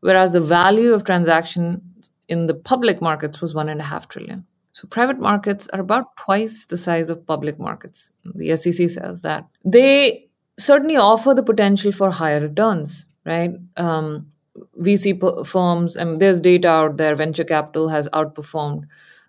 whereas 0.00 0.32
the 0.32 0.40
value 0.40 0.92
of 0.92 1.04
transactions 1.04 2.12
in 2.28 2.46
the 2.46 2.54
public 2.54 3.00
markets 3.00 3.40
was 3.40 3.54
1.5 3.54 4.08
trillion 4.08 4.46
so 4.74 4.86
private 4.88 5.18
markets 5.18 5.68
are 5.72 5.80
about 5.80 6.16
twice 6.16 6.66
the 6.66 6.76
size 6.76 7.08
of 7.08 7.24
public 7.26 7.58
markets. 7.58 8.12
The 8.34 8.54
sec 8.56 8.74
says 8.74 9.22
that. 9.22 9.46
They 9.64 10.28
certainly 10.58 10.96
offer 10.96 11.32
the 11.32 11.42
potential 11.42 11.92
for 11.92 12.10
higher 12.10 12.40
returns 12.40 13.08
right? 13.24 13.52
Um, 13.76 14.30
vc 14.80 15.20
p- 15.20 15.44
firms 15.44 15.96
and 15.96 16.20
there's 16.20 16.40
data 16.40 16.68
out 16.68 16.96
there. 16.98 17.14
Venture 17.16 17.44
capital 17.44 17.88
has 17.88 18.08
outperformed 18.08 18.84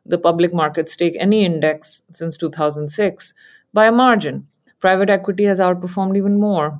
the 0.05 0.17
public 0.17 0.53
markets. 0.53 0.95
Take 0.95 1.15
any 1.19 1.45
index 1.45 2.01
since 2.11 2.37
2006 2.37 3.33
by 3.73 3.85
a 3.85 3.91
margin 3.91 4.47
Private 4.81 5.09
equity 5.09 5.45
has 5.45 5.59
outperformed 5.59 6.15
even 6.15 6.39
more. 6.39 6.79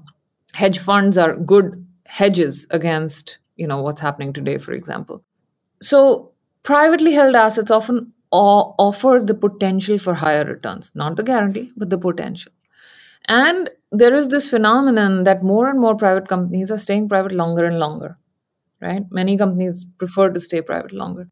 Hedge 0.54 0.78
funds 0.78 1.18
are 1.18 1.36
good 1.36 1.84
hedges 2.06 2.68
against, 2.70 3.40
you 3.56 3.66
know, 3.66 3.82
what's 3.82 4.02
happening 4.02 4.32
today, 4.32 4.60
for 4.60 4.74
example. 4.74 5.24
So 5.82 6.32
privately 6.62 7.14
held 7.14 7.36
assets 7.36 7.72
often 7.72 8.14
offer 8.36 9.22
the 9.24 9.36
potential 9.36 9.98
for 9.98 10.14
higher 10.14 10.46
returns, 10.46 10.92
not 10.96 11.16
the 11.16 11.24
guarantee, 11.24 11.72
but 11.76 11.90
the 11.90 11.98
potential. 11.98 12.52
And 13.28 13.70
there 13.92 14.16
is 14.16 14.28
this 14.28 14.50
phenomenon 14.50 15.24
that 15.24 15.44
more 15.44 15.70
and 15.70 15.80
more 15.80 15.96
private 15.96 16.28
companies 16.28 16.72
are 16.72 16.78
staying 16.78 17.10
private 17.10 17.32
longer 17.32 17.66
and 17.66 17.80
longer, 17.80 18.18
right? 18.82 19.04
Many 19.10 19.38
companies 19.38 19.86
prefer 19.98 20.30
to 20.30 20.40
stay 20.40 20.62
private 20.62 20.92
longer. 20.92 21.30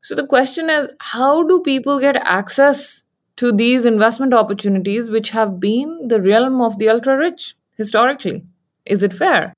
So 0.00 0.14
the 0.14 0.26
question 0.26 0.68
is 0.70 0.94
how 0.98 1.42
do 1.44 1.60
people 1.60 2.00
get 2.00 2.16
access 2.16 3.06
to 3.36 3.52
these 3.52 3.86
investment 3.86 4.34
opportunities, 4.34 5.10
which 5.10 5.30
have 5.30 5.58
been 5.58 6.08
the 6.08 6.20
realm 6.20 6.60
of 6.60 6.78
the 6.78 6.88
ultra 6.88 7.16
rich 7.16 7.54
historically. 7.76 8.44
Is 8.84 9.02
it 9.02 9.12
fair? 9.12 9.54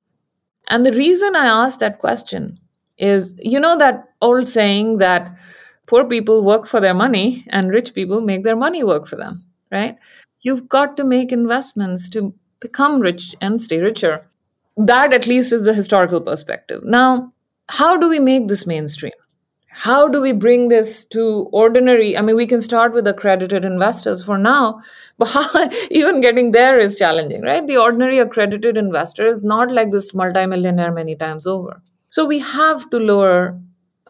And 0.69 0.87
the 0.87 0.93
reason 0.93 1.37
I 1.37 1.47
ask 1.47 1.79
that 1.81 1.99
question 1.99 2.59
is 2.97 3.35
you 3.39 3.59
know 3.59 3.77
that 3.77 4.05
old 4.23 4.49
saying 4.49 4.99
that 4.99 5.37
poor 5.87 6.05
people 6.05 6.45
work 6.45 6.67
for 6.67 6.81
their 6.81 6.95
money 6.95 7.45
and 7.49 7.71
rich 7.71 7.95
people 7.95 8.21
make 8.21 8.45
their 8.45 8.57
money 8.57 8.85
work 8.85 9.07
for 9.07 9.17
them, 9.17 9.45
right? 9.71 9.97
You've 10.41 10.69
got 10.69 10.97
to 10.97 11.05
make 11.05 11.33
investments 11.33 12.09
to 12.11 12.35
become 12.61 13.01
rich 13.01 13.35
and 13.41 13.61
stay 13.61 13.81
richer. 13.81 14.27
That, 14.77 15.13
at 15.13 15.27
least, 15.27 15.53
is 15.53 15.65
the 15.65 15.75
historical 15.75 16.21
perspective. 16.21 16.83
Now, 16.85 17.33
how 17.69 17.97
do 17.97 18.09
we 18.09 18.19
make 18.19 18.49
this 18.49 18.67
mainstream? 18.67 19.13
how 19.77 20.07
do 20.07 20.21
we 20.21 20.31
bring 20.31 20.69
this 20.69 21.05
to 21.05 21.23
ordinary 21.61 22.17
i 22.17 22.23
mean 22.23 22.37
we 22.37 22.47
can 22.47 22.61
start 22.63 22.93
with 22.95 23.09
accredited 23.09 23.65
investors 23.65 24.23
for 24.25 24.39
now 24.39 24.81
but 25.19 25.29
how, 25.29 25.69
even 25.91 26.21
getting 26.21 26.53
there 26.53 26.79
is 26.79 26.97
challenging 26.97 27.43
right 27.43 27.67
the 27.67 27.77
ordinary 27.77 28.21
accredited 28.21 28.77
investor 28.77 29.27
is 29.27 29.43
not 29.43 29.73
like 29.73 29.91
this 29.91 30.15
multimillionaire 30.15 30.93
many 30.93 31.17
times 31.17 31.47
over 31.47 31.83
so 32.09 32.25
we 32.25 32.39
have 32.39 32.89
to 32.91 32.99
lower 32.99 33.59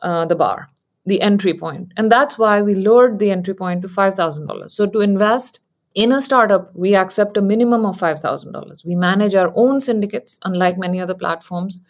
uh, 0.02 0.26
the 0.26 0.36
bar 0.36 0.68
the 1.06 1.20
entry 1.20 1.54
point 1.54 1.92
and 1.96 2.10
that's 2.10 2.38
why 2.38 2.62
we 2.62 2.74
lowered 2.74 3.18
the 3.18 3.30
entry 3.30 3.54
point 3.54 3.82
to 3.82 3.88
$5000 3.88 4.70
so 4.70 4.86
to 4.86 5.00
invest 5.00 5.60
in 5.94 6.12
a 6.12 6.20
startup 6.20 6.74
we 6.74 6.94
accept 6.94 7.36
a 7.36 7.42
minimum 7.42 7.84
of 7.84 7.96
$5000 7.96 8.84
we 8.84 8.94
manage 8.94 9.34
our 9.34 9.52
own 9.54 9.80
syndicates 9.80 10.38
unlike 10.44 10.78
many 10.78 11.00
other 11.00 11.14
platforms 11.14 11.80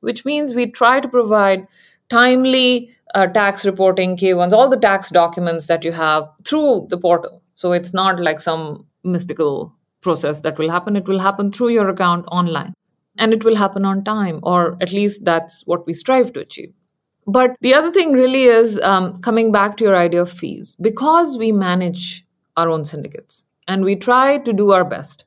which 0.00 0.24
means 0.24 0.54
we 0.54 0.70
try 0.70 1.00
to 1.00 1.08
provide 1.08 1.66
timely 2.10 2.90
uh, 3.14 3.26
tax 3.28 3.64
reporting, 3.64 4.16
K1s, 4.16 4.52
all 4.52 4.68
the 4.68 4.78
tax 4.78 5.10
documents 5.10 5.66
that 5.68 5.84
you 5.84 5.92
have 5.92 6.28
through 6.44 6.86
the 6.90 6.98
portal. 6.98 7.42
So 7.54 7.72
it's 7.72 7.94
not 7.94 8.20
like 8.20 8.40
some 8.40 8.86
mystical 9.04 9.72
process 10.00 10.40
that 10.40 10.58
will 10.58 10.70
happen. 10.70 10.96
It 10.96 11.08
will 11.08 11.20
happen 11.20 11.52
through 11.52 11.68
your 11.68 11.88
account 11.88 12.26
online 12.28 12.74
and 13.18 13.32
it 13.32 13.44
will 13.44 13.56
happen 13.56 13.84
on 13.84 14.04
time, 14.04 14.40
or 14.42 14.76
at 14.80 14.92
least 14.92 15.24
that's 15.24 15.64
what 15.66 15.86
we 15.86 15.92
strive 15.94 16.32
to 16.32 16.40
achieve. 16.40 16.72
But 17.26 17.56
the 17.60 17.74
other 17.74 17.90
thing 17.90 18.12
really 18.12 18.44
is 18.44 18.80
um, 18.80 19.20
coming 19.20 19.50
back 19.50 19.76
to 19.78 19.84
your 19.84 19.96
idea 19.96 20.22
of 20.22 20.30
fees, 20.30 20.76
because 20.80 21.38
we 21.38 21.52
manage 21.52 22.24
our 22.56 22.68
own 22.68 22.84
syndicates 22.84 23.46
and 23.66 23.84
we 23.84 23.96
try 23.96 24.38
to 24.38 24.52
do 24.52 24.72
our 24.72 24.84
best. 24.84 25.24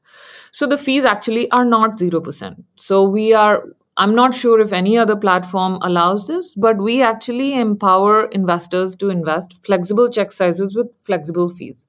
So 0.52 0.68
the 0.68 0.78
fees 0.78 1.06
actually 1.06 1.50
are 1.52 1.66
not 1.66 1.98
0%. 1.98 2.64
So 2.76 3.08
we 3.10 3.34
are 3.34 3.64
I'm 4.00 4.14
not 4.14 4.36
sure 4.36 4.60
if 4.60 4.74
any 4.74 4.96
other 4.96 5.16
platform 5.16 5.80
allows 5.82 6.28
this, 6.28 6.54
but 6.54 6.78
we 6.78 7.02
actually 7.02 7.60
empower 7.60 8.26
investors 8.26 8.96
to 8.98 9.10
invest 9.10 9.66
flexible 9.66 10.08
check 10.08 10.32
sizes 10.32 10.76
with 10.76 10.88
flexible 11.02 11.50
fees. 11.50 11.88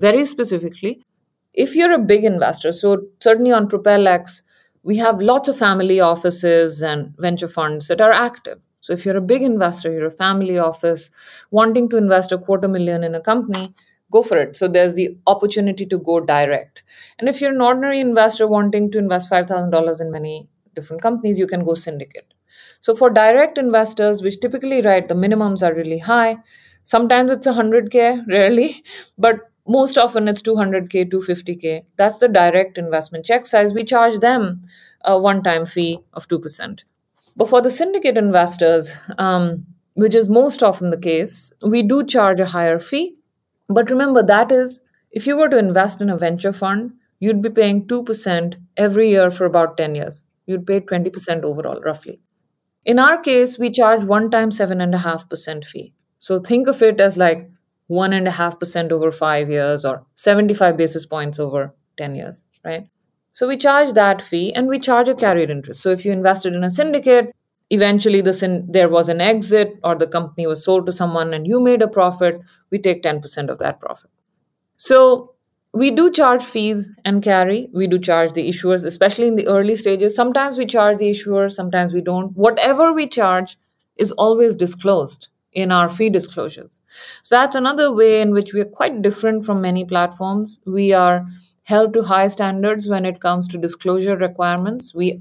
Very 0.00 0.24
specifically, 0.24 1.04
if 1.52 1.76
you're 1.76 1.92
a 1.92 1.98
big 1.98 2.24
investor, 2.24 2.72
so 2.72 3.06
certainly 3.20 3.52
on 3.52 3.68
PropelX, 3.68 4.42
we 4.82 4.96
have 4.96 5.22
lots 5.22 5.48
of 5.48 5.56
family 5.56 6.00
offices 6.00 6.82
and 6.82 7.14
venture 7.18 7.46
funds 7.46 7.86
that 7.86 8.00
are 8.00 8.12
active. 8.12 8.58
So 8.84 8.92
if 8.92 9.06
you're 9.06 9.16
a 9.16 9.22
big 9.22 9.40
investor, 9.40 9.90
you're 9.90 10.08
a 10.08 10.10
family 10.10 10.58
office 10.58 11.10
wanting 11.50 11.88
to 11.88 11.96
invest 11.96 12.32
a 12.32 12.36
quarter 12.36 12.68
million 12.68 13.02
in 13.02 13.14
a 13.14 13.20
company, 13.20 13.72
go 14.10 14.22
for 14.22 14.36
it. 14.36 14.58
So 14.58 14.68
there's 14.68 14.94
the 14.94 15.16
opportunity 15.26 15.86
to 15.86 15.98
go 15.98 16.20
direct. 16.20 16.82
And 17.18 17.26
if 17.26 17.40
you're 17.40 17.54
an 17.54 17.62
ordinary 17.62 17.98
investor 17.98 18.46
wanting 18.46 18.90
to 18.90 18.98
invest 18.98 19.30
$5,000 19.30 20.00
in 20.02 20.10
many 20.10 20.50
different 20.74 21.00
companies, 21.00 21.38
you 21.38 21.46
can 21.46 21.64
go 21.64 21.72
syndicate. 21.72 22.34
So 22.80 22.94
for 22.94 23.08
direct 23.08 23.56
investors, 23.56 24.22
which 24.22 24.38
typically, 24.40 24.82
right, 24.82 25.08
the 25.08 25.14
minimums 25.14 25.66
are 25.66 25.72
really 25.74 26.00
high. 26.00 26.36
Sometimes 26.82 27.30
it's 27.30 27.46
100K, 27.46 28.28
rarely, 28.28 28.84
but 29.16 29.50
most 29.66 29.96
often 29.96 30.28
it's 30.28 30.42
200K, 30.42 31.06
250K. 31.06 31.86
That's 31.96 32.18
the 32.18 32.28
direct 32.28 32.76
investment 32.76 33.24
check 33.24 33.46
size. 33.46 33.72
We 33.72 33.84
charge 33.84 34.18
them 34.18 34.60
a 35.00 35.18
one 35.18 35.42
time 35.42 35.64
fee 35.64 36.00
of 36.12 36.28
2%. 36.28 36.84
But 37.36 37.48
for 37.48 37.60
the 37.60 37.70
syndicate 37.70 38.16
investors, 38.16 38.96
um, 39.18 39.66
which 39.94 40.14
is 40.14 40.28
most 40.28 40.62
often 40.62 40.90
the 40.90 40.98
case, 40.98 41.52
we 41.66 41.82
do 41.82 42.04
charge 42.04 42.40
a 42.40 42.46
higher 42.46 42.78
fee. 42.78 43.16
But 43.68 43.90
remember, 43.90 44.22
that 44.22 44.52
is 44.52 44.82
if 45.10 45.26
you 45.26 45.36
were 45.36 45.48
to 45.48 45.58
invest 45.58 46.00
in 46.00 46.10
a 46.10 46.18
venture 46.18 46.52
fund, 46.52 46.92
you'd 47.20 47.42
be 47.42 47.50
paying 47.50 47.86
2% 47.86 48.56
every 48.76 49.10
year 49.10 49.30
for 49.30 49.46
about 49.46 49.76
10 49.76 49.94
years 49.94 50.24
you'd 50.46 50.66
pay 50.66 50.80
20% 50.80 51.42
overall, 51.42 51.80
roughly. 51.80 52.20
In 52.84 52.98
our 52.98 53.18
case, 53.20 53.58
we 53.58 53.70
charge 53.70 54.04
one 54.04 54.30
time 54.30 54.50
7.5% 54.50 55.64
fee. 55.64 55.94
So 56.18 56.38
think 56.38 56.68
of 56.68 56.82
it 56.82 57.00
as 57.00 57.16
like 57.16 57.50
1.5% 57.90 58.92
over 58.92 59.10
five 59.10 59.50
years 59.50 59.84
or 59.84 60.04
75 60.14 60.76
basis 60.76 61.06
points 61.06 61.38
over 61.38 61.74
10 61.96 62.14
years, 62.14 62.46
right? 62.64 62.88
So 63.34 63.48
we 63.48 63.58
charge 63.58 63.92
that 63.94 64.22
fee 64.22 64.54
and 64.54 64.68
we 64.68 64.78
charge 64.78 65.08
a 65.10 65.14
carried 65.14 65.50
interest. 65.50 65.80
So 65.82 65.90
if 65.90 66.04
you 66.06 66.12
invested 66.12 66.54
in 66.54 66.64
a 66.64 66.70
syndicate, 66.70 67.34
eventually 67.70 68.22
the 68.22 68.32
syn- 68.32 68.66
there 68.70 68.88
was 68.88 69.08
an 69.10 69.20
exit 69.20 69.74
or 69.84 69.96
the 69.96 70.06
company 70.06 70.46
was 70.46 70.64
sold 70.64 70.86
to 70.86 70.92
someone 70.92 71.34
and 71.34 71.46
you 71.46 71.60
made 71.60 71.82
a 71.82 71.88
profit, 71.88 72.40
we 72.70 72.78
take 72.78 73.02
10% 73.02 73.50
of 73.50 73.58
that 73.58 73.80
profit. 73.80 74.10
So 74.76 75.34
we 75.72 75.90
do 75.90 76.10
charge 76.10 76.44
fees 76.44 76.92
and 77.04 77.22
carry. 77.22 77.68
We 77.72 77.86
do 77.88 77.98
charge 77.98 78.32
the 78.32 78.48
issuers, 78.48 78.84
especially 78.84 79.28
in 79.28 79.36
the 79.36 79.48
early 79.48 79.76
stages. 79.76 80.14
Sometimes 80.14 80.58
we 80.58 80.66
charge 80.66 80.98
the 80.98 81.10
issuer, 81.10 81.48
sometimes 81.48 81.92
we 81.92 82.00
don't. 82.00 82.36
Whatever 82.36 82.92
we 82.92 83.08
charge 83.08 83.56
is 83.96 84.12
always 84.12 84.54
disclosed 84.54 85.28
in 85.52 85.72
our 85.72 85.88
fee 85.88 86.10
disclosures. 86.10 86.80
So 87.22 87.36
that's 87.36 87.56
another 87.56 87.92
way 87.92 88.20
in 88.20 88.32
which 88.32 88.54
we 88.54 88.60
are 88.60 88.64
quite 88.80 89.02
different 89.02 89.44
from 89.44 89.60
many 89.60 89.84
platforms. 89.84 90.60
We 90.66 90.92
are 90.92 91.26
held 91.64 91.92
to 91.94 92.02
high 92.02 92.28
standards 92.28 92.88
when 92.88 93.04
it 93.04 93.20
comes 93.20 93.48
to 93.48 93.58
disclosure 93.58 94.16
requirements. 94.16 94.94
We 94.94 95.20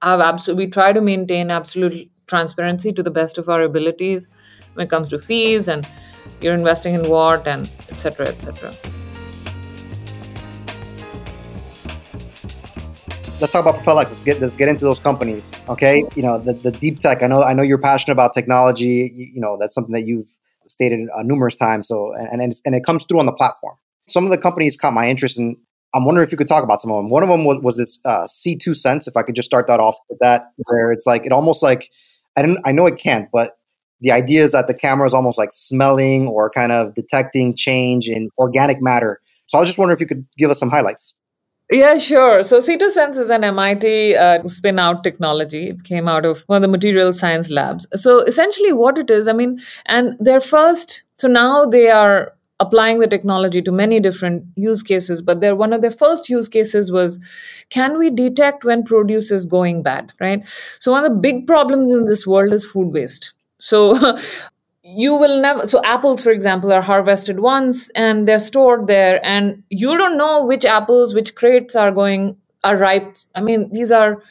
have 0.00 0.20
absolute, 0.20 0.56
we 0.56 0.66
try 0.68 0.92
to 0.92 1.00
maintain 1.00 1.50
absolute 1.50 2.10
transparency 2.26 2.92
to 2.92 3.02
the 3.02 3.10
best 3.10 3.36
of 3.36 3.48
our 3.48 3.62
abilities 3.62 4.28
when 4.74 4.86
it 4.86 4.90
comes 4.90 5.08
to 5.08 5.18
fees 5.18 5.68
and 5.68 5.86
you're 6.40 6.54
investing 6.54 6.94
in 6.94 7.08
what 7.08 7.46
and 7.46 7.70
etc 7.90 8.26
etc 8.26 8.72
let's 13.42 13.52
talk 13.52 13.66
about 13.66 13.82
PropelX. 13.82 14.08
Let's 14.08 14.20
get 14.20 14.40
let's 14.40 14.56
get 14.56 14.68
into 14.68 14.84
those 14.84 15.00
companies. 15.00 15.52
Okay, 15.68 16.04
you 16.14 16.22
know 16.22 16.38
the, 16.38 16.54
the 16.54 16.70
deep 16.70 17.00
tech. 17.00 17.22
I 17.22 17.26
know 17.26 17.42
I 17.42 17.52
know 17.52 17.62
you're 17.62 17.76
passionate 17.76 18.12
about 18.12 18.32
technology. 18.32 19.12
You, 19.14 19.26
you 19.34 19.40
know 19.40 19.58
that's 19.60 19.74
something 19.74 19.92
that 19.92 20.06
you've 20.06 20.28
stated 20.68 21.08
uh, 21.14 21.22
numerous 21.22 21.56
times. 21.56 21.88
So 21.88 22.14
and 22.14 22.40
and, 22.40 22.54
and 22.64 22.74
it 22.74 22.84
comes 22.84 23.04
through 23.04 23.18
on 23.18 23.26
the 23.26 23.32
platform. 23.32 23.76
Some 24.08 24.24
of 24.24 24.30
the 24.30 24.38
companies 24.38 24.76
caught 24.76 24.94
my 24.94 25.10
interest, 25.10 25.36
and 25.36 25.56
I'm 25.94 26.04
wondering 26.04 26.26
if 26.26 26.32
you 26.32 26.38
could 26.38 26.48
talk 26.48 26.64
about 26.64 26.80
some 26.80 26.90
of 26.90 26.96
them. 26.96 27.10
One 27.10 27.22
of 27.22 27.28
them 27.28 27.44
was, 27.44 27.62
was 27.62 27.76
this 27.76 28.00
uh, 28.04 28.26
C2 28.26 28.76
Sense. 28.76 29.06
If 29.06 29.16
I 29.16 29.22
could 29.22 29.34
just 29.34 29.46
start 29.46 29.66
that 29.66 29.80
off 29.80 29.96
with 30.08 30.18
that, 30.20 30.52
where 30.66 30.92
it's 30.92 31.06
like 31.06 31.26
it 31.26 31.32
almost 31.32 31.62
like 31.62 31.90
I 32.36 32.42
don't 32.42 32.58
I 32.64 32.72
know 32.72 32.86
it 32.86 32.98
can't, 32.98 33.28
but 33.32 33.58
the 34.00 34.10
idea 34.10 34.44
is 34.44 34.52
that 34.52 34.66
the 34.66 34.74
camera 34.74 35.06
is 35.06 35.14
almost 35.14 35.38
like 35.38 35.50
smelling 35.52 36.26
or 36.26 36.50
kind 36.50 36.72
of 36.72 36.94
detecting 36.94 37.54
change 37.54 38.08
in 38.08 38.28
organic 38.38 38.82
matter. 38.82 39.20
So 39.46 39.58
I 39.58 39.60
was 39.60 39.68
just 39.68 39.78
wondering 39.78 39.96
if 39.96 40.00
you 40.00 40.06
could 40.06 40.26
give 40.36 40.50
us 40.50 40.58
some 40.58 40.70
highlights. 40.70 41.14
Yeah, 41.70 41.96
sure. 41.96 42.42
So 42.42 42.58
C2 42.58 42.90
Sense 42.90 43.16
is 43.16 43.30
an 43.30 43.44
MIT 43.44 44.14
uh, 44.14 44.44
spin 44.44 44.78
out 44.78 45.02
technology. 45.02 45.70
It 45.70 45.84
came 45.84 46.06
out 46.06 46.26
of 46.26 46.42
one 46.42 46.56
of 46.56 46.62
the 46.62 46.68
material 46.68 47.12
science 47.14 47.50
labs. 47.50 47.86
So 47.94 48.20
essentially, 48.20 48.72
what 48.72 48.98
it 48.98 49.10
is, 49.10 49.26
I 49.26 49.32
mean, 49.32 49.58
and 49.86 50.16
their 50.20 50.40
first, 50.40 51.04
so 51.16 51.28
now 51.28 51.64
they 51.64 51.88
are 51.88 52.34
applying 52.62 53.00
the 53.00 53.08
technology 53.12 53.60
to 53.60 53.72
many 53.72 53.98
different 54.06 54.44
use 54.56 54.82
cases 54.82 55.20
but 55.20 55.40
their 55.40 55.54
one 55.62 55.72
of 55.72 55.82
their 55.82 55.96
first 56.02 56.28
use 56.28 56.48
cases 56.48 56.90
was 56.96 57.18
can 57.70 57.98
we 57.98 58.10
detect 58.10 58.64
when 58.64 58.84
produce 58.84 59.30
is 59.30 59.46
going 59.46 59.82
bad 59.82 60.12
right? 60.20 60.42
So 60.78 60.92
one 60.92 61.04
of 61.04 61.12
the 61.12 61.18
big 61.18 61.46
problems 61.46 61.90
in 61.90 62.06
this 62.06 62.26
world 62.26 62.52
is 62.52 62.64
food 62.64 62.92
waste. 62.92 63.32
So 63.58 63.94
you 64.82 65.14
will 65.14 65.40
never 65.40 65.66
so 65.66 65.80
apples 65.84 66.22
for 66.22 66.30
example 66.30 66.72
are 66.72 66.82
harvested 66.82 67.40
once 67.40 67.88
and 67.90 68.28
they're 68.28 68.46
stored 68.50 68.86
there 68.86 69.24
and 69.24 69.62
you 69.70 69.96
don't 69.96 70.18
know 70.18 70.44
which 70.44 70.64
apples 70.64 71.14
which 71.14 71.34
crates 71.34 71.76
are 71.76 71.90
going 71.90 72.36
are 72.64 72.76
ripe. 72.76 73.16
I 73.34 73.40
mean 73.40 73.72
these 73.72 73.92
are 73.92 74.22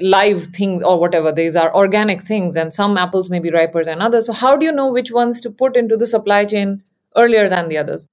live 0.00 0.42
things 0.46 0.82
or 0.82 0.98
whatever 1.00 1.32
these 1.32 1.56
are 1.56 1.74
organic 1.74 2.20
things 2.22 2.56
and 2.56 2.72
some 2.72 2.98
apples 2.98 3.30
may 3.30 3.38
be 3.38 3.50
riper 3.50 3.84
than 3.84 4.02
others. 4.02 4.26
So 4.26 4.32
how 4.32 4.56
do 4.56 4.66
you 4.66 4.72
know 4.72 4.92
which 4.92 5.12
ones 5.12 5.40
to 5.42 5.50
put 5.50 5.76
into 5.76 5.96
the 5.96 6.06
supply 6.06 6.44
chain 6.44 6.82
earlier 7.16 7.48
than 7.48 7.68
the 7.68 7.78
others. 7.78 8.08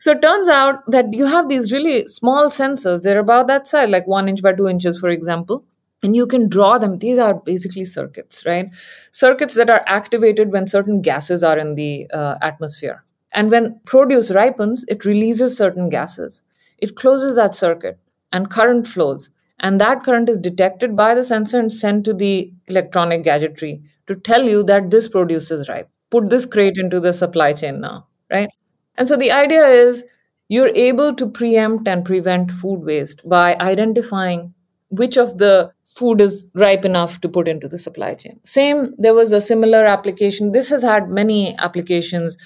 So 0.00 0.12
it 0.12 0.22
turns 0.22 0.48
out 0.48 0.82
that 0.86 1.12
you 1.12 1.26
have 1.26 1.50
these 1.50 1.72
really 1.72 2.06
small 2.06 2.46
sensors. 2.46 3.02
They're 3.02 3.18
about 3.18 3.48
that 3.48 3.66
size 3.66 3.90
like 3.90 4.06
one 4.06 4.30
inch 4.30 4.42
by 4.42 4.54
two 4.54 4.66
inches 4.66 4.98
for 4.98 5.10
example 5.10 5.62
and 6.02 6.16
you 6.16 6.26
can 6.26 6.48
draw 6.48 6.78
them. 6.78 7.00
These 7.00 7.18
are 7.18 7.34
basically 7.34 7.84
circuits 7.84 8.46
right? 8.46 8.72
Circuits 9.10 9.54
that 9.56 9.68
are 9.68 9.84
activated 9.86 10.52
when 10.52 10.66
certain 10.66 11.02
gases 11.02 11.44
are 11.44 11.58
in 11.58 11.74
the 11.74 12.08
uh, 12.14 12.36
atmosphere. 12.40 13.04
And 13.34 13.50
when 13.50 13.78
produce 13.84 14.30
ripens 14.30 14.86
it 14.88 15.04
releases 15.04 15.58
certain 15.58 15.90
gases. 15.90 16.44
It 16.78 16.96
closes 16.96 17.36
that 17.36 17.54
circuit 17.54 17.98
and 18.32 18.48
current 18.48 18.86
flows. 18.86 19.28
And 19.58 19.78
that 19.82 20.02
current 20.02 20.30
is 20.30 20.38
detected 20.38 20.96
by 20.96 21.14
the 21.14 21.22
sensor 21.22 21.58
and 21.58 21.70
sent 21.70 22.06
to 22.06 22.14
the 22.14 22.50
electronic 22.68 23.22
gadgetry 23.22 23.82
to 24.06 24.16
tell 24.16 24.44
you 24.44 24.62
that 24.62 24.90
this 24.90 25.08
produce 25.08 25.50
is 25.50 25.68
ripe. 25.68 25.90
Put 26.08 26.30
this 26.30 26.46
crate 26.46 26.78
into 26.78 27.00
the 27.00 27.12
supply 27.12 27.52
chain 27.52 27.82
now 27.82 28.06
right 28.30 28.50
and 28.96 29.08
so 29.08 29.16
the 29.16 29.30
idea 29.30 29.66
is 29.66 30.04
you're 30.48 30.72
able 30.74 31.14
to 31.14 31.26
preempt 31.26 31.86
and 31.88 32.04
prevent 32.04 32.50
food 32.50 32.80
waste 32.84 33.26
by 33.28 33.56
identifying 33.56 34.52
which 34.88 35.16
of 35.16 35.38
the 35.38 35.72
food 35.84 36.20
is 36.20 36.50
ripe 36.54 36.84
enough 36.84 37.20
to 37.20 37.28
put 37.28 37.48
into 37.48 37.68
the 37.68 37.78
supply 37.78 38.14
chain. 38.14 38.38
Same, 38.44 38.94
there 38.96 39.14
was 39.14 39.32
a 39.32 39.40
similar 39.40 39.84
application. 39.86 40.52
This 40.52 40.70
has 40.70 40.82
had 40.82 41.08
many 41.08 41.56
applications 41.58 42.36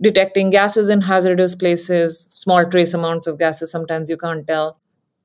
detecting 0.00 0.50
gases 0.50 0.88
in 0.88 1.00
hazardous 1.00 1.54
places, 1.54 2.28
small 2.32 2.64
trace 2.68 2.94
amounts 2.94 3.26
of 3.26 3.38
gases, 3.38 3.70
sometimes 3.70 4.08
you 4.10 4.16
can't 4.16 4.46
tell. 4.46 4.78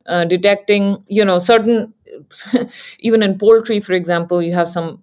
Uh, 0.05 0.25
detecting, 0.25 1.03
you 1.07 1.25
know, 1.25 1.39
certain, 1.39 1.93
even 2.99 3.23
in 3.23 3.37
poultry, 3.37 3.79
for 3.79 3.93
example, 3.93 4.41
you 4.41 4.53
have 4.53 4.69
some 4.69 5.01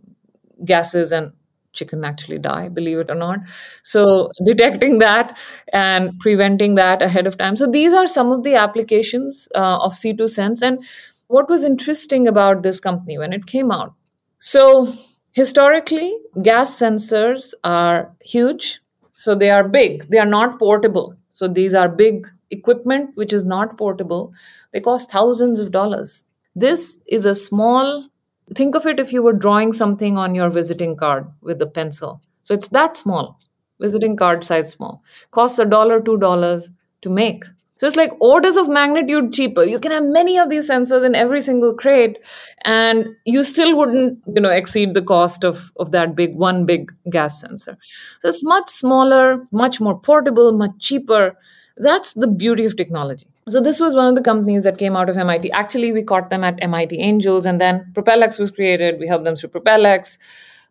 gases 0.64 1.12
and 1.12 1.33
chicken 1.74 2.04
actually 2.04 2.38
die, 2.38 2.68
believe 2.68 2.98
it 2.98 3.10
or 3.10 3.14
not. 3.14 3.40
So, 3.82 4.30
detecting 4.44 4.98
that 4.98 5.38
and 5.72 6.18
preventing 6.20 6.76
that 6.76 7.02
ahead 7.02 7.26
of 7.26 7.37
time. 7.37 7.56
So, 7.56 7.70
these 7.70 7.92
are 7.92 8.06
some 8.06 8.30
of 8.30 8.42
the 8.42 8.54
applications 8.54 9.48
uh, 9.54 9.78
of 9.78 9.92
C2 9.92 10.28
Sense. 10.28 10.62
And 10.62 10.84
what 11.26 11.48
was 11.48 11.64
interesting 11.64 12.28
about 12.28 12.62
this 12.62 12.80
company 12.80 13.18
when 13.18 13.32
it 13.32 13.46
came 13.46 13.70
out? 13.70 13.94
So, 14.38 14.92
historically, 15.32 16.16
gas 16.42 16.78
sensors 16.78 17.54
are 17.64 18.14
huge. 18.24 18.80
So, 19.12 19.34
they 19.34 19.50
are 19.50 19.68
big, 19.68 20.08
they 20.10 20.18
are 20.18 20.26
not 20.26 20.58
portable. 20.58 21.14
So, 21.32 21.48
these 21.48 21.74
are 21.74 21.88
big 21.88 22.28
equipment 22.50 23.10
which 23.14 23.32
is 23.32 23.44
not 23.44 23.76
portable. 23.76 24.32
They 24.72 24.80
cost 24.80 25.10
thousands 25.10 25.60
of 25.60 25.70
dollars. 25.70 26.26
This 26.54 27.00
is 27.06 27.26
a 27.26 27.34
small, 27.34 28.08
think 28.54 28.74
of 28.74 28.87
it 28.87 29.00
if 29.00 29.12
you 29.12 29.22
were 29.22 29.33
drawing 29.33 29.72
something 29.72 30.16
on 30.18 30.35
your 30.35 30.50
visiting 30.50 30.96
card 30.96 31.26
with 31.42 31.61
a 31.62 31.66
pencil. 31.66 32.20
So, 32.42 32.54
it's 32.54 32.68
that 32.68 32.96
small, 32.96 33.38
visiting 33.80 34.16
card 34.16 34.44
size 34.44 34.70
small. 34.70 35.02
Costs 35.30 35.59
a 35.59 35.64
dollar, 35.64 36.00
two 36.00 36.18
dollars 36.18 36.70
to 37.02 37.11
make. 37.11 37.44
So 37.76 37.88
it's 37.88 37.96
like 37.96 38.12
orders 38.20 38.57
of 38.57 38.68
magnitude 38.68 39.33
cheaper. 39.33 39.64
You 39.64 39.80
can 39.80 39.90
have 39.90 40.04
many 40.04 40.38
of 40.38 40.48
these 40.48 40.70
sensors 40.70 41.04
in 41.04 41.14
every 41.16 41.40
single 41.40 41.74
crate, 41.74 42.18
and 42.64 43.07
you 43.26 43.42
still 43.42 43.76
wouldn't, 43.76 44.20
you 44.26 44.40
know, 44.40 44.50
exceed 44.50 44.94
the 44.94 45.02
cost 45.02 45.44
of, 45.44 45.72
of 45.76 45.90
that 45.90 46.14
big 46.14 46.37
one 46.37 46.66
big 46.66 46.92
gas 47.11 47.40
sensor. 47.40 47.76
So 48.20 48.28
it's 48.28 48.44
much 48.44 48.68
smaller, 48.70 49.46
much 49.50 49.80
more 49.80 49.98
portable, 49.98 50.52
much 50.52 50.70
cheaper. 50.78 51.37
That's 51.76 52.12
the 52.12 52.28
beauty 52.28 52.64
of 52.64 52.76
technology. 52.76 53.26
So 53.48 53.61
this 53.61 53.78
was 53.78 53.94
one 53.94 54.09
of 54.09 54.14
the 54.14 54.22
companies 54.22 54.64
that 54.64 54.78
came 54.78 54.96
out 54.96 55.11
of 55.11 55.18
MIT. 55.18 55.52
Actually, 55.52 55.92
we 55.92 56.02
caught 56.02 56.30
them 56.30 56.44
at 56.44 56.62
MIT 56.62 56.98
Angels, 56.98 57.44
and 57.44 57.61
then 57.61 57.90
PropelX 57.92 58.38
was 58.38 58.50
created. 58.50 58.98
We 58.98 59.07
helped 59.07 59.24
them 59.24 59.37
through 59.37 59.50
PropelX, 59.50 60.18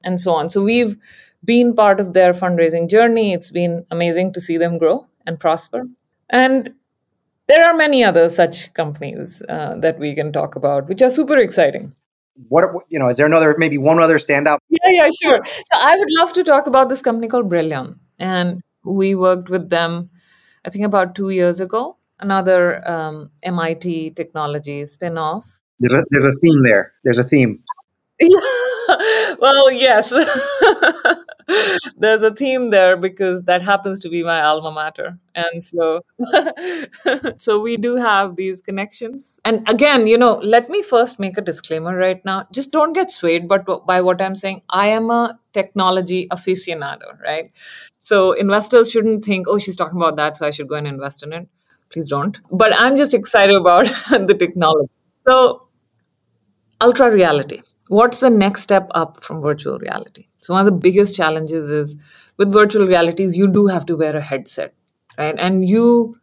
and 0.03 0.19
so 0.19 0.33
on. 0.33 0.49
So 0.49 0.63
we've 0.63 0.97
been 1.45 1.75
part 1.75 1.99
of 1.99 2.13
their 2.13 2.33
fundraising 2.33 2.89
journey. 2.89 3.33
It's 3.33 3.51
been 3.51 3.85
amazing 3.91 4.33
to 4.33 4.41
see 4.41 4.57
them 4.57 4.79
grow 4.79 5.05
and 5.27 5.39
prosper. 5.39 5.83
And 6.29 6.73
there 7.47 7.63
are 7.63 7.75
many 7.75 8.03
other 8.03 8.27
such 8.29 8.73
companies 8.73 9.43
uh, 9.47 9.75
that 9.79 9.99
we 9.99 10.15
can 10.15 10.31
talk 10.33 10.55
about, 10.55 10.87
which 10.87 11.01
are 11.03 11.09
super 11.11 11.37
exciting. 11.37 11.93
What 12.47 12.65
you 12.89 12.97
know? 12.97 13.09
Is 13.09 13.17
there 13.17 13.27
another 13.27 13.55
maybe 13.59 13.77
one 13.77 13.99
other 13.99 14.17
standout? 14.17 14.57
Yeah, 14.69 14.89
yeah, 14.89 15.09
sure. 15.21 15.43
So 15.45 15.77
I 15.77 15.95
would 15.95 16.07
love 16.17 16.33
to 16.33 16.43
talk 16.43 16.65
about 16.65 16.89
this 16.89 17.03
company 17.03 17.27
called 17.27 17.49
Brillium, 17.49 17.99
and 18.17 18.61
we 18.83 19.13
worked 19.13 19.49
with 19.51 19.69
them, 19.69 20.09
I 20.65 20.71
think 20.71 20.85
about 20.85 21.13
two 21.13 21.29
years 21.29 21.61
ago 21.61 21.97
another 22.19 22.87
um, 22.89 23.31
MIT 23.43 24.11
technology 24.11 24.85
spin-off. 24.85 25.45
There's 25.79 25.93
a, 25.93 26.03
there's 26.11 26.25
a 26.25 26.35
theme 26.43 26.63
there. 26.63 26.93
There's 27.03 27.17
a 27.17 27.23
theme. 27.23 27.63
Yeah. 28.19 28.39
well, 29.39 29.71
yes. 29.71 30.13
There's 31.97 32.21
a 32.21 32.33
theme 32.33 32.69
there 32.69 32.95
because 32.95 33.43
that 33.43 33.61
happens 33.61 33.99
to 34.01 34.09
be 34.09 34.23
my 34.23 34.41
alma 34.41 34.71
mater. 34.71 35.17
And 35.35 35.63
so 35.63 36.01
so 37.37 37.59
we 37.59 37.77
do 37.77 37.95
have 37.95 38.35
these 38.35 38.61
connections. 38.61 39.39
And 39.45 39.67
again, 39.69 40.07
you 40.07 40.17
know, 40.17 40.39
let 40.43 40.69
me 40.69 40.81
first 40.81 41.19
make 41.19 41.37
a 41.37 41.41
disclaimer 41.41 41.95
right 41.97 42.23
now. 42.23 42.47
Just 42.51 42.71
don't 42.71 42.93
get 42.93 43.11
swayed 43.11 43.47
but 43.47 43.65
by 43.85 44.01
what 44.01 44.21
I'm 44.21 44.35
saying. 44.35 44.61
I 44.69 44.87
am 44.87 45.09
a 45.09 45.39
technology 45.53 46.27
aficionado, 46.29 47.19
right? 47.21 47.51
So 47.97 48.31
investors 48.33 48.91
shouldn't 48.91 49.23
think, 49.25 49.47
"Oh, 49.47 49.57
she's 49.57 49.75
talking 49.75 49.97
about 49.97 50.15
that, 50.17 50.37
so 50.37 50.47
I 50.47 50.51
should 50.51 50.67
go 50.67 50.75
and 50.75 50.87
invest 50.87 51.23
in 51.23 51.33
it." 51.33 51.47
Please 51.93 52.07
don't. 52.07 52.39
But 52.51 52.73
I'm 52.75 52.97
just 52.97 53.13
excited 53.13 53.55
about 53.55 53.85
the 54.09 54.35
technology. 54.37 54.91
So, 55.19 55.67
ultra 56.81 57.11
reality. 57.11 57.61
What's 57.87 58.19
the 58.19 58.29
next 58.29 58.61
step 58.61 58.87
up 58.91 59.23
from 59.23 59.41
virtual 59.41 59.79
reality? 59.79 60.27
So, 60.39 60.53
one 60.53 60.65
of 60.67 60.73
the 60.73 60.79
biggest 60.79 61.15
challenges 61.15 61.69
is 61.69 61.95
with 62.37 62.51
virtual 62.51 62.87
realities, 62.87 63.37
you 63.37 63.51
do 63.51 63.67
have 63.67 63.85
to 63.85 63.95
wear 63.95 64.15
a 64.15 64.21
headset, 64.21 64.73
right? 65.17 65.35
And 65.37 65.67
you 65.67 66.17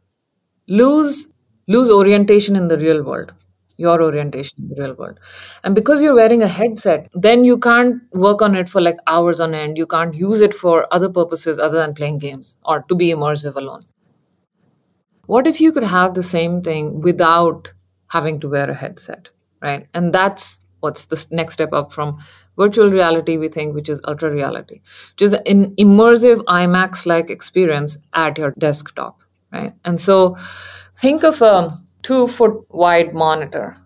lose 0.69 1.29
lose 1.69 1.89
orientation 1.89 2.57
in 2.57 2.69
the 2.69 2.79
real 2.79 3.03
world 3.05 3.33
your 3.81 4.03
orientation 4.03 4.59
in 4.59 4.69
the 4.69 4.83
real 4.83 4.95
world. 4.95 5.19
And 5.65 5.75
because 5.75 6.03
you're 6.03 6.15
wearing 6.15 6.43
a 6.43 6.49
headset, 6.49 7.09
then 7.15 7.45
you 7.45 7.59
can't 7.59 8.03
work 8.13 8.43
on 8.43 8.55
it 8.55 8.69
for 8.69 8.81
like 8.81 8.99
hours 9.07 9.41
on 9.41 9.55
end. 9.55 9.79
You 9.79 9.87
can't 9.87 10.15
use 10.15 10.43
it 10.43 10.55
for 10.55 10.87
other 10.93 11.09
purposes 11.09 11.59
other 11.59 11.79
than 11.79 11.95
playing 11.95 12.19
games 12.19 12.59
or 12.65 12.85
to 12.91 12.95
be 12.95 13.09
immersive 13.09 13.57
alone. 13.57 13.87
What 15.31 15.47
if 15.47 15.61
you 15.61 15.71
could 15.71 15.85
have 15.85 16.15
the 16.15 16.25
same 16.25 16.61
thing 16.61 17.03
without 17.03 17.73
having 18.09 18.41
to 18.41 18.49
wear 18.49 18.69
a 18.69 18.75
headset, 18.75 19.29
right? 19.63 19.87
And 19.95 20.13
that's 20.13 20.61
what's 20.81 21.07
the 21.07 21.25
next 21.31 21.55
step 21.55 21.73
up 21.73 21.93
from 21.93 22.19
virtual 22.57 22.91
reality, 22.91 23.37
we 23.37 23.47
think, 23.47 23.77
which 23.77 23.89
is 23.89 24.01
ultra 24.09 24.33
reality, 24.33 24.81
which 25.13 25.23
is 25.23 25.35
an 25.35 25.77
immersive 25.77 26.43
IMAX 26.47 27.07
like 27.07 27.31
experience 27.31 27.97
at 28.13 28.39
your 28.39 28.51
desktop, 28.59 29.21
right? 29.53 29.73
And 29.85 30.01
so 30.01 30.37
think 30.97 31.23
of 31.23 31.41
a 31.43 31.81
two 32.03 32.27
foot 32.27 32.67
wide 32.71 33.15
monitor 33.15 33.77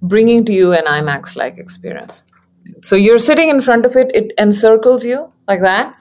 bringing 0.00 0.46
to 0.46 0.52
you 0.54 0.72
an 0.72 0.86
IMAX 0.86 1.36
like 1.36 1.58
experience. 1.58 2.24
So 2.80 2.96
you're 2.96 3.18
sitting 3.18 3.50
in 3.50 3.60
front 3.60 3.84
of 3.84 3.96
it, 3.96 4.10
it 4.14 4.32
encircles 4.38 5.04
you 5.04 5.30
like 5.46 5.60
that 5.60 5.94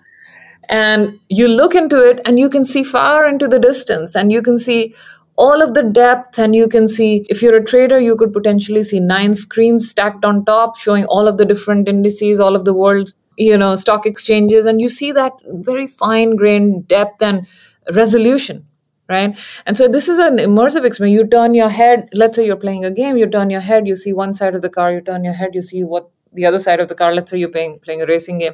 and 0.69 1.19
you 1.29 1.47
look 1.47 1.75
into 1.75 1.97
it 1.97 2.19
and 2.25 2.39
you 2.39 2.49
can 2.49 2.65
see 2.65 2.83
far 2.83 3.27
into 3.27 3.47
the 3.47 3.59
distance 3.59 4.15
and 4.15 4.31
you 4.31 4.41
can 4.41 4.57
see 4.57 4.93
all 5.37 5.61
of 5.61 5.73
the 5.73 5.83
depth 5.83 6.39
and 6.39 6.55
you 6.55 6.67
can 6.67 6.87
see 6.87 7.25
if 7.29 7.41
you're 7.41 7.57
a 7.57 7.63
trader 7.63 7.99
you 7.99 8.15
could 8.15 8.31
potentially 8.31 8.83
see 8.83 8.99
nine 8.99 9.35
screens 9.35 9.89
stacked 9.89 10.23
on 10.23 10.45
top 10.45 10.77
showing 10.77 11.05
all 11.05 11.27
of 11.27 11.37
the 11.37 11.45
different 11.45 11.89
indices 11.89 12.39
all 12.39 12.55
of 12.55 12.63
the 12.63 12.73
world's 12.73 13.15
you 13.37 13.57
know 13.57 13.75
stock 13.75 14.05
exchanges. 14.05 14.65
And 14.65 14.81
you 14.81 14.89
see 14.89 15.11
that 15.11 15.33
very 15.45 15.87
fine 15.87 16.35
grained 16.35 16.87
depth 16.87 17.21
and 17.21 17.47
resolution 17.93 18.65
right? 19.07 19.39
And 19.67 19.77
so 19.77 19.87
this 19.87 20.09
is 20.09 20.17
an 20.17 20.37
immersive 20.37 20.83
experience. 20.83 21.19
You 21.19 21.27
turn 21.27 21.53
your 21.53 21.69
head 21.69 22.09
let's 22.13 22.35
say 22.35 22.45
you're 22.45 22.55
playing 22.55 22.85
a 22.85 22.91
game 22.91 23.17
you 23.17 23.29
turn 23.29 23.49
your 23.49 23.61
head 23.61 23.87
you 23.87 23.95
see 23.95 24.13
one 24.13 24.33
side 24.33 24.55
of 24.55 24.61
the 24.61 24.69
car 24.69 24.91
you 24.91 25.01
turn 25.01 25.23
your 25.23 25.33
head 25.33 25.51
you 25.53 25.61
see 25.61 25.83
what 25.83 26.09
the 26.33 26.45
other 26.45 26.59
side 26.59 26.79
of 26.79 26.87
the 26.87 26.95
car 26.95 27.13
let's 27.13 27.31
say 27.31 27.37
you're 27.37 27.49
playing 27.49 27.79
playing 27.79 28.01
a 28.01 28.05
racing 28.05 28.39
game 28.39 28.53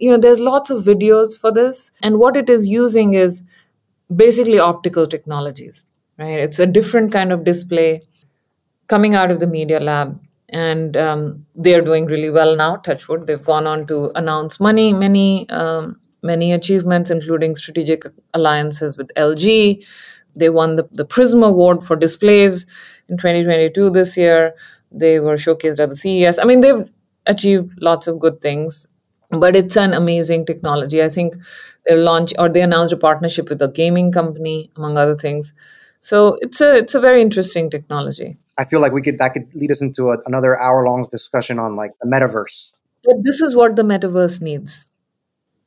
you 0.00 0.10
know 0.10 0.18
there's 0.18 0.40
lots 0.40 0.70
of 0.70 0.84
videos 0.84 1.38
for 1.38 1.52
this. 1.52 1.92
And 2.02 2.18
what 2.18 2.36
it 2.36 2.50
is 2.50 2.66
using 2.68 3.14
is 3.14 3.42
basically 4.24 4.58
optical 4.58 5.06
technologies 5.06 5.86
right? 6.20 6.38
It's 6.38 6.58
a 6.58 6.66
different 6.66 7.12
kind 7.12 7.32
of 7.32 7.44
display 7.44 8.02
coming 8.88 9.14
out 9.14 9.30
of 9.30 9.40
the 9.40 9.46
media 9.46 9.80
lab. 9.80 10.20
And 10.50 10.96
um, 10.96 11.46
they're 11.54 11.80
doing 11.80 12.06
really 12.06 12.30
well 12.30 12.56
now. 12.56 12.76
Touchwood 12.76 13.26
they've 13.26 13.44
gone 13.44 13.66
on 13.66 13.86
to 13.86 14.10
announce 14.16 14.58
money 14.58 14.92
many 14.92 15.48
um, 15.50 16.00
many 16.22 16.52
achievements 16.52 17.10
including 17.10 17.54
strategic 17.54 18.04
alliances 18.34 18.98
with 18.98 19.08
lg 19.16 19.86
they 20.36 20.50
won 20.50 20.76
the, 20.76 20.88
the 20.92 21.04
prism 21.04 21.42
award 21.42 21.82
for 21.82 21.96
displays 21.96 22.66
in 23.08 23.16
2022 23.16 23.90
this 23.90 24.16
year. 24.16 24.54
They 24.92 25.20
were 25.20 25.34
showcased 25.34 25.78
at 25.78 25.90
the 25.90 25.96
ces 25.96 26.38
i 26.40 26.44
mean 26.44 26.60
they've 26.62 26.90
achieved 27.26 27.70
lots 27.80 28.08
of 28.08 28.18
good 28.18 28.40
things 28.40 28.88
but 29.30 29.56
it's 29.56 29.76
an 29.76 29.92
amazing 29.92 30.46
technology. 30.46 31.02
I 31.02 31.08
think 31.08 31.36
they 31.86 31.96
launched 31.96 32.34
or 32.38 32.48
they 32.48 32.62
announced 32.62 32.92
a 32.92 32.96
partnership 32.96 33.48
with 33.48 33.62
a 33.62 33.68
gaming 33.68 34.12
company, 34.12 34.70
among 34.76 34.98
other 34.98 35.16
things. 35.16 35.54
So 36.00 36.36
it's 36.40 36.60
a 36.60 36.76
it's 36.76 36.94
a 36.94 37.00
very 37.00 37.22
interesting 37.22 37.70
technology. 37.70 38.38
I 38.58 38.64
feel 38.64 38.80
like 38.80 38.92
we 38.92 39.02
could 39.02 39.18
that 39.18 39.34
could 39.34 39.54
lead 39.54 39.70
us 39.70 39.80
into 39.80 40.10
a, 40.10 40.18
another 40.26 40.58
hour 40.60 40.86
long 40.86 41.06
discussion 41.10 41.58
on 41.58 41.76
like 41.76 41.92
the 42.00 42.08
metaverse. 42.08 42.72
But 43.04 43.16
this 43.22 43.40
is 43.40 43.54
what 43.54 43.76
the 43.76 43.82
metaverse 43.82 44.42
needs. 44.42 44.88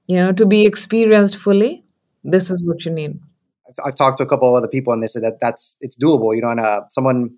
You 0.07 0.17
know, 0.17 0.31
to 0.33 0.45
be 0.45 0.65
experienced 0.65 1.37
fully, 1.37 1.85
this 2.23 2.51
is 2.51 2.61
what 2.63 2.83
you 2.85 2.91
need. 2.91 3.19
I've, 3.67 3.85
I've 3.85 3.95
talked 3.95 4.17
to 4.17 4.23
a 4.23 4.27
couple 4.27 4.49
of 4.49 4.55
other 4.55 4.67
people 4.67 4.91
and 4.91 5.01
they 5.01 5.07
said 5.07 5.23
that 5.23 5.39
that's 5.39 5.77
it's 5.81 5.95
doable. 5.95 6.35
You 6.35 6.41
know, 6.41 6.49
and 6.49 6.59
uh, 6.59 6.81
someone 6.91 7.35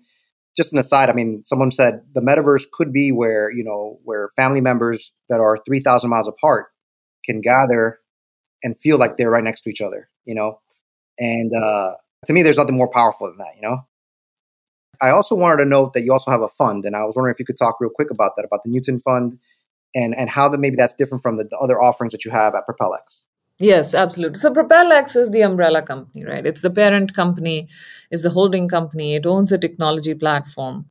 just 0.56 0.72
an 0.72 0.78
aside, 0.78 1.10
I 1.10 1.12
mean, 1.12 1.42
someone 1.44 1.70
said 1.70 2.02
the 2.14 2.20
metaverse 2.20 2.64
could 2.72 2.92
be 2.92 3.12
where, 3.12 3.50
you 3.50 3.62
know, 3.62 3.98
where 4.04 4.30
family 4.36 4.60
members 4.60 5.12
that 5.28 5.40
are 5.40 5.58
3,000 5.58 6.08
miles 6.08 6.28
apart 6.28 6.66
can 7.24 7.40
gather 7.40 8.00
and 8.62 8.78
feel 8.80 8.98
like 8.98 9.16
they're 9.16 9.30
right 9.30 9.44
next 9.44 9.62
to 9.62 9.70
each 9.70 9.80
other, 9.80 10.08
you 10.24 10.34
know? 10.34 10.60
And 11.18 11.52
uh, 11.54 11.94
to 12.26 12.32
me, 12.32 12.42
there's 12.42 12.56
nothing 12.56 12.76
more 12.76 12.90
powerful 12.90 13.26
than 13.28 13.38
that, 13.38 13.54
you 13.56 13.68
know? 13.68 13.86
I 15.00 15.10
also 15.10 15.34
wanted 15.34 15.62
to 15.62 15.68
note 15.68 15.92
that 15.92 16.04
you 16.04 16.12
also 16.12 16.30
have 16.30 16.40
a 16.40 16.48
fund, 16.48 16.84
and 16.86 16.96
I 16.96 17.04
was 17.04 17.16
wondering 17.16 17.34
if 17.34 17.38
you 17.38 17.44
could 17.44 17.58
talk 17.58 17.76
real 17.80 17.90
quick 17.94 18.10
about 18.10 18.32
that, 18.36 18.46
about 18.46 18.64
the 18.64 18.70
Newton 18.70 19.00
Fund, 19.00 19.38
and 19.94 20.14
and 20.16 20.30
how 20.30 20.48
that 20.48 20.58
maybe 20.58 20.76
that's 20.76 20.94
different 20.94 21.22
from 21.22 21.36
the, 21.36 21.44
the 21.44 21.58
other 21.58 21.80
offerings 21.80 22.12
that 22.12 22.24
you 22.24 22.30
have 22.30 22.54
at 22.54 22.64
PropelX. 22.66 23.20
Yes, 23.58 23.94
absolutely. 23.94 24.38
So 24.38 24.52
PropelX 24.52 25.16
is 25.16 25.30
the 25.30 25.40
umbrella 25.40 25.82
company, 25.82 26.24
right? 26.24 26.44
It's 26.44 26.60
the 26.60 26.70
parent 26.70 27.14
company, 27.14 27.68
it's 28.10 28.22
the 28.22 28.30
holding 28.30 28.68
company, 28.68 29.14
it 29.14 29.24
owns 29.24 29.50
a 29.50 29.58
technology 29.58 30.14
platform. 30.14 30.90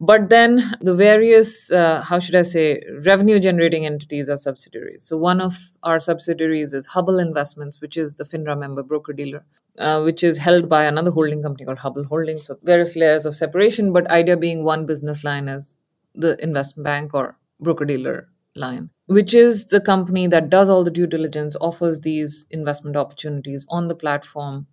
But 0.00 0.30
then 0.30 0.76
the 0.80 0.94
various, 0.94 1.70
uh, 1.70 2.00
how 2.00 2.18
should 2.18 2.34
I 2.34 2.42
say, 2.42 2.82
revenue 3.04 3.38
generating 3.38 3.84
entities 3.84 4.30
are 4.30 4.36
subsidiaries. 4.38 5.04
So 5.04 5.18
one 5.18 5.40
of 5.42 5.58
our 5.82 6.00
subsidiaries 6.00 6.72
is 6.72 6.86
Hubble 6.86 7.18
Investments, 7.18 7.80
which 7.82 7.98
is 7.98 8.14
the 8.14 8.24
FINRA 8.24 8.58
member 8.58 8.82
broker 8.82 9.12
dealer, 9.12 9.44
uh, 9.78 10.02
which 10.02 10.24
is 10.24 10.38
held 10.38 10.70
by 10.70 10.84
another 10.84 11.10
holding 11.10 11.42
company 11.42 11.66
called 11.66 11.78
Hubble 11.78 12.04
Holdings. 12.04 12.46
So 12.46 12.58
various 12.62 12.96
layers 12.96 13.26
of 13.26 13.36
separation, 13.36 13.92
but 13.92 14.10
idea 14.10 14.38
being 14.38 14.64
one 14.64 14.86
business 14.86 15.22
line 15.22 15.48
is 15.48 15.76
the 16.14 16.42
investment 16.42 16.84
bank 16.84 17.14
or 17.14 17.36
broker 17.60 17.84
dealer 17.84 18.28
line, 18.60 18.90
which 19.06 19.34
is 19.34 19.66
the 19.66 19.80
company 19.80 20.26
that 20.28 20.50
does 20.50 20.70
all 20.70 20.84
the 20.84 20.90
due 20.90 21.06
diligence, 21.06 21.56
offers 21.60 22.00
these 22.02 22.46
investment 22.50 22.96
opportunities 22.96 23.66
on 23.68 23.88
the 23.88 23.96
platform, 23.96 24.66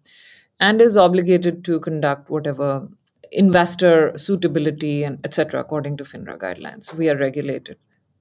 and 0.59 0.81
is 0.81 0.97
obligated 0.97 1.63
to 1.65 1.79
conduct 1.79 2.29
whatever 2.29 2.87
investor 3.31 4.17
suitability 4.17 5.03
and 5.03 5.19
etc. 5.23 5.59
according 5.59 5.97
to 5.97 6.03
FINRA 6.03 6.37
guidelines. 6.37 6.93
We 6.93 7.09
are 7.09 7.17
regulated. 7.17 7.77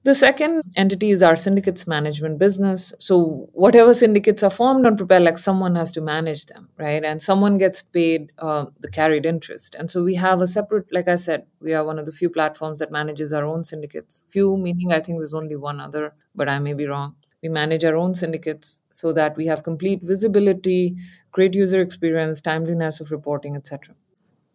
The 0.07 0.15
second 0.15 0.63
entity 0.77 1.11
is 1.11 1.21
our 1.21 1.35
syndicates 1.35 1.85
management 1.85 2.39
business. 2.39 2.93
So, 2.97 3.49
whatever 3.51 3.93
syndicates 3.93 4.41
are 4.41 4.49
formed 4.49 4.85
on 4.85 4.95
Propel, 4.95 5.21
like 5.21 5.37
someone 5.37 5.75
has 5.75 5.91
to 5.91 5.99
manage 5.99 6.45
them, 6.45 6.69
right? 6.77 7.03
And 7.03 7.21
someone 7.21 7.57
gets 7.57 7.81
paid 7.81 8.31
uh, 8.37 8.67
the 8.79 8.89
carried 8.89 9.25
interest. 9.25 9.75
And 9.75 9.91
so, 9.91 10.05
we 10.05 10.15
have 10.15 10.39
a 10.39 10.47
separate, 10.47 10.85
like 10.93 11.09
I 11.09 11.15
said, 11.15 11.45
we 11.59 11.73
are 11.73 11.83
one 11.83 11.99
of 11.99 12.05
the 12.05 12.13
few 12.13 12.29
platforms 12.29 12.79
that 12.79 12.89
manages 12.89 13.33
our 13.33 13.43
own 13.43 13.65
syndicates. 13.65 14.23
Few, 14.29 14.55
meaning 14.55 14.93
I 14.93 15.01
think 15.01 15.17
there's 15.17 15.33
only 15.33 15.57
one 15.57 15.81
other, 15.81 16.13
but 16.33 16.47
I 16.47 16.57
may 16.59 16.73
be 16.73 16.87
wrong. 16.87 17.15
We 17.43 17.49
manage 17.49 17.83
our 17.83 17.97
own 17.97 18.13
syndicates 18.13 18.83
so 18.89 19.11
that 19.11 19.35
we 19.35 19.47
have 19.47 19.63
complete 19.63 20.03
visibility, 20.03 20.95
great 21.33 21.53
user 21.53 21.81
experience, 21.81 22.39
timeliness 22.39 23.01
of 23.01 23.11
reporting, 23.11 23.57
etc. 23.57 23.93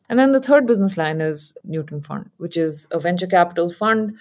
And 0.09 0.19
then 0.19 0.33
the 0.33 0.41
third 0.41 0.67
business 0.67 0.99
line 0.99 1.21
is 1.21 1.55
Newton 1.65 2.03
Fund, 2.03 2.31
which 2.37 2.57
is 2.57 2.87
a 2.91 2.99
venture 2.99 3.27
capital 3.27 3.71
fund 3.71 4.19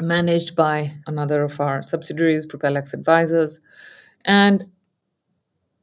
managed 0.00 0.56
by 0.56 0.94
another 1.06 1.42
of 1.42 1.60
our 1.60 1.82
subsidiaries, 1.82 2.46
PropelX 2.46 2.94
Advisors. 2.94 3.60
And 4.24 4.66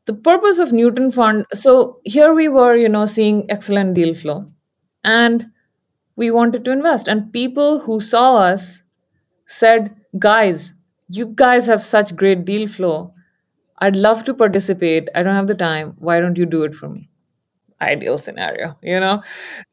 the 0.06 0.14
purpose 0.14 0.60
of 0.60 0.72
Newton 0.72 1.12
Fund. 1.12 1.46
So 1.54 2.00
here 2.06 2.34
we 2.34 2.48
were, 2.48 2.76
you 2.76 2.88
know, 2.88 3.06
seeing 3.06 3.50
excellent 3.50 3.94
deal 3.94 4.14
flow, 4.14 4.52
and 5.04 5.48
we 6.16 6.32
wanted 6.32 6.64
to 6.66 6.72
invest. 6.72 7.08
And 7.08 7.34
people 7.34 7.80
who 7.80 8.00
saw 8.00 8.38
us 8.38 8.84
said, 9.46 9.96
"Guys, 10.18 10.74
you 11.10 11.26
guys 11.36 11.68
have 11.68 11.82
such 11.82 12.16
great 12.16 12.46
deal 12.46 12.68
flow. 12.68 13.14
I'd 13.80 13.96
love 13.96 14.24
to 14.24 14.34
participate. 14.34 15.10
I 15.14 15.24
don't 15.24 15.36
have 15.36 15.48
the 15.48 15.56
time. 15.56 15.96
Why 16.00 16.20
don't 16.20 16.38
you 16.38 16.46
do 16.46 16.64
it 16.64 16.74
for 16.74 16.90
me?" 16.90 17.10
Ideal 17.82 18.18
scenario, 18.18 18.78
you 18.82 19.00
know. 19.00 19.22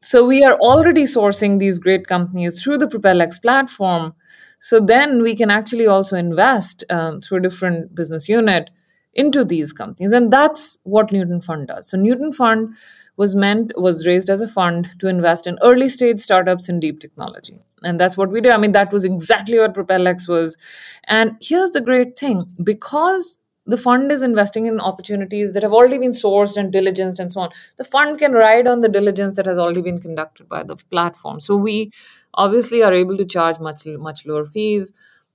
So 0.01 0.25
we 0.25 0.43
are 0.43 0.55
already 0.55 1.03
sourcing 1.03 1.59
these 1.59 1.79
great 1.79 2.07
companies 2.07 2.61
through 2.61 2.77
the 2.79 2.87
PropelX 2.87 3.41
platform. 3.41 4.13
So 4.59 4.79
then 4.79 5.21
we 5.21 5.35
can 5.35 5.49
actually 5.49 5.87
also 5.87 6.17
invest 6.17 6.83
um, 6.89 7.21
through 7.21 7.39
a 7.39 7.41
different 7.41 7.93
business 7.93 8.27
unit 8.29 8.69
into 9.13 9.43
these 9.43 9.73
companies. 9.73 10.11
And 10.11 10.31
that's 10.31 10.77
what 10.83 11.11
newton 11.11 11.41
fund 11.41 11.67
does. 11.67 11.89
So 11.89 11.97
newton 11.97 12.33
fund 12.33 12.73
was 13.17 13.33
meant 13.33 13.71
was 13.77 14.05
raised 14.05 14.29
as 14.29 14.41
a 14.41 14.47
fund 14.47 14.89
to 14.99 15.07
invest 15.07 15.47
in 15.47 15.57
early 15.61 15.87
stage 15.87 16.19
startups 16.19 16.67
in 16.67 16.79
deep 16.79 16.99
technology. 16.99 17.59
And 17.83 17.99
that's 17.99 18.17
what 18.17 18.29
we 18.29 18.41
do. 18.41 18.51
I 18.51 18.57
mean 18.57 18.73
that 18.73 18.91
was 18.91 19.05
exactly 19.05 19.57
what 19.57 19.73
propelx 19.73 20.27
was. 20.27 20.57
And 21.05 21.37
here's 21.41 21.71
the 21.71 21.81
great 21.81 22.19
thing. 22.19 22.45
Because 22.61 23.39
the 23.67 23.77
fund 23.77 24.11
is 24.11 24.21
investing 24.21 24.67
in 24.67 24.79
opportunities 24.79 25.53
that 25.53 25.63
have 25.63 25.73
already 25.73 25.97
been 25.97 26.11
sourced 26.11 26.55
and 26.55 26.71
diligenced 26.71 27.17
and 27.17 27.33
so 27.33 27.41
on 27.41 27.49
the 27.77 27.83
fund 27.83 28.19
can 28.19 28.33
ride 28.33 28.67
on 28.67 28.81
the 28.81 28.89
diligence 28.89 29.35
that 29.37 29.47
has 29.47 29.57
already 29.57 29.81
been 29.81 29.99
conducted 29.99 30.47
by 30.47 30.61
the 30.61 30.75
platform. 30.75 31.39
So 31.39 31.55
we 31.55 31.91
obviously 32.35 32.83
are 32.83 32.93
able 32.93 33.17
to 33.17 33.25
charge 33.25 33.59
much 33.59 33.85
much 33.97 34.25
lower 34.25 34.45
fees 34.45 34.93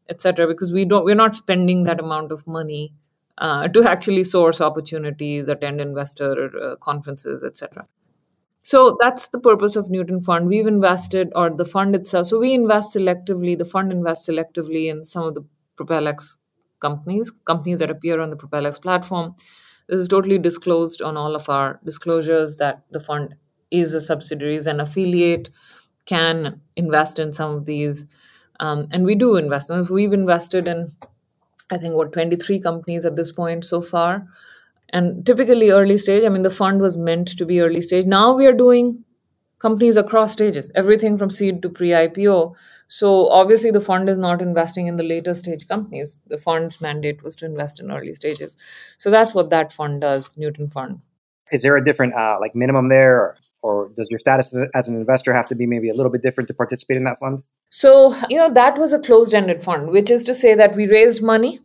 etc 0.09 0.46
because 0.46 0.72
we 0.72 0.84
don't 0.84 1.05
we're 1.05 1.14
not 1.14 1.36
spending 1.36 1.82
that 1.84 2.01
amount 2.01 2.32
of 2.32 2.46
money 2.46 2.92
uh, 3.40 3.66
to 3.68 3.82
actually 3.84 4.22
source 4.22 4.61
opportunities, 4.61 5.48
attend 5.48 5.80
investor 5.80 6.51
uh, 6.62 6.76
conferences, 6.76 7.42
etc. 7.42 7.86
So 8.62 8.98
that's 9.01 9.28
the 9.28 9.40
purpose 9.40 9.76
of 9.76 9.88
Newton 9.90 10.20
Fund. 10.20 10.46
We've 10.46 10.66
invested, 10.66 11.32
or 11.34 11.48
the 11.48 11.64
fund 11.64 11.96
itself. 11.96 12.26
So 12.26 12.38
we 12.38 12.53
invest 12.53 12.94
selectively. 12.94 13.57
The 13.57 13.64
fund 13.64 13.90
invests 13.90 14.28
selectively 14.28 14.90
in 14.90 15.05
some 15.05 15.24
of 15.24 15.34
the 15.34 15.44
PropelX 15.76 16.36
companies, 16.80 17.32
companies 17.46 17.78
that 17.78 17.90
appear 17.90 18.20
on 18.20 18.28
the 18.28 18.36
PropelX 18.36 18.80
platform. 18.80 19.34
This 19.88 20.01
is 20.01 20.09
totally 20.09 20.38
disclosed 20.38 21.01
on 21.01 21.16
all 21.16 21.34
of 21.34 21.48
our 21.48 21.80
disclosures 21.84 22.57
that 22.57 22.82
the 22.90 23.01
fund 23.01 23.34
is 23.70 23.94
a 23.94 24.01
subsidiary, 24.01 24.57
is 24.57 24.66
an 24.66 24.80
affiliate, 24.80 25.48
can 26.07 26.61
invest 26.76 27.18
in 27.18 27.32
some 27.32 27.55
of 27.55 27.66
these. 27.66 28.07
Um, 28.59 28.88
and 28.90 29.05
we 29.05 29.14
do 29.14 29.36
invest. 29.36 29.70
And 29.70 29.88
we've 29.88 30.12
invested 30.12 30.68
in 30.68 30.90
I 31.70 31.78
think 31.78 31.94
what 31.94 32.12
23 32.12 32.61
companies 32.61 33.05
at 33.05 33.16
this 33.16 33.32
point 33.32 33.64
so 33.64 33.80
far. 33.80 34.26
And 34.92 35.24
typically 35.24 35.70
early 35.70 35.98
stage, 35.98 36.24
I 36.24 36.28
mean, 36.28 36.42
the 36.42 36.51
fund 36.51 36.80
was 36.80 36.96
meant 36.96 37.28
to 37.38 37.46
be 37.46 37.61
early 37.61 37.80
stage. 37.80 38.07
Now 38.07 38.34
we 38.34 38.46
are 38.46 38.53
doing 38.53 39.05
companies 39.61 39.96
across 39.96 40.32
stages, 40.32 40.72
everything 40.74 41.16
from 41.16 41.30
seed 41.30 41.62
to 41.62 41.68
pre 41.68 41.90
IPO. 41.90 42.57
So 42.88 43.28
obviously, 43.28 43.70
the 43.70 43.80
fund 43.80 44.09
is 44.09 44.18
not 44.18 44.42
investing 44.42 44.88
in 44.88 44.96
the 44.96 45.05
later 45.05 45.32
stage 45.32 45.68
companies. 45.68 46.20
The 46.26 46.38
fund's 46.38 46.80
mandate 46.80 47.22
was 47.22 47.36
to 47.36 47.46
invest 47.46 47.78
in 47.78 47.92
early 47.92 48.14
stages. 48.14 48.57
So 48.98 49.11
that's 49.11 49.32
what 49.32 49.51
that 49.51 49.72
fund 49.72 50.01
does, 50.01 50.36
Newton 50.36 50.68
Fund. 50.68 51.01
Is 51.53 51.62
there 51.62 51.76
a 51.76 51.84
different 51.84 52.14
uh, 52.14 52.38
like 52.40 52.57
minimum 52.57 52.88
there, 52.88 53.36
or, 53.62 53.90
does 53.96 54.11
your 54.11 54.18
status 54.18 54.54
as 54.74 54.88
an 54.88 54.96
investor 54.96 55.34
have 55.34 55.46
to 55.48 55.54
be 55.54 55.66
maybe 55.66 55.90
a 55.90 55.94
little 55.94 56.11
bit 56.11 56.22
different 56.22 56.48
to 56.48 56.54
participate 56.54 56.96
in 56.96 57.04
that 57.04 57.18
fund? 57.18 57.42
So, 57.70 58.14
you 58.28 58.36
know, 58.36 58.52
that 58.52 58.78
was 58.78 58.92
a 58.92 58.98
closed 58.98 59.34
ended 59.34 59.62
fund, 59.62 59.90
which 59.90 60.11
is 60.11 60.24
to 60.24 60.34
say 60.34 60.54
that 60.54 60.74
we 60.74 60.88
raised 60.88 61.22
money, 61.22 61.61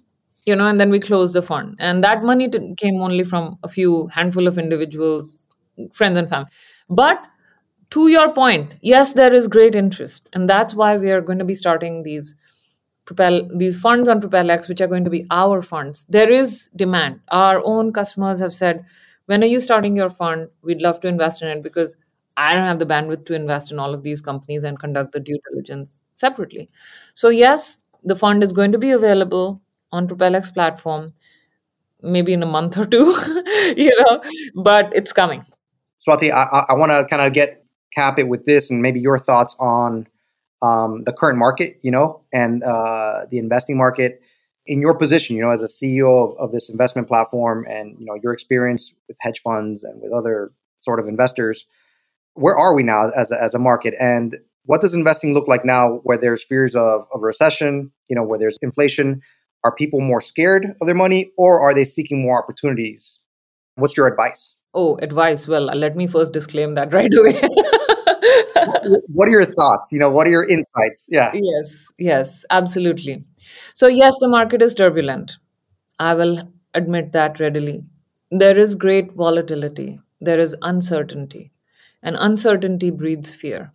you 0.46 0.56
know, 0.56 0.68
and 0.68 0.80
then 0.80 0.90
we 0.90 1.00
closed 1.00 1.36
the 1.36 1.42
fund. 1.42 1.76
And 1.80 2.04
that 2.04 2.24
money 2.24 2.50
came 2.78 3.02
only 3.02 3.24
from 3.24 3.58
a 3.64 3.70
few 3.70 4.08
handful 4.08 4.48
of 4.48 4.58
individuals, 4.58 5.48
friends 5.94 6.18
and 6.18 6.30
family. 6.30 6.50
But 6.90 7.26
to 7.92 8.08
your 8.08 8.34
point, 8.34 8.74
yes, 8.82 9.14
there 9.14 9.34
is 9.34 9.48
great 9.48 9.76
interest. 9.76 10.28
And 10.34 10.50
that's 10.50 10.76
why 10.76 10.98
we 10.98 11.12
are 11.12 11.22
going 11.22 11.40
to 11.40 11.46
be 11.46 11.56
starting 11.56 12.04
these 12.04 12.36
propel 13.06 13.48
these 13.56 13.80
funds 13.80 14.10
on 14.10 14.20
propelx 14.20 14.68
which 14.68 14.82
are 14.82 14.88
going 14.88 15.04
to 15.04 15.12
be 15.12 15.26
our 15.30 15.62
funds 15.62 16.06
there 16.10 16.30
is 16.30 16.70
demand 16.76 17.20
our 17.30 17.62
own 17.64 17.94
customers 17.94 18.40
have 18.40 18.52
said 18.52 18.84
when 19.26 19.44
are 19.44 19.48
you 19.48 19.60
starting 19.60 19.96
your 19.96 20.10
fund 20.10 20.50
we'd 20.62 20.82
love 20.82 21.00
to 21.00 21.08
invest 21.08 21.42
in 21.42 21.48
it 21.48 21.62
because 21.62 21.98
I 22.38 22.54
don't 22.54 22.66
have 22.66 22.80
the 22.80 22.86
bandwidth 22.86 23.26
to 23.28 23.34
invest 23.34 23.72
in 23.72 23.80
all 23.80 23.94
of 23.94 24.04
these 24.04 24.22
companies 24.22 24.64
and 24.66 24.78
conduct 24.78 25.14
the 25.14 25.22
due 25.22 25.40
diligence 25.50 26.04
separately. 26.16 26.70
So, 27.14 27.30
yes, 27.30 27.80
the 28.04 28.16
fund 28.16 28.44
is 28.44 28.52
going 28.52 28.74
to 28.74 28.78
be 28.78 28.92
available 28.92 29.62
on 29.94 30.08
PropelX 30.08 30.54
platform 30.54 31.14
maybe 32.02 32.34
in 32.34 32.44
a 32.44 32.46
month 32.46 32.78
or 32.78 32.86
two, 32.86 33.06
you 33.78 33.92
know, 34.00 34.22
but 34.56 34.92
it's 34.94 35.12
coming. 35.12 35.44
Swati, 36.08 36.32
I, 36.32 36.66
I 36.70 36.74
want 36.74 36.92
to 36.92 37.06
kind 37.06 37.26
of 37.26 37.34
get 37.34 37.66
cap 37.94 38.20
it 38.20 38.28
with 38.28 38.46
this 38.46 38.70
and 38.70 38.82
maybe 38.82 39.00
your 39.00 39.18
thoughts 39.18 39.56
on 39.60 40.08
um, 40.62 41.04
the 41.04 41.14
current 41.14 41.40
market, 41.40 41.78
you 41.82 41.92
know, 41.92 42.22
and 42.34 42.64
uh, 42.64 43.26
the 43.32 43.38
investing 43.40 43.78
market 43.78 44.22
in 44.68 44.82
your 44.82 44.98
position, 44.98 45.36
you 45.36 45.42
know, 45.42 45.52
as 45.52 45.62
a 45.62 45.68
CEO 45.68 46.32
of, 46.32 46.38
of 46.40 46.52
this 46.52 46.70
investment 46.70 47.08
platform 47.08 47.66
and, 47.70 47.96
you 48.00 48.06
know, 48.06 48.16
your 48.22 48.34
experience 48.34 48.94
with 49.08 49.18
hedge 49.20 49.42
funds 49.44 49.84
and 49.84 50.02
with 50.02 50.12
other 50.12 50.52
sort 50.82 51.00
of 51.00 51.08
investors 51.08 51.66
where 52.36 52.56
are 52.56 52.76
we 52.76 52.84
now 52.84 53.10
as 53.10 53.32
a, 53.32 53.42
as 53.42 53.56
a 53.56 53.60
market? 53.60 53.96
And 54.00 54.38
what 54.66 54.82
does 54.82 54.94
investing 54.94 55.34
look 55.34 55.48
like 55.48 55.66
now 55.66 56.02
where 56.04 56.18
there's 56.18 56.44
fears 56.44 56.76
of, 56.76 57.08
of 57.14 57.22
recession 57.22 57.92
you 58.08 58.16
know 58.16 58.24
where 58.24 58.38
there's 58.38 58.60
inflation? 58.62 59.22
Are 59.64 59.74
people 59.74 60.00
more 60.00 60.22
scared 60.22 60.76
of 60.80 60.86
their 60.86 60.96
money 60.96 61.32
or 61.38 61.60
are 61.60 61.74
they 61.74 61.86
seeking 61.86 62.22
more 62.22 62.42
opportunities? 62.42 63.20
What's 63.76 63.98
your 63.98 64.08
advice? 64.08 64.54
Oh 64.74 64.98
advice. 64.98 65.48
Well 65.48 65.66
let 65.66 65.96
me 65.96 66.08
first 66.08 66.34
disclaim 66.34 66.76
that 66.76 66.94
right 67.00 67.14
away 67.14 67.40
what 69.08 69.28
are 69.28 69.32
your 69.32 69.44
thoughts? 69.46 69.92
You 69.92 70.00
know 70.00 70.10
what 70.10 70.28
are 70.28 70.32
your 70.32 70.48
insights? 70.48 71.08
Yeah. 71.10 71.32
Yes 71.34 71.88
yes 71.98 72.46
absolutely. 72.50 73.24
So 73.74 73.88
yes 73.88 74.18
the 74.20 74.28
market 74.30 74.62
is 74.62 74.76
turbulent. 74.76 75.38
I 76.00 76.14
will 76.14 76.50
admit 76.74 77.12
that 77.14 77.40
readily. 77.40 77.84
There 78.32 78.58
is 78.58 78.76
great 78.76 79.14
volatility. 79.14 80.00
There 80.22 80.40
is 80.40 80.56
uncertainty. 80.62 81.52
And 82.04 82.16
uncertainty 82.20 82.92
breeds 82.92 83.34
fear. 83.34 83.72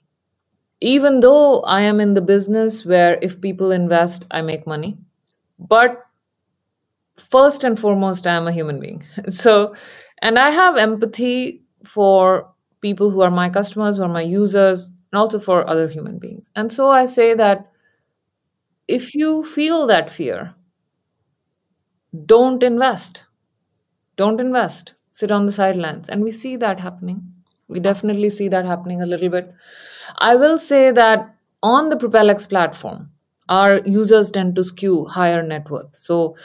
Even 0.81 1.21
though 1.21 1.61
I 1.63 1.83
am 1.83 2.01
in 2.01 2.15
the 2.15 2.23
business 2.23 2.87
where 2.87 3.19
if 3.23 3.41
people 3.41 3.71
invest, 3.73 4.27
I 4.31 4.43
make 4.43 4.67
money, 4.67 4.99
but 5.59 6.03
first 7.19 7.65
and 7.65 7.79
foremost, 7.79 8.27
I 8.27 8.35
am 8.35 8.47
a 8.47 8.53
human 8.53 8.81
being. 8.81 9.05
So, 9.31 9.75
and 10.23 10.39
I 10.39 10.51
have 10.51 10.77
empathy 10.77 11.63
for 11.85 12.51
people 12.81 13.11
who 13.11 13.21
are 13.23 13.31
my 13.31 13.49
customers, 13.51 14.01
or 14.01 14.09
my 14.09 14.23
users, 14.23 14.91
and 15.13 15.19
also 15.19 15.39
for 15.39 15.69
other 15.69 15.89
human 15.89 16.19
beings. 16.19 16.51
And 16.55 16.71
so 16.73 16.91
I 16.91 17.07
say 17.07 17.35
that 17.35 17.71
if 18.89 19.15
you 19.15 19.45
feel 19.45 19.87
that 19.87 20.11
fear, 20.11 20.55
don't 22.27 22.63
invest. 22.63 23.29
Don't 24.17 24.41
invest. 24.41 24.95
Sit 25.13 25.31
on 25.31 25.47
the 25.47 25.53
sidelines. 25.53 26.09
And 26.09 26.23
we 26.23 26.31
see 26.31 26.57
that 26.57 26.81
happening. 26.81 27.23
We 27.69 27.81
definitely 27.81 28.31
see 28.31 28.49
that 28.49 28.67
happening 28.67 29.01
a 29.01 29.07
little 29.07 29.29
bit. 29.29 29.53
I 30.19 30.35
will 30.35 30.59
say 30.59 30.91
that 30.91 31.37
on 31.63 31.89
the 31.89 31.97
PropelX 31.97 32.49
platform, 32.49 33.11
our 33.49 33.81
users 33.85 34.31
tend 34.31 34.57
to 34.57 34.65
skew 34.65 35.05
higher 35.07 35.43
net 35.43 35.71
worth. 35.71 35.95
So 35.95 36.37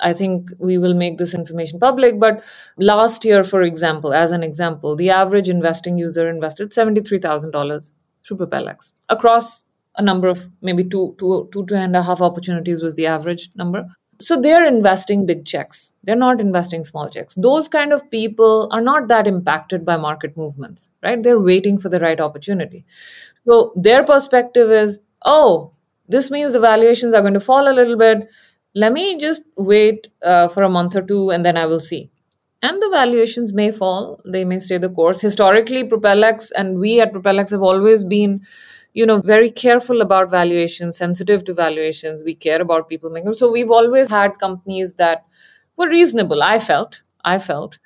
I 0.00 0.12
think 0.12 0.50
we 0.58 0.78
will 0.78 0.94
make 0.94 1.18
this 1.18 1.34
information 1.34 1.78
public. 1.80 2.18
But 2.18 2.44
last 2.76 3.24
year, 3.24 3.44
for 3.44 3.62
example, 3.62 4.12
as 4.12 4.32
an 4.32 4.42
example, 4.42 4.96
the 4.96 5.10
average 5.10 5.48
investing 5.48 5.98
user 5.98 6.28
invested 6.28 6.70
$73,000 6.70 7.92
through 8.24 8.38
PropelX 8.38 8.92
across 9.08 9.66
a 9.96 10.02
number 10.02 10.28
of 10.28 10.48
maybe 10.62 10.84
two, 10.84 11.14
two, 11.18 11.48
two, 11.52 11.64
two 11.66 11.74
and 11.74 11.96
a 11.96 12.02
half 12.02 12.20
opportunities 12.20 12.82
was 12.82 12.94
the 12.94 13.06
average 13.06 13.50
number. 13.54 13.84
So 14.20 14.40
they're 14.40 14.66
investing 14.66 15.24
big 15.24 15.46
checks. 15.46 15.92
They're 16.04 16.14
not 16.14 16.40
investing 16.40 16.84
small 16.84 17.08
checks. 17.08 17.34
Those 17.36 17.68
kind 17.68 17.92
of 17.92 18.08
people 18.10 18.68
are 18.70 18.82
not 18.82 19.08
that 19.08 19.26
impacted 19.26 19.84
by 19.84 19.96
market 19.96 20.36
movements 20.36 20.90
right? 21.02 21.22
They're 21.22 21.40
waiting 21.40 21.78
for 21.78 21.88
the 21.88 22.00
right 22.00 22.20
opportunity. 22.20 22.84
So 23.46 23.72
their 23.76 24.04
perspective 24.04 24.70
is 24.70 24.98
oh 25.24 25.72
this 26.08 26.30
means 26.30 26.52
the 26.52 26.60
valuations 26.60 27.14
are 27.14 27.20
going 27.20 27.34
to 27.34 27.40
fall 27.40 27.68
a 27.68 27.72
little 27.72 27.96
bit. 27.96 28.30
Let 28.74 28.92
me 28.92 29.18
just 29.18 29.42
wait 29.56 30.08
uh, 30.22 30.48
for 30.48 30.62
a 30.62 30.68
month 30.68 30.96
or 30.96 31.02
two 31.02 31.30
and 31.30 31.44
then 31.44 31.56
i 31.56 31.66
will 31.66 31.80
see 31.80 32.10
and 32.62 32.80
the 32.82 32.88
valuations 32.90 33.52
may 33.52 33.70
fall. 33.70 34.20
They 34.24 34.44
may 34.44 34.58
stay 34.58 34.78
the 34.78 34.88
course. 34.90 35.20
Historically 35.20 35.84
propelx 35.84 36.50
and 36.56 36.78
we 36.78 37.00
at 37.00 37.12
propelx 37.12 37.50
have 37.50 37.62
always 37.62 38.04
been 38.04 38.42
you 38.92 39.06
know 39.06 39.20
very 39.20 39.50
careful 39.50 40.00
about 40.00 40.30
valuations 40.30 40.96
sensitive 40.96 41.44
to 41.44 41.54
valuations. 41.54 42.22
We 42.24 42.34
care 42.34 42.60
about 42.60 42.88
people 42.88 43.10
making 43.10 43.34
so 43.34 43.50
we've 43.50 43.70
always 43.70 44.08
had 44.08 44.38
companies 44.38 44.94
that 44.94 45.24
were 45.76 45.88
reasonable 45.88 46.42
i 46.42 46.58
felt 46.58 47.02
i 47.24 47.38
felt 47.38 47.78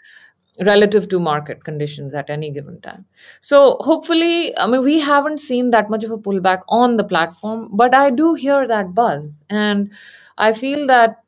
relative 0.66 1.08
to 1.08 1.18
market 1.18 1.64
conditions 1.64 2.14
at 2.14 2.30
any 2.30 2.50
given 2.52 2.80
time. 2.80 3.04
So 3.40 3.76
hopefully 3.80 4.56
i 4.58 4.66
mean 4.66 4.82
we 4.82 5.00
haven't 5.00 5.38
seen 5.38 5.70
that 5.70 5.90
much 5.90 6.04
of 6.04 6.12
a 6.12 6.18
pullback 6.18 6.62
on 6.68 6.96
the 6.96 7.04
platform 7.04 7.68
but 7.72 7.94
i 7.94 8.10
do 8.10 8.34
hear 8.34 8.66
that 8.68 8.94
buzz. 8.94 9.44
And 9.50 9.92
i 10.38 10.52
feel 10.52 10.86
that 10.86 11.22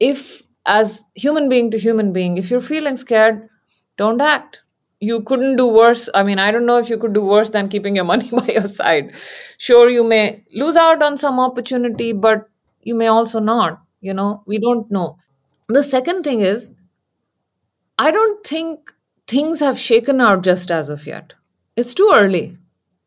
if 0.00 0.43
as 0.66 1.08
human 1.14 1.48
being 1.48 1.70
to 1.70 1.78
human 1.78 2.12
being, 2.12 2.36
if 2.38 2.50
you're 2.50 2.60
feeling 2.60 2.96
scared, 2.96 3.48
don't 3.96 4.20
act. 4.20 4.62
You 5.00 5.22
couldn't 5.22 5.56
do 5.56 5.66
worse. 5.66 6.08
I 6.14 6.22
mean, 6.22 6.38
I 6.38 6.50
don't 6.50 6.66
know 6.66 6.78
if 6.78 6.88
you 6.88 6.98
could 6.98 7.12
do 7.12 7.22
worse 7.22 7.50
than 7.50 7.68
keeping 7.68 7.96
your 7.96 8.04
money 8.12 8.28
by 8.30 8.46
your 8.46 8.62
side. 8.68 9.14
Sure, 9.58 9.88
you 9.90 10.04
may 10.04 10.44
lose 10.52 10.76
out 10.76 11.02
on 11.02 11.16
some 11.16 11.38
opportunity, 11.40 12.12
but 12.12 12.48
you 12.82 12.94
may 12.94 13.06
also 13.08 13.40
not. 13.40 13.80
You 14.00 14.14
know, 14.14 14.42
we 14.46 14.58
don't 14.58 14.90
know. 14.90 15.18
The 15.68 15.82
second 15.82 16.24
thing 16.24 16.40
is, 16.40 16.72
I 17.98 18.10
don't 18.10 18.44
think 18.46 18.92
things 19.26 19.60
have 19.60 19.78
shaken 19.78 20.20
out 20.20 20.42
just 20.42 20.70
as 20.70 20.90
of 20.90 21.06
yet. 21.06 21.34
It's 21.76 21.94
too 21.94 22.10
early. 22.14 22.56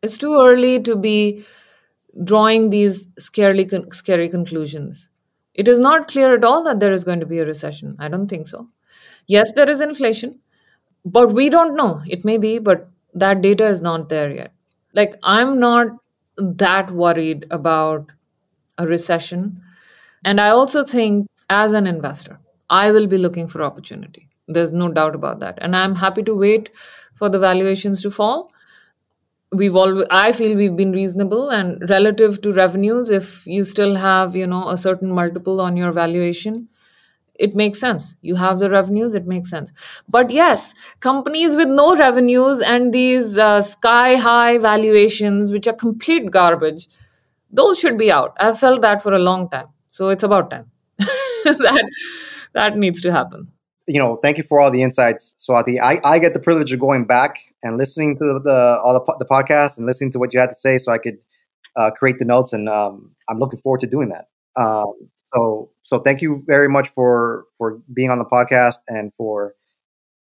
It's 0.01 0.17
too 0.17 0.35
early 0.41 0.81
to 0.83 0.95
be 0.95 1.45
drawing 2.23 2.69
these 2.69 3.07
scary, 3.17 3.67
scary 3.91 4.29
conclusions. 4.29 5.09
It 5.57 5.67
is 5.67 5.79
not 5.79 6.07
clear 6.07 6.33
at 6.35 6.43
all 6.43 6.63
that 6.63 6.79
there 6.79 6.93
is 6.93 7.03
going 7.03 7.19
to 7.19 7.25
be 7.25 7.39
a 7.39 7.45
recession. 7.45 7.95
I 7.99 8.07
don't 8.07 8.27
think 8.27 8.47
so. 8.47 8.69
Yes, 9.25 9.53
there 9.53 9.69
is 9.69 9.81
inflation, 9.81 10.39
but 11.03 11.33
we 11.33 11.49
don't 11.49 11.75
know. 11.75 12.01
It 12.07 12.23
may 12.23 12.37
be, 12.37 12.59
but 12.59 12.89
that 13.13 13.41
data 13.41 13.67
is 13.67 13.81
not 13.81 14.09
there 14.09 14.31
yet. 14.31 14.53
Like, 14.93 15.15
I'm 15.23 15.59
not 15.59 15.87
that 16.37 16.91
worried 16.91 17.45
about 17.51 18.11
a 18.77 18.87
recession. 18.87 19.61
And 20.23 20.39
I 20.39 20.49
also 20.49 20.83
think, 20.83 21.27
as 21.49 21.73
an 21.73 21.87
investor, 21.87 22.39
I 22.69 22.91
will 22.91 23.07
be 23.07 23.17
looking 23.17 23.47
for 23.47 23.63
opportunity. 23.63 24.29
There's 24.47 24.73
no 24.73 24.89
doubt 24.89 25.15
about 25.15 25.39
that. 25.39 25.57
And 25.61 25.75
I'm 25.75 25.95
happy 25.95 26.23
to 26.23 26.35
wait 26.35 26.71
for 27.15 27.29
the 27.29 27.39
valuations 27.39 28.01
to 28.03 28.11
fall. 28.11 28.51
We've 29.51 29.75
all 29.75 30.05
I 30.11 30.33
feel 30.33 30.55
we've 30.57 30.75
been 30.75 30.91
reasonable 30.91 31.49
and 31.49 31.89
relative 31.89 32.41
to 32.41 32.51
revenues, 32.51 33.09
if 33.09 33.47
you 33.47 33.63
still 33.63 33.95
have, 33.95 34.35
you 34.35 34.45
know, 34.45 34.67
a 34.69 34.77
certain 34.77 35.09
multiple 35.09 35.61
on 35.61 35.77
your 35.77 35.91
valuation, 35.93 36.67
it 37.35 37.55
makes 37.55 37.79
sense. 37.79 38.15
You 38.21 38.35
have 38.35 38.59
the 38.59 38.69
revenues, 38.69 39.15
it 39.15 39.25
makes 39.25 39.49
sense. 39.49 39.71
But 40.09 40.31
yes, 40.31 40.73
companies 40.99 41.55
with 41.55 41.69
no 41.69 41.95
revenues 41.95 42.59
and 42.59 42.93
these 42.93 43.37
uh, 43.37 43.61
sky 43.61 44.15
high 44.15 44.57
valuations, 44.57 45.51
which 45.51 45.67
are 45.67 45.73
complete 45.73 46.29
garbage, 46.29 46.89
those 47.49 47.79
should 47.79 47.97
be 47.97 48.11
out. 48.11 48.35
I've 48.39 48.59
felt 48.59 48.81
that 48.81 49.01
for 49.01 49.13
a 49.13 49.19
long 49.19 49.49
time. 49.49 49.67
So 49.89 50.09
it's 50.09 50.23
about 50.23 50.51
time. 50.51 50.69
that 50.97 51.89
that 52.53 52.77
needs 52.77 53.01
to 53.03 53.11
happen 53.13 53.47
you 53.87 53.99
know, 53.99 54.17
thank 54.17 54.37
you 54.37 54.43
for 54.43 54.59
all 54.59 54.69
the 54.69 54.83
insights, 54.83 55.35
Swati. 55.39 55.79
I, 55.81 55.99
I 56.03 56.19
get 56.19 56.33
the 56.33 56.39
privilege 56.39 56.73
of 56.73 56.79
going 56.79 57.05
back 57.05 57.46
and 57.63 57.77
listening 57.77 58.17
to 58.17 58.39
the, 58.43 58.79
all 58.83 58.93
the, 58.93 59.13
the 59.19 59.25
podcast 59.25 59.77
and 59.77 59.85
listening 59.85 60.11
to 60.11 60.19
what 60.19 60.33
you 60.33 60.39
had 60.39 60.47
to 60.47 60.57
say, 60.57 60.77
so 60.77 60.91
I 60.91 60.97
could 60.97 61.17
uh, 61.75 61.91
create 61.91 62.19
the 62.19 62.25
notes, 62.25 62.53
and 62.53 62.67
um, 62.67 63.15
I'm 63.29 63.39
looking 63.39 63.59
forward 63.61 63.81
to 63.81 63.87
doing 63.87 64.09
that. 64.09 64.27
Um, 64.59 64.93
so 65.33 65.71
so 65.83 65.99
thank 65.99 66.21
you 66.21 66.43
very 66.47 66.69
much 66.69 66.89
for 66.89 67.45
for 67.57 67.81
being 67.93 68.09
on 68.09 68.19
the 68.19 68.25
podcast 68.25 68.77
and 68.87 69.13
for 69.15 69.55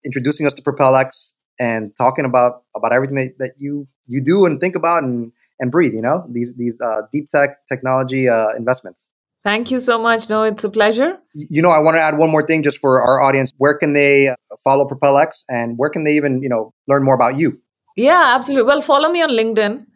introducing 0.04 0.46
us 0.46 0.54
to 0.54 0.62
PropelX 0.62 1.32
and 1.58 1.92
talking 1.96 2.24
about 2.24 2.62
about 2.74 2.92
everything 2.92 3.16
that, 3.16 3.38
that 3.38 3.52
you 3.58 3.86
you 4.06 4.20
do 4.20 4.46
and 4.46 4.60
think 4.60 4.76
about 4.76 5.02
and 5.02 5.32
and 5.58 5.70
breathe. 5.70 5.94
You 5.94 6.02
know 6.02 6.26
these 6.30 6.54
these 6.54 6.80
uh, 6.80 7.02
deep 7.12 7.30
tech 7.30 7.66
technology 7.68 8.28
uh, 8.28 8.48
investments. 8.56 9.10
Thank 9.42 9.70
you 9.70 9.78
so 9.78 9.96
much. 9.96 10.28
No, 10.28 10.42
it's 10.42 10.64
a 10.64 10.68
pleasure. 10.68 11.18
You 11.32 11.62
know, 11.62 11.70
I 11.70 11.78
want 11.78 11.96
to 11.96 12.00
add 12.00 12.18
one 12.18 12.30
more 12.30 12.42
thing 12.42 12.64
just 12.64 12.78
for 12.78 13.00
our 13.00 13.20
audience. 13.20 13.52
Where 13.58 13.78
can 13.78 13.92
they 13.92 14.34
follow 14.66 14.86
PropelX 14.86 15.44
and 15.48 15.78
where 15.78 15.90
can 15.90 16.04
they 16.04 16.12
even, 16.12 16.42
you 16.42 16.48
know, 16.48 16.72
learn 16.88 17.04
more 17.04 17.14
about 17.14 17.36
you? 17.36 17.60
Yeah, 17.96 18.34
absolutely. 18.34 18.66
Well, 18.66 18.82
follow 18.82 19.10
me 19.10 19.22
on 19.22 19.30
LinkedIn. 19.30 19.86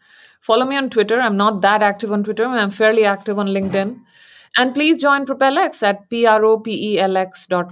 Follow 0.40 0.64
me 0.64 0.76
on 0.76 0.88
Twitter. 0.88 1.20
I'm 1.20 1.36
not 1.36 1.60
that 1.62 1.82
active 1.82 2.12
on 2.12 2.24
Twitter. 2.24 2.44
I'm 2.44 2.70
fairly 2.70 3.04
active 3.04 3.38
on 3.38 3.48
LinkedIn. 3.48 3.98
And 4.56 4.74
please 4.74 5.00
join 5.00 5.26
PropelX 5.26 5.82
at 5.82 6.08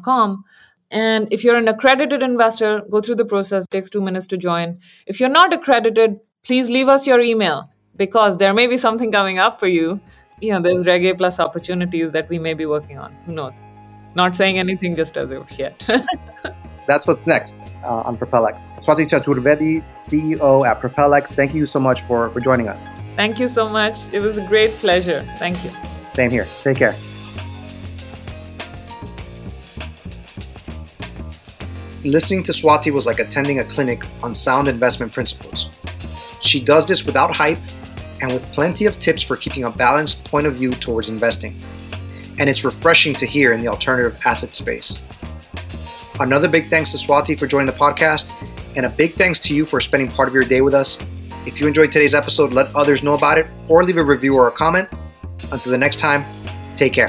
com. 0.02 0.44
And 0.90 1.32
if 1.32 1.44
you're 1.44 1.56
an 1.56 1.68
accredited 1.68 2.22
investor, 2.22 2.82
go 2.90 3.00
through 3.00 3.16
the 3.16 3.24
process. 3.24 3.64
It 3.64 3.70
takes 3.70 3.90
two 3.90 4.00
minutes 4.00 4.26
to 4.28 4.36
join. 4.36 4.78
If 5.06 5.20
you're 5.20 5.28
not 5.28 5.52
accredited, 5.52 6.18
please 6.44 6.70
leave 6.70 6.88
us 6.88 7.06
your 7.06 7.20
email 7.20 7.70
because 7.96 8.36
there 8.36 8.54
may 8.54 8.66
be 8.66 8.76
something 8.76 9.10
coming 9.12 9.38
up 9.38 9.58
for 9.58 9.66
you 9.66 10.00
you 10.40 10.52
know, 10.52 10.60
there's 10.60 10.86
Reg 10.86 11.04
A 11.04 11.14
plus 11.14 11.40
opportunities 11.40 12.12
that 12.12 12.28
we 12.28 12.38
may 12.38 12.54
be 12.54 12.66
working 12.66 12.98
on. 12.98 13.12
Who 13.26 13.32
knows? 13.32 13.64
Not 14.14 14.36
saying 14.36 14.58
anything 14.58 14.96
just 14.96 15.16
as 15.16 15.30
of 15.30 15.58
yet. 15.58 15.88
That's 16.88 17.06
what's 17.06 17.26
next 17.26 17.54
uh, 17.84 18.08
on 18.08 18.16
PropelX. 18.16 18.66
Swati 18.82 19.06
Chaturvedi, 19.06 19.84
CEO 19.98 20.66
at 20.66 20.80
PropelX. 20.80 21.34
Thank 21.34 21.54
you 21.54 21.66
so 21.66 21.78
much 21.78 22.00
for, 22.02 22.30
for 22.30 22.40
joining 22.40 22.66
us. 22.66 22.86
Thank 23.14 23.38
you 23.38 23.46
so 23.46 23.68
much. 23.68 23.98
It 24.10 24.22
was 24.22 24.38
a 24.38 24.46
great 24.48 24.70
pleasure. 24.70 25.20
Thank 25.36 25.62
you. 25.62 25.70
Same 26.14 26.30
here. 26.30 26.46
Take 26.62 26.78
care. 26.78 26.94
Listening 32.04 32.42
to 32.44 32.52
Swati 32.52 32.90
was 32.90 33.04
like 33.04 33.18
attending 33.18 33.58
a 33.58 33.64
clinic 33.64 34.06
on 34.22 34.34
sound 34.34 34.66
investment 34.66 35.12
principles. 35.12 35.68
She 36.40 36.58
does 36.64 36.86
this 36.86 37.04
without 37.04 37.34
hype 37.34 37.58
and 38.22 38.32
with 38.32 38.42
plenty 38.52 38.86
of 38.86 38.98
tips 38.98 39.22
for 39.22 39.36
keeping 39.36 39.64
a 39.64 39.70
balanced 39.70 40.24
point 40.24 40.46
of 40.46 40.54
view 40.54 40.70
towards 40.70 41.10
investing. 41.10 41.54
And 42.38 42.48
it's 42.48 42.64
refreshing 42.64 43.12
to 43.16 43.26
hear 43.26 43.52
in 43.52 43.60
the 43.60 43.68
alternative 43.68 44.16
asset 44.24 44.54
space. 44.54 45.02
Another 46.20 46.48
big 46.48 46.68
thanks 46.68 46.90
to 46.92 46.98
Swati 46.98 47.38
for 47.38 47.46
joining 47.46 47.66
the 47.66 47.72
podcast, 47.72 48.32
and 48.76 48.84
a 48.84 48.88
big 48.88 49.14
thanks 49.14 49.38
to 49.40 49.54
you 49.54 49.64
for 49.64 49.80
spending 49.80 50.08
part 50.08 50.28
of 50.28 50.34
your 50.34 50.44
day 50.44 50.60
with 50.60 50.74
us. 50.74 50.98
If 51.46 51.60
you 51.60 51.66
enjoyed 51.66 51.92
today's 51.92 52.14
episode, 52.14 52.52
let 52.52 52.74
others 52.74 53.02
know 53.02 53.14
about 53.14 53.38
it 53.38 53.46
or 53.68 53.84
leave 53.84 53.96
a 53.96 54.04
review 54.04 54.34
or 54.34 54.48
a 54.48 54.52
comment. 54.52 54.88
Until 55.52 55.72
the 55.72 55.78
next 55.78 55.98
time, 55.98 56.24
take 56.76 56.92
care. 56.92 57.08